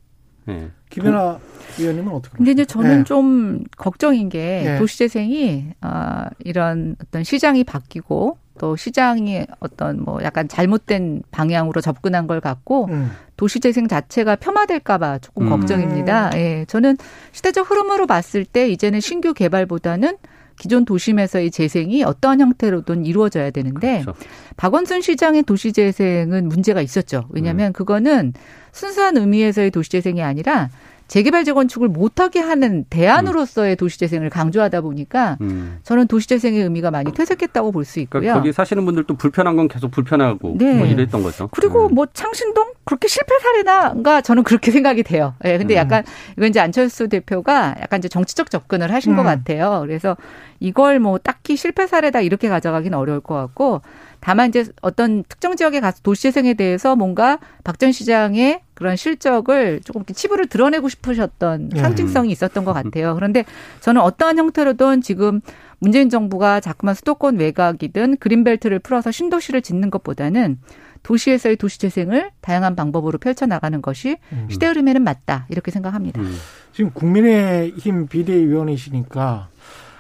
예. 0.49 0.71
김연아 0.89 1.39
위원님은 1.77 2.13
어떻게? 2.13 2.37
근데 2.37 2.51
이제 2.51 2.65
저는 2.65 2.99
네. 2.99 3.03
좀 3.03 3.63
걱정인 3.75 4.29
게 4.29 4.61
네. 4.63 4.79
도시재생이 4.79 5.73
아 5.81 6.29
이런 6.39 6.95
어떤 7.01 7.23
시장이 7.23 7.63
바뀌고 7.65 8.37
또 8.57 8.75
시장이 8.75 9.45
어떤 9.59 10.03
뭐 10.03 10.23
약간 10.23 10.47
잘못된 10.47 11.23
방향으로 11.31 11.81
접근한 11.81 12.27
걸 12.27 12.39
갖고 12.41 12.85
음. 12.85 13.11
도시재생 13.35 13.87
자체가 13.87 14.37
폄하될까봐 14.37 15.19
조금 15.19 15.47
음. 15.47 15.49
걱정입니다. 15.49 16.31
예, 16.35 16.65
저는 16.67 16.97
시대적 17.33 17.69
흐름으로 17.69 18.07
봤을 18.07 18.45
때 18.45 18.67
이제는 18.69 18.99
신규 18.99 19.33
개발보다는 19.33 20.17
기존 20.57 20.85
도심에서의 20.85 21.51
재생이 21.51 22.03
어떠한 22.03 22.41
형태로든 22.41 23.05
이루어져야 23.05 23.51
되는데 23.51 24.01
그렇죠. 24.01 24.19
박원순 24.57 25.01
시장의 25.01 25.43
도시 25.43 25.71
재생은 25.71 26.49
문제가 26.49 26.81
있었죠. 26.81 27.27
왜냐하면 27.29 27.67
음. 27.67 27.73
그거는 27.73 28.33
순수한 28.71 29.17
의미에서의 29.17 29.71
도시 29.71 29.89
재생이 29.91 30.21
아니라 30.21 30.69
재개발 31.07 31.45
재건축을 31.45 31.87
못하게 31.87 32.39
하는 32.39 32.85
대안으로서의 32.89 33.75
음. 33.75 33.77
도시재생을 33.77 34.29
강조하다 34.29 34.81
보니까 34.81 35.37
음. 35.41 35.79
저는 35.83 36.07
도시재생의 36.07 36.61
의미가 36.63 36.91
많이 36.91 37.11
퇴색했다고 37.11 37.71
볼수 37.71 37.93
그러니까 37.93 38.01
있고요. 38.01 38.21
그러니까 38.21 38.39
거기 38.39 38.53
사시는 38.53 38.85
분들도 38.85 39.15
불편한 39.15 39.55
건 39.55 39.67
계속 39.67 39.91
불편하고 39.91 40.55
네. 40.57 40.73
뭐 40.73 40.85
이랬던 40.85 41.23
거죠. 41.23 41.47
그리고 41.51 41.87
음. 41.87 41.95
뭐 41.95 42.05
창신동 42.11 42.73
그렇게 42.83 43.07
실패 43.07 43.37
사례나가 43.39 44.21
저는 44.21 44.43
그렇게 44.43 44.71
생각이 44.71 45.03
돼요. 45.03 45.33
예. 45.45 45.53
네, 45.53 45.57
근데 45.57 45.75
음. 45.75 45.77
약간 45.77 46.03
이건 46.37 46.49
이제 46.49 46.59
안철수 46.59 47.07
대표가 47.07 47.75
약간 47.81 47.99
이제 47.99 48.09
정치적 48.09 48.49
접근을 48.49 48.93
하신 48.93 49.15
것 49.15 49.21
음. 49.21 49.25
같아요. 49.25 49.79
그래서 49.81 50.17
이걸 50.59 50.99
뭐 50.99 51.17
딱히 51.17 51.55
실패 51.55 51.87
사례다 51.87 52.21
이렇게 52.21 52.49
가져가기는 52.49 52.97
어려울 52.97 53.21
것 53.21 53.35
같고 53.35 53.81
다만 54.27 54.49
이제 54.49 54.65
어떤 54.81 55.23
특정 55.23 55.55
지역에 55.55 55.79
가서 55.79 56.01
도시재생에 56.03 56.55
대해서 56.55 56.97
뭔가 56.97 57.39
박 57.63 57.77
전 57.77 57.93
시장의 57.93 58.59
그런 58.73 58.97
실적을 58.97 59.79
조금 59.85 60.03
치부를 60.03 60.47
드러내고 60.47 60.89
싶으셨던 60.89 61.69
예. 61.75 61.79
상징성이 61.79 62.29
있었던 62.31 62.65
것 62.65 62.73
같아요. 62.73 63.15
그런데 63.15 63.45
저는 63.79 64.01
어떠한 64.01 64.37
형태로든 64.37 65.01
지금 65.01 65.39
문재인 65.79 66.09
정부가 66.09 66.59
자꾸만 66.59 66.93
수도권 66.93 67.37
외곽이든 67.37 68.17
그린벨트를 68.17 68.79
풀어서 68.79 69.11
신도시를 69.11 69.61
짓는 69.61 69.91
것보다는 69.91 70.59
도시에서의 71.03 71.55
도시 71.55 71.79
재생을 71.79 72.31
다양한 72.41 72.75
방법으로 72.75 73.19
펼쳐나가는 73.19 73.81
것이 73.81 74.17
음. 74.33 74.47
시대 74.49 74.67
흐름에는 74.67 75.03
맞다 75.03 75.45
이렇게 75.47 75.71
생각합니다. 75.71 76.19
음. 76.19 76.35
지금 76.73 76.91
국민의힘 76.91 78.07
비대위원이시니까 78.07 79.47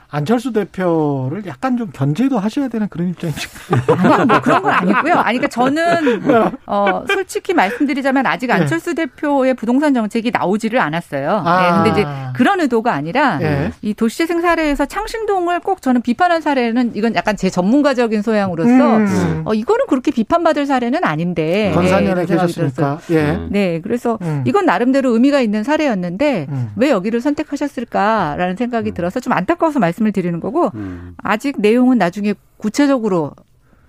안철수 0.09 0.53
대표를 0.53 1.45
약간 1.47 1.75
좀 1.77 1.89
견제도 1.91 2.39
하셔야 2.39 2.69
되는 2.69 2.87
그런? 2.87 3.07
아니요, 3.07 4.25
뭐 4.25 4.41
그런 4.41 4.61
건 4.61 4.73
아니고요. 4.73 5.13
아니, 5.15 5.37
그러니까 5.37 5.47
저는, 5.47 6.23
어, 6.65 7.03
솔직히 7.07 7.53
말씀드리자면 7.53 8.25
아직 8.25 8.47
네. 8.47 8.53
안철수 8.53 8.93
네. 8.95 9.05
대표의 9.05 9.53
부동산 9.55 9.93
정책이 9.93 10.31
나오지를 10.31 10.79
않았어요. 10.79 11.41
아. 11.45 11.61
네, 11.61 11.91
근데 11.91 12.01
이제 12.01 12.09
그런 12.35 12.61
의도가 12.61 12.93
아니라 12.93 13.37
네. 13.37 13.71
이 13.81 13.93
도시재생 13.93 14.41
사례에서 14.41 14.85
창신동을 14.85 15.59
꼭 15.59 15.81
저는 15.81 16.01
비판한 16.01 16.41
사례는 16.41 16.91
이건 16.95 17.13
약간 17.15 17.35
제 17.35 17.49
전문가적인 17.49 18.21
소양으로서 18.21 18.69
음. 18.97 19.41
어, 19.45 19.53
이거는 19.53 19.87
그렇게 19.87 20.11
비판받을 20.11 20.65
사례는 20.65 21.03
아닌데. 21.03 21.71
건산연에 21.73 22.25
네, 22.25 22.33
계셨으니까. 22.33 22.99
예. 23.11 23.39
네, 23.49 23.81
그래서 23.81 24.17
음. 24.21 24.43
이건 24.47 24.65
나름대로 24.65 25.11
의미가 25.11 25.41
있는 25.41 25.63
사례였는데 25.63 26.47
음. 26.49 26.71
왜 26.75 26.89
여기를 26.91 27.19
선택하셨을까라는 27.19 28.55
생각이 28.55 28.91
음. 28.91 28.93
들어서 28.93 29.19
좀 29.19 29.33
안타까워서 29.33 29.79
말씀 29.79 29.96
말씀을 29.97 30.11
드리는 30.11 30.39
거고 30.39 30.71
음. 30.75 31.15
아직 31.17 31.59
내용은 31.59 31.97
나중에 31.97 32.35
구체적으로 32.57 33.33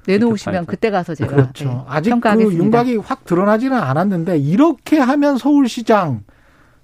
내놓으시면 0.07 0.67
그때 0.67 0.91
가서 0.91 1.15
제가 1.15 1.31
그렇죠. 1.31 1.65
네, 1.69 1.85
아직 1.87 2.11
평가하겠습니다. 2.11 2.59
그 2.59 2.65
윤곽이 2.65 2.97
확 2.97 3.25
드러나지는 3.25 3.77
않았는데 3.77 4.39
이렇게 4.39 4.99
하면 4.99 5.37
서울시장 5.37 6.23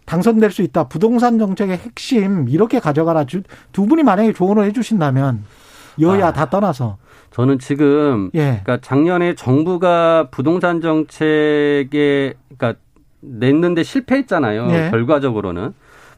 당선될 0.04 0.50
수 0.50 0.62
있다. 0.62 0.88
부동산 0.88 1.38
정책의 1.38 1.78
핵심 1.78 2.48
이렇게 2.48 2.78
가져가라. 2.78 3.24
두 3.72 3.86
분이 3.86 4.02
만약에 4.02 4.34
조언을 4.34 4.64
해주신다면 4.66 5.44
여야 6.00 6.28
아, 6.28 6.32
다 6.32 6.50
떠나서 6.50 6.98
저는 7.30 7.58
지금 7.58 8.30
예. 8.34 8.60
그러니까 8.62 8.78
작년에 8.82 9.34
정부가 9.34 10.28
부동산 10.30 10.82
정책에 10.82 12.34
그러니까 12.56 12.78
냈는데 13.20 13.82
실패했잖아요. 13.82 14.68
예. 14.70 14.90
결과적으로는 14.90 15.72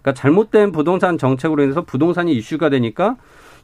그러니까 0.07 0.13
잘못된 0.15 0.71
부동산 0.71 1.19
정책으로 1.19 1.65
인해서 1.65 1.83
부동산이 1.83 2.33
이슈가 2.33 2.71
되니까 2.71 3.17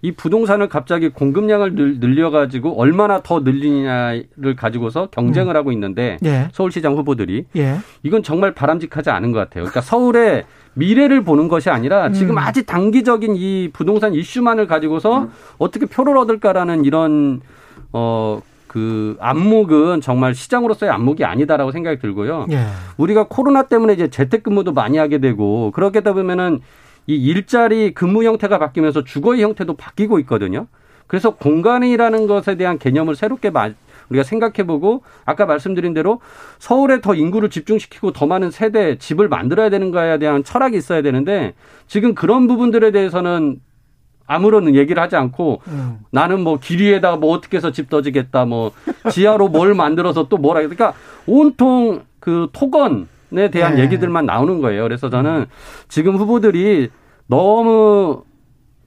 이 0.05 0.11
부동산을 0.11 0.69
갑자기 0.69 1.11
공급량을 1.11 1.75
늘려가지고 2.01 2.81
얼마나 2.81 3.21
더 3.23 3.41
늘리냐를 3.41 4.57
가지고서 4.57 5.07
경쟁을 5.13 5.55
음. 5.55 5.57
하고 5.57 5.71
있는데 5.71 6.19
예. 6.25 6.49
서울시장 6.53 6.97
후보들이 6.97 7.47
예. 7.55 7.77
이건 8.03 8.25
정말 8.25 8.53
바람직하지 8.53 9.11
않은 9.11 9.31
것 9.31 9.39
같아요. 9.39 9.63
그러니까 9.63 9.81
서울의 9.81 10.43
미래를 10.75 11.23
보는 11.23 11.47
것이 11.47 11.71
아니라 11.71 12.11
지금 12.11 12.35
음. 12.35 12.39
아주 12.39 12.67
단기적인 12.67 13.37
이 13.37 13.71
부동산 13.73 14.13
이슈만을 14.13 14.67
가지고서 14.67 15.21
음. 15.21 15.31
어떻게 15.59 15.87
표를 15.87 16.17
얻을까라는 16.17 16.85
이런 16.85 17.41
어 17.93 18.43
그 18.73 19.19
안목은 19.21 20.01
정말 20.01 20.35
시장으로서의 20.35 20.91
안목이 20.93 21.27
아니다라고 21.27 21.73
생각이 21.73 21.99
들고요. 21.99 22.47
예. 22.53 22.65
우리가 22.97 23.27
코로나 23.29 23.65
때문에 23.65 23.93
이제 23.93 24.09
재택근무도 24.09 24.73
많이 24.73 24.97
하게 24.97 25.19
되고 25.19 25.71
그렇게 25.73 26.01
되다 26.01 26.15
보면은 26.15 26.61
이 27.07 27.15
일자리 27.15 27.93
근무 27.93 28.25
형태가 28.25 28.59
바뀌면서 28.59 29.05
주거의 29.05 29.43
형태도 29.43 29.77
바뀌고 29.77 30.21
있거든요. 30.21 30.69
그래서 31.07 31.37
공간이라는 31.37 32.27
것에 32.27 32.55
대한 32.55 32.79
개념을 32.79 33.15
새롭게 33.15 33.51
우리가 34.09 34.23
생각해보고 34.25 35.03
아까 35.27 35.45
말씀드린 35.45 35.93
대로 35.93 36.23
서울에 36.59 37.03
더 37.03 37.15
인구를 37.15 37.51
집중시키고 37.51 38.13
더 38.13 38.27
많은 38.27 38.51
세대 38.51 38.97
집을 38.97 39.29
만들어야 39.29 39.69
되는 39.69 39.91
거에 39.91 40.19
대한 40.19 40.45
철학이 40.45 40.79
있어야 40.79 41.03
되는데 41.03 41.53
지금 41.87 42.15
그런 42.15 42.47
부분들에 42.47 42.91
대해서는 42.91 43.61
아무런 44.27 44.75
얘기를 44.75 45.03
하지 45.03 45.17
않고 45.17 45.63
음. 45.69 45.99
나는 46.11 46.41
뭐 46.41 46.59
길이에다가 46.59 47.17
뭐 47.17 47.33
어떻게 47.33 47.57
해서 47.57 47.73
집 47.73 47.91
떠지겠다 47.91 48.45
뭐 48.45 48.73
지하로 49.11 49.49
뭘 49.49 49.75
만들어서 49.75 50.29
또 50.29 50.37
뭐라 50.39 50.61
그러니까 50.61 50.95
온통 51.27 52.03
그 52.21 52.49
토건에 52.53 53.51
대한 53.51 53.77
네. 53.77 53.83
얘기들만 53.83 54.27
나오는 54.27 54.61
거예요. 54.61 54.83
그래서 54.85 55.11
저는 55.11 55.47
지금 55.89 56.17
후보들이 56.17 56.91
너무 57.27 58.23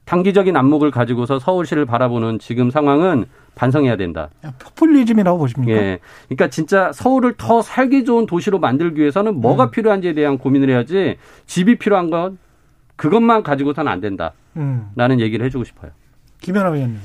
단기적인 0.05 0.55
안목을 0.55 0.91
가지고서 0.91 1.39
서울시를 1.39 1.85
바라보는 1.85 2.39
지금 2.39 2.69
상황은 2.69 3.25
반성해야 3.55 3.95
된다. 3.95 4.29
포퓰리즘이라고 4.59 5.37
보십니까? 5.37 5.71
예. 5.71 5.99
그러니까 6.27 6.49
진짜 6.49 6.91
서울을 6.93 7.35
더 7.37 7.61
살기 7.61 8.05
좋은 8.05 8.25
도시로 8.25 8.59
만들기 8.59 9.01
위해서는 9.01 9.41
뭐가 9.41 9.65
음. 9.65 9.71
필요한지에 9.71 10.13
대한 10.13 10.37
고민을 10.37 10.69
해야지 10.69 11.17
집이 11.45 11.77
필요한 11.77 12.09
건 12.09 12.37
그것만 12.95 13.43
가지고서는 13.43 13.91
안 13.91 14.01
된다. 14.01 14.31
음. 14.57 14.89
라는 14.95 15.19
얘기를 15.19 15.45
해주고 15.45 15.63
싶어요. 15.63 15.91
김연아 16.41 16.69
의원님. 16.69 16.99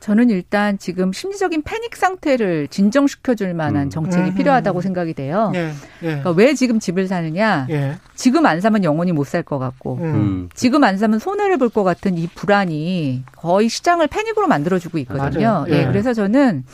저는 0.00 0.30
일단 0.30 0.78
지금 0.78 1.12
심리적인 1.12 1.62
패닉 1.62 1.94
상태를 1.94 2.66
진정시켜줄 2.66 3.54
만한 3.54 3.84
음. 3.86 3.90
정책이 3.90 4.30
음. 4.30 4.34
필요하다고 4.34 4.80
생각이 4.80 5.14
돼요. 5.14 5.52
예. 5.54 5.68
예. 6.02 6.06
그러니까 6.06 6.30
왜 6.32 6.54
지금 6.54 6.80
집을 6.80 7.06
사느냐? 7.06 7.68
예. 7.70 7.94
지금 8.16 8.44
안 8.46 8.60
사면 8.60 8.82
영원히 8.82 9.12
못 9.12 9.28
살 9.28 9.44
것 9.44 9.60
같고, 9.60 9.98
음. 9.98 10.02
음. 10.14 10.48
지금 10.54 10.82
안 10.82 10.98
사면 10.98 11.20
손해를 11.20 11.56
볼 11.58 11.68
것 11.70 11.84
같은 11.84 12.18
이 12.18 12.26
불안이 12.26 13.22
거의 13.36 13.68
시장을 13.68 14.08
패닉으로 14.08 14.48
만들어주고 14.48 14.98
있거든요. 14.98 15.66
예. 15.68 15.72
예. 15.72 15.86
그래서 15.86 16.12
저는 16.12 16.64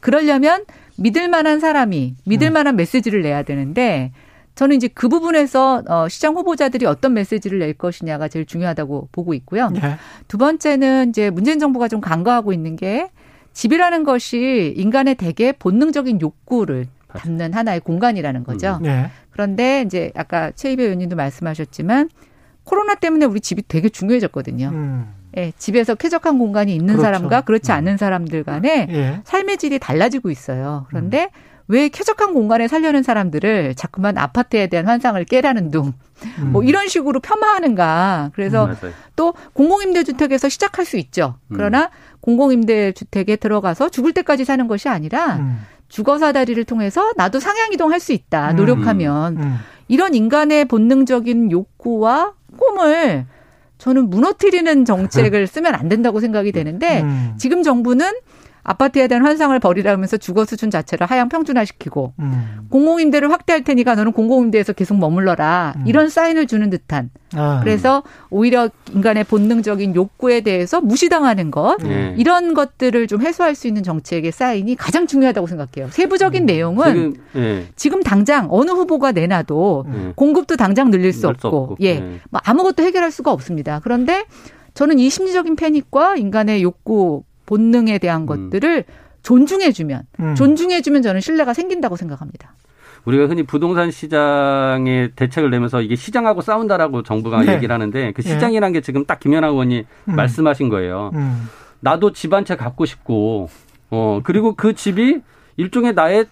그러려면 0.00 0.64
믿을 0.96 1.28
만한 1.28 1.60
사람이 1.60 2.16
믿을 2.24 2.48
음. 2.48 2.52
만한 2.54 2.74
메시지를 2.74 3.22
내야 3.22 3.44
되는데 3.44 4.10
저는 4.54 4.76
이제 4.76 4.88
그 4.88 5.08
부분에서 5.08 5.82
어, 5.88 6.08
시장 6.08 6.34
후보자들이 6.34 6.86
어떤 6.86 7.14
메시지를 7.14 7.58
낼 7.58 7.72
것이냐가 7.72 8.28
제일 8.28 8.44
중요하다고 8.44 9.08
보고 9.12 9.34
있고요. 9.34 9.70
네. 9.70 9.96
두 10.28 10.38
번째는 10.38 11.10
이제 11.10 11.30
문재인 11.30 11.58
정부가 11.58 11.88
좀 11.88 12.00
간과하고 12.00 12.52
있는 12.52 12.76
게 12.76 13.10
집이라는 13.52 14.04
것이 14.04 14.74
인간의 14.76 15.14
대개 15.16 15.52
본능적인 15.52 16.20
욕구를 16.20 16.86
담는 17.08 17.52
하나의 17.54 17.80
공간이라는 17.80 18.44
거죠. 18.44 18.78
음. 18.80 18.84
네. 18.84 19.10
그런데 19.30 19.82
이제 19.86 20.12
아까 20.14 20.50
최이배 20.50 20.82
의원님도 20.82 21.16
말씀하셨지만 21.16 22.10
코로나 22.64 22.94
때문에 22.94 23.26
우리 23.26 23.40
집이 23.40 23.64
되게 23.68 23.88
중요해졌거든요. 23.88 24.68
음. 24.72 25.14
예, 25.36 25.52
집에서 25.56 25.94
쾌적한 25.94 26.38
공간이 26.38 26.74
있는 26.74 26.88
그렇죠. 26.88 27.02
사람과 27.02 27.40
그렇지 27.40 27.72
음. 27.72 27.76
않은 27.76 27.96
사람들 27.96 28.44
간의 28.44 28.86
예. 28.90 29.20
삶의 29.24 29.56
질이 29.56 29.78
달라지고 29.78 30.30
있어요. 30.30 30.86
그런데 30.88 31.24
음. 31.24 31.51
왜 31.72 31.88
쾌적한 31.88 32.34
공간에 32.34 32.68
살려는 32.68 33.02
사람들을 33.02 33.74
자꾸만 33.76 34.18
아파트에 34.18 34.66
대한 34.66 34.86
환상을 34.86 35.24
깨라는 35.24 35.70
둥. 35.70 35.94
음. 36.38 36.52
뭐 36.52 36.62
이런 36.62 36.86
식으로 36.86 37.20
폄하하는가. 37.20 38.32
그래서 38.34 38.66
음, 38.66 38.76
또 39.16 39.32
공공임대주택에서 39.54 40.50
시작할 40.50 40.84
수 40.84 40.98
있죠. 40.98 41.36
음. 41.48 41.56
그러나 41.56 41.88
공공임대주택에 42.20 43.36
들어가서 43.36 43.88
죽을 43.88 44.12
때까지 44.12 44.44
사는 44.44 44.68
것이 44.68 44.90
아니라 44.90 45.36
음. 45.36 45.60
주거사다리를 45.88 46.62
통해서 46.64 47.10
나도 47.16 47.40
상향이동할 47.40 48.00
수 48.00 48.12
있다. 48.12 48.50
음. 48.50 48.56
노력하면. 48.56 49.36
음. 49.38 49.56
이런 49.88 50.14
인간의 50.14 50.66
본능적인 50.66 51.50
욕구와 51.50 52.34
꿈을 52.58 53.24
저는 53.78 54.10
무너뜨리는 54.10 54.84
정책을 54.84 55.46
쓰면 55.48 55.74
안 55.74 55.88
된다고 55.88 56.20
생각이 56.20 56.52
되는데 56.52 57.04
지금 57.36 57.62
정부는 57.62 58.12
아파트에 58.64 59.08
대한 59.08 59.24
환상을 59.24 59.58
버리라면서 59.58 60.16
주거 60.16 60.44
수준 60.44 60.70
자체를 60.70 61.06
하향 61.06 61.28
평준화시키고 61.28 62.12
음. 62.20 62.66
공공임대를 62.70 63.30
확대할 63.30 63.64
테니까 63.64 63.94
너는 63.96 64.12
공공임대에서 64.12 64.72
계속 64.72 64.98
머물러라 64.98 65.74
음. 65.78 65.84
이런 65.86 66.08
사인을 66.08 66.46
주는 66.46 66.70
듯한 66.70 67.10
아. 67.34 67.60
그래서 67.62 68.02
오히려 68.30 68.68
인간의 68.92 69.24
본능적인 69.24 69.94
욕구에 69.94 70.42
대해서 70.42 70.80
무시당하는 70.80 71.50
것 71.50 71.76
네. 71.82 72.14
이런 72.18 72.54
것들을 72.54 73.06
좀 73.08 73.22
해소할 73.22 73.54
수 73.54 73.66
있는 73.66 73.82
정책의 73.82 74.30
사인이 74.30 74.74
가장 74.76 75.06
중요하다고 75.06 75.46
생각해요. 75.46 75.90
세부적인 75.90 76.44
음. 76.44 76.46
내용은 76.46 76.94
지금, 76.94 77.14
네. 77.32 77.66
지금, 77.74 78.02
당장 78.02 78.48
어느 78.50 78.70
후보가 78.70 79.12
내놔도 79.12 79.86
네. 79.88 80.12
공급도 80.14 80.56
당장 80.56 80.90
늘릴 80.90 81.12
수 81.12 81.28
없고, 81.28 81.48
없고. 81.48 81.76
예, 81.80 82.00
네. 82.00 82.20
뭐 82.30 82.40
아무것도 82.44 82.82
해결할 82.82 83.10
수가 83.10 83.32
없습니다. 83.32 83.80
그런데 83.82 84.24
저는 84.74 84.98
이 84.98 85.10
심리적인 85.10 85.56
패닉과 85.56 86.16
인간의 86.16 86.62
욕구 86.62 87.24
본능에 87.46 87.98
대한 87.98 88.22
음. 88.22 88.26
것들을 88.26 88.84
존중해주면 89.22 90.02
음. 90.20 90.34
존중해주면 90.34 91.02
저는 91.02 91.20
신뢰가 91.20 91.54
생긴다고 91.54 91.96
생각합니다. 91.96 92.54
우리가 93.04 93.26
흔히 93.26 93.42
부동산 93.42 93.90
시장에 93.90 95.10
대책을 95.16 95.50
내면서 95.50 95.80
이게 95.82 95.96
시장하고 95.96 96.40
싸운다라고 96.40 97.02
정부가 97.02 97.42
네. 97.42 97.54
얘기를 97.54 97.72
하는데 97.74 98.12
그 98.12 98.22
네. 98.22 98.28
시장이라는 98.28 98.72
게 98.72 98.80
지금 98.80 99.04
딱 99.04 99.18
김연아 99.20 99.48
의원이 99.48 99.84
음. 100.08 100.14
말씀하신 100.16 100.68
거예요. 100.68 101.10
음. 101.14 101.48
나도 101.80 102.12
집 102.12 102.32
한 102.32 102.44
채 102.44 102.54
갖고 102.56 102.84
싶고 102.84 103.48
어 103.90 104.20
그리고 104.22 104.54
그 104.54 104.74
집이 104.74 105.20
일종의 105.56 105.94
나의 105.94 106.26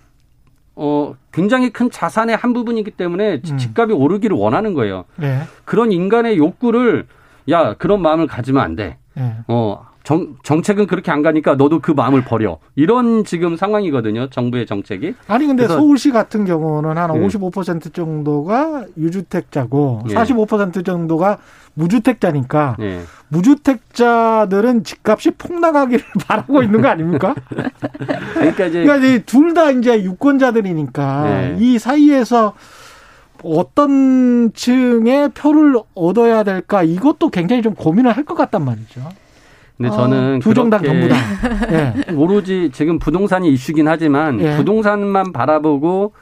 어 0.77 1.15
굉장히 1.33 1.71
큰 1.71 1.91
자산의 1.91 2.37
한 2.37 2.53
부분이기 2.53 2.93
때문에 2.93 3.41
음. 3.51 3.59
집값이 3.59 3.93
오르기를 3.93 4.37
원하는 4.37 4.73
거예요. 4.75 5.05
네. 5.17 5.41
그런 5.65 5.91
인간의 5.91 6.39
욕구를 6.39 7.07
야 7.51 7.75
그런 7.75 8.01
마음을 8.01 8.29
가지면 8.29 8.63
안 8.63 8.77
돼. 8.77 8.97
네. 9.15 9.35
어 9.49 9.85
정, 10.03 10.37
정책은 10.43 10.87
그렇게 10.87 11.11
안 11.11 11.23
가니까 11.23 11.55
너도 11.57 11.81
그 11.81 11.91
마음을 11.93 12.25
버려. 12.25 12.59
이런 12.75 13.25
지금 13.25 13.57
상황이거든요. 13.57 14.31
정부의 14.31 14.67
정책이. 14.67 15.15
아니 15.29 15.47
근데 15.47 15.69
서울시 15.69 16.11
같은 16.11 16.45
경우는 16.47 16.97
한 16.97 17.15
예. 17.15 17.27
55% 17.27 17.93
정도가 17.93 18.87
유주택자고 18.97 20.05
예. 20.09 20.15
45% 20.15 20.85
정도가 20.85 21.39
무주택자니까 21.75 22.77
예. 22.81 23.01
무주택자들은 23.29 24.85
집값이 24.85 25.33
폭락하기를 25.33 26.05
바라고 26.27 26.63
있는 26.63 26.81
거 26.81 26.89
아닙니까? 26.89 27.35
그러니까 28.35 28.67
이제 28.67 28.83
그러니까 28.85 29.25
둘 29.27 29.55
다 29.55 29.71
이제 29.71 30.03
유권자들이니까 30.03 31.25
예. 31.27 31.57
이 31.59 31.79
사이에서 31.79 32.55
어떤 33.43 34.53
층의 34.53 35.31
표를 35.31 35.77
얻어야 35.95 36.43
될까 36.45 36.83
이것도 36.83 37.31
굉장히 37.31 37.63
좀 37.63 37.75
고민을 37.75 38.13
할 38.13 38.25
것 38.25 38.35
같단 38.35 38.65
말이죠. 38.65 39.01
근데 39.81 39.97
저는 39.97 40.37
어, 40.37 40.39
두 40.41 40.53
정당 40.53 40.83
전부 40.83 41.09
다 41.09 41.17
예. 41.73 42.13
오로지 42.13 42.69
지금 42.71 42.99
부동산이 42.99 43.51
이슈긴 43.51 43.89
하지만 43.89 44.39
예. 44.39 44.57
부동산만 44.59 45.33
바라보고 45.33 46.13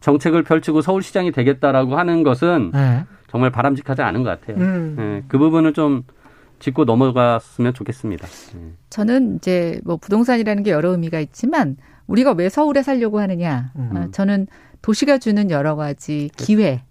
정책을 0.00 0.42
펼치고 0.42 0.82
서울시장이 0.82 1.32
되겠다라고 1.32 1.96
하는 1.96 2.22
것은 2.22 2.72
예. 2.74 3.06
정말 3.26 3.48
바람직하지 3.50 4.02
않은 4.02 4.22
것 4.22 4.38
같아요. 4.38 4.62
음. 4.62 4.96
예. 4.98 5.24
그 5.28 5.38
부분을 5.38 5.72
좀 5.72 6.02
짚고 6.58 6.84
넘어갔으면 6.84 7.72
좋겠습니다. 7.72 8.28
예. 8.54 8.72
저는 8.90 9.36
이제 9.36 9.80
뭐 9.84 9.96
부동산이라는 9.96 10.62
게 10.62 10.70
여러 10.70 10.90
의미가 10.90 11.18
있지만 11.20 11.78
우리가 12.08 12.32
왜 12.32 12.50
서울에 12.50 12.82
살려고 12.82 13.18
하느냐. 13.18 13.70
음. 13.76 13.92
어, 13.96 14.08
저는 14.12 14.46
도시가 14.82 15.16
주는 15.16 15.50
여러 15.50 15.74
가지 15.74 16.28
기회, 16.36 16.82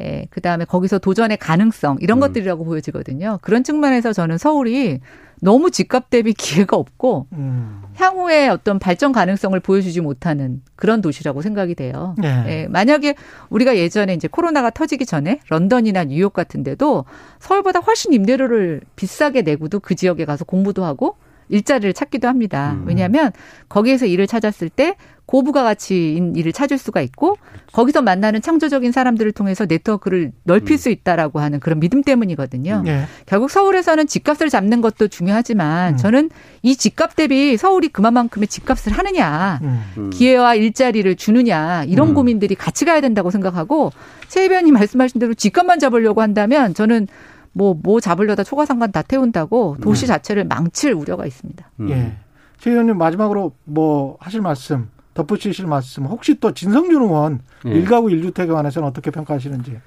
예, 0.00 0.26
그 0.30 0.40
다음에 0.40 0.64
거기서 0.64 0.98
도전의 0.98 1.38
가능성, 1.38 1.98
이런 2.00 2.18
음. 2.18 2.20
것들이라고 2.20 2.64
보여지거든요. 2.64 3.38
그런 3.42 3.64
측면에서 3.64 4.12
저는 4.12 4.38
서울이 4.38 5.00
너무 5.40 5.70
집값 5.70 6.10
대비 6.10 6.32
기회가 6.32 6.76
없고, 6.76 7.28
음. 7.32 7.82
향후에 7.94 8.48
어떤 8.48 8.78
발전 8.78 9.12
가능성을 9.12 9.58
보여주지 9.60 10.02
못하는 10.02 10.62
그런 10.76 11.00
도시라고 11.00 11.40
생각이 11.40 11.74
돼요. 11.74 12.14
네. 12.18 12.44
예, 12.46 12.66
만약에 12.68 13.14
우리가 13.48 13.76
예전에 13.76 14.12
이제 14.14 14.28
코로나가 14.28 14.70
터지기 14.70 15.06
전에 15.06 15.40
런던이나 15.48 16.04
뉴욕 16.04 16.32
같은 16.32 16.62
데도 16.62 17.06
서울보다 17.38 17.80
훨씬 17.80 18.12
임대료를 18.12 18.82
비싸게 18.96 19.42
내고도 19.42 19.80
그 19.80 19.94
지역에 19.94 20.24
가서 20.26 20.44
공부도 20.44 20.84
하고 20.84 21.16
일자리를 21.48 21.92
찾기도 21.92 22.28
합니다. 22.28 22.72
음. 22.72 22.84
왜냐하면 22.86 23.32
거기에서 23.68 24.06
일을 24.06 24.26
찾았을 24.26 24.68
때 24.68 24.96
고부가 25.26 25.64
가치인 25.64 26.36
일을 26.36 26.52
찾을 26.52 26.78
수가 26.78 27.00
있고 27.02 27.36
거기서 27.72 28.00
만나는 28.00 28.40
창조적인 28.40 28.92
사람들을 28.92 29.32
통해서 29.32 29.66
네트워크를 29.66 30.32
넓힐 30.44 30.74
음. 30.74 30.76
수 30.76 30.88
있다라고 30.88 31.40
하는 31.40 31.60
그런 31.60 31.80
믿음 31.80 32.02
때문이거든요. 32.02 32.82
네. 32.84 33.04
결국 33.26 33.50
서울에서는 33.50 34.06
집값을 34.06 34.48
잡는 34.48 34.80
것도 34.80 35.08
중요하지만 35.08 35.94
음. 35.94 35.96
저는 35.96 36.30
이 36.62 36.76
집값 36.76 37.16
대비 37.16 37.56
서울이 37.56 37.88
그만큼의 37.88 38.46
집값을 38.46 38.92
하느냐, 38.92 39.60
음. 39.62 40.10
기회와 40.10 40.54
일자리를 40.54 41.14
주느냐 41.16 41.84
이런 41.84 42.10
음. 42.10 42.14
고민들이 42.14 42.54
같이 42.54 42.84
가야 42.84 43.00
된다고 43.00 43.30
생각하고 43.30 43.90
최 44.28 44.42
의원님 44.42 44.74
말씀하신 44.74 45.18
대로 45.18 45.34
집값만 45.34 45.80
잡으려고 45.80 46.22
한다면 46.22 46.72
저는 46.72 47.08
뭐, 47.52 47.74
뭐 47.82 48.00
잡으려다 48.00 48.44
초과상관 48.44 48.92
다 48.92 49.02
태운다고 49.02 49.78
도시 49.80 50.02
네. 50.02 50.08
자체를 50.08 50.44
망칠 50.44 50.92
우려가 50.92 51.26
있습니다. 51.26 51.70
음. 51.80 51.90
예. 51.90 52.12
최 52.58 52.70
의원님 52.70 52.98
마지막으로 52.98 53.52
뭐 53.64 54.16
하실 54.20 54.40
말씀, 54.40 54.88
덧붙이실 55.16 55.66
말씀, 55.66 56.04
혹시 56.04 56.38
또 56.38 56.52
진성준 56.52 57.02
의원 57.02 57.40
예. 57.66 57.70
일가구 57.70 58.10
일주택에 58.10 58.52
관해서는 58.52 58.86
어떻게 58.88 59.10
평가하시는지? 59.10 59.78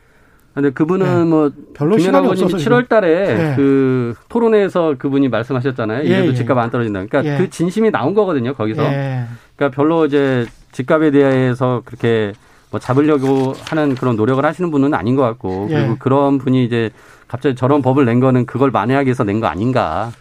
근데 0.55 0.71
그분은 0.71 1.21
예. 1.21 1.23
뭐 1.23 1.51
별로 1.75 1.97
시간이 1.97 2.27
없어서 2.27 2.57
7월 2.57 2.89
달에 2.89 3.51
예. 3.51 3.55
그 3.55 4.15
토론회에서 4.27 4.95
그분이 4.97 5.29
말씀하셨잖아요. 5.29 6.03
이래도 6.03 6.25
예, 6.25 6.29
예. 6.29 6.33
집값 6.33 6.57
안 6.57 6.71
떨어진다. 6.71 7.05
그러니까 7.05 7.33
예. 7.33 7.37
그 7.37 7.49
진심이 7.49 7.91
나온 7.91 8.13
거거든요, 8.15 8.53
거기서. 8.55 8.81
그러니까 8.81 9.69
별로 9.75 10.05
이제 10.07 10.45
집값에 10.71 11.11
대해서 11.11 11.83
그렇게 11.85 12.33
뭐 12.71 12.79
잡으려고 12.79 13.53
하는 13.69 13.95
그런 13.95 14.15
노력을 14.15 14.43
하시는 14.43 14.69
분은 14.71 14.93
아닌 14.93 15.15
것 15.15 15.21
같고 15.23 15.67
그리고 15.67 15.95
그런 15.99 16.37
분이 16.39 16.65
이제 16.65 16.89
갑자기 17.27 17.55
저런 17.55 17.81
법을 17.81 18.05
낸 18.05 18.19
거는 18.19 18.45
그걸 18.47 18.71
만회하기 18.71 19.05
위해서 19.07 19.23
낸 19.23 19.39
거 19.39 19.47
아닌가. 19.47 20.11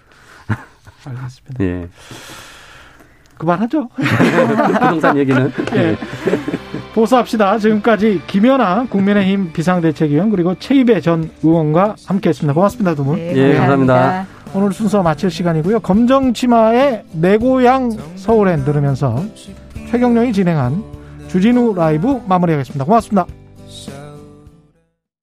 알겠습니다. 1.06 1.64
예. 1.64 1.88
그만하죠. 3.38 3.88
부동산 3.96 5.16
얘기는. 5.16 5.52
예. 5.74 5.96
보수합시다. 6.94 7.58
지금까지 7.58 8.22
김연아 8.26 8.86
국민의힘 8.90 9.52
비상대책위원 9.52 10.30
그리고 10.30 10.54
최입배 10.58 11.00
전 11.00 11.30
의원과 11.42 11.96
함께했습니다. 12.06 12.52
고맙습니다, 12.54 12.94
두 12.94 13.04
분. 13.04 13.16
네, 13.16 13.34
예, 13.36 13.54
감사합니다. 13.54 14.26
오늘 14.54 14.72
순서 14.72 15.02
마칠 15.02 15.30
시간이고요. 15.30 15.80
검정치마의 15.80 17.04
내 17.12 17.36
고향 17.36 17.90
서울엔 18.16 18.64
들으면서 18.64 19.22
최경령이 19.90 20.32
진행한 20.32 20.82
주진우 21.28 21.74
라이브 21.76 22.20
마무리하겠습니다. 22.26 22.84
고맙습니다. 22.84 23.26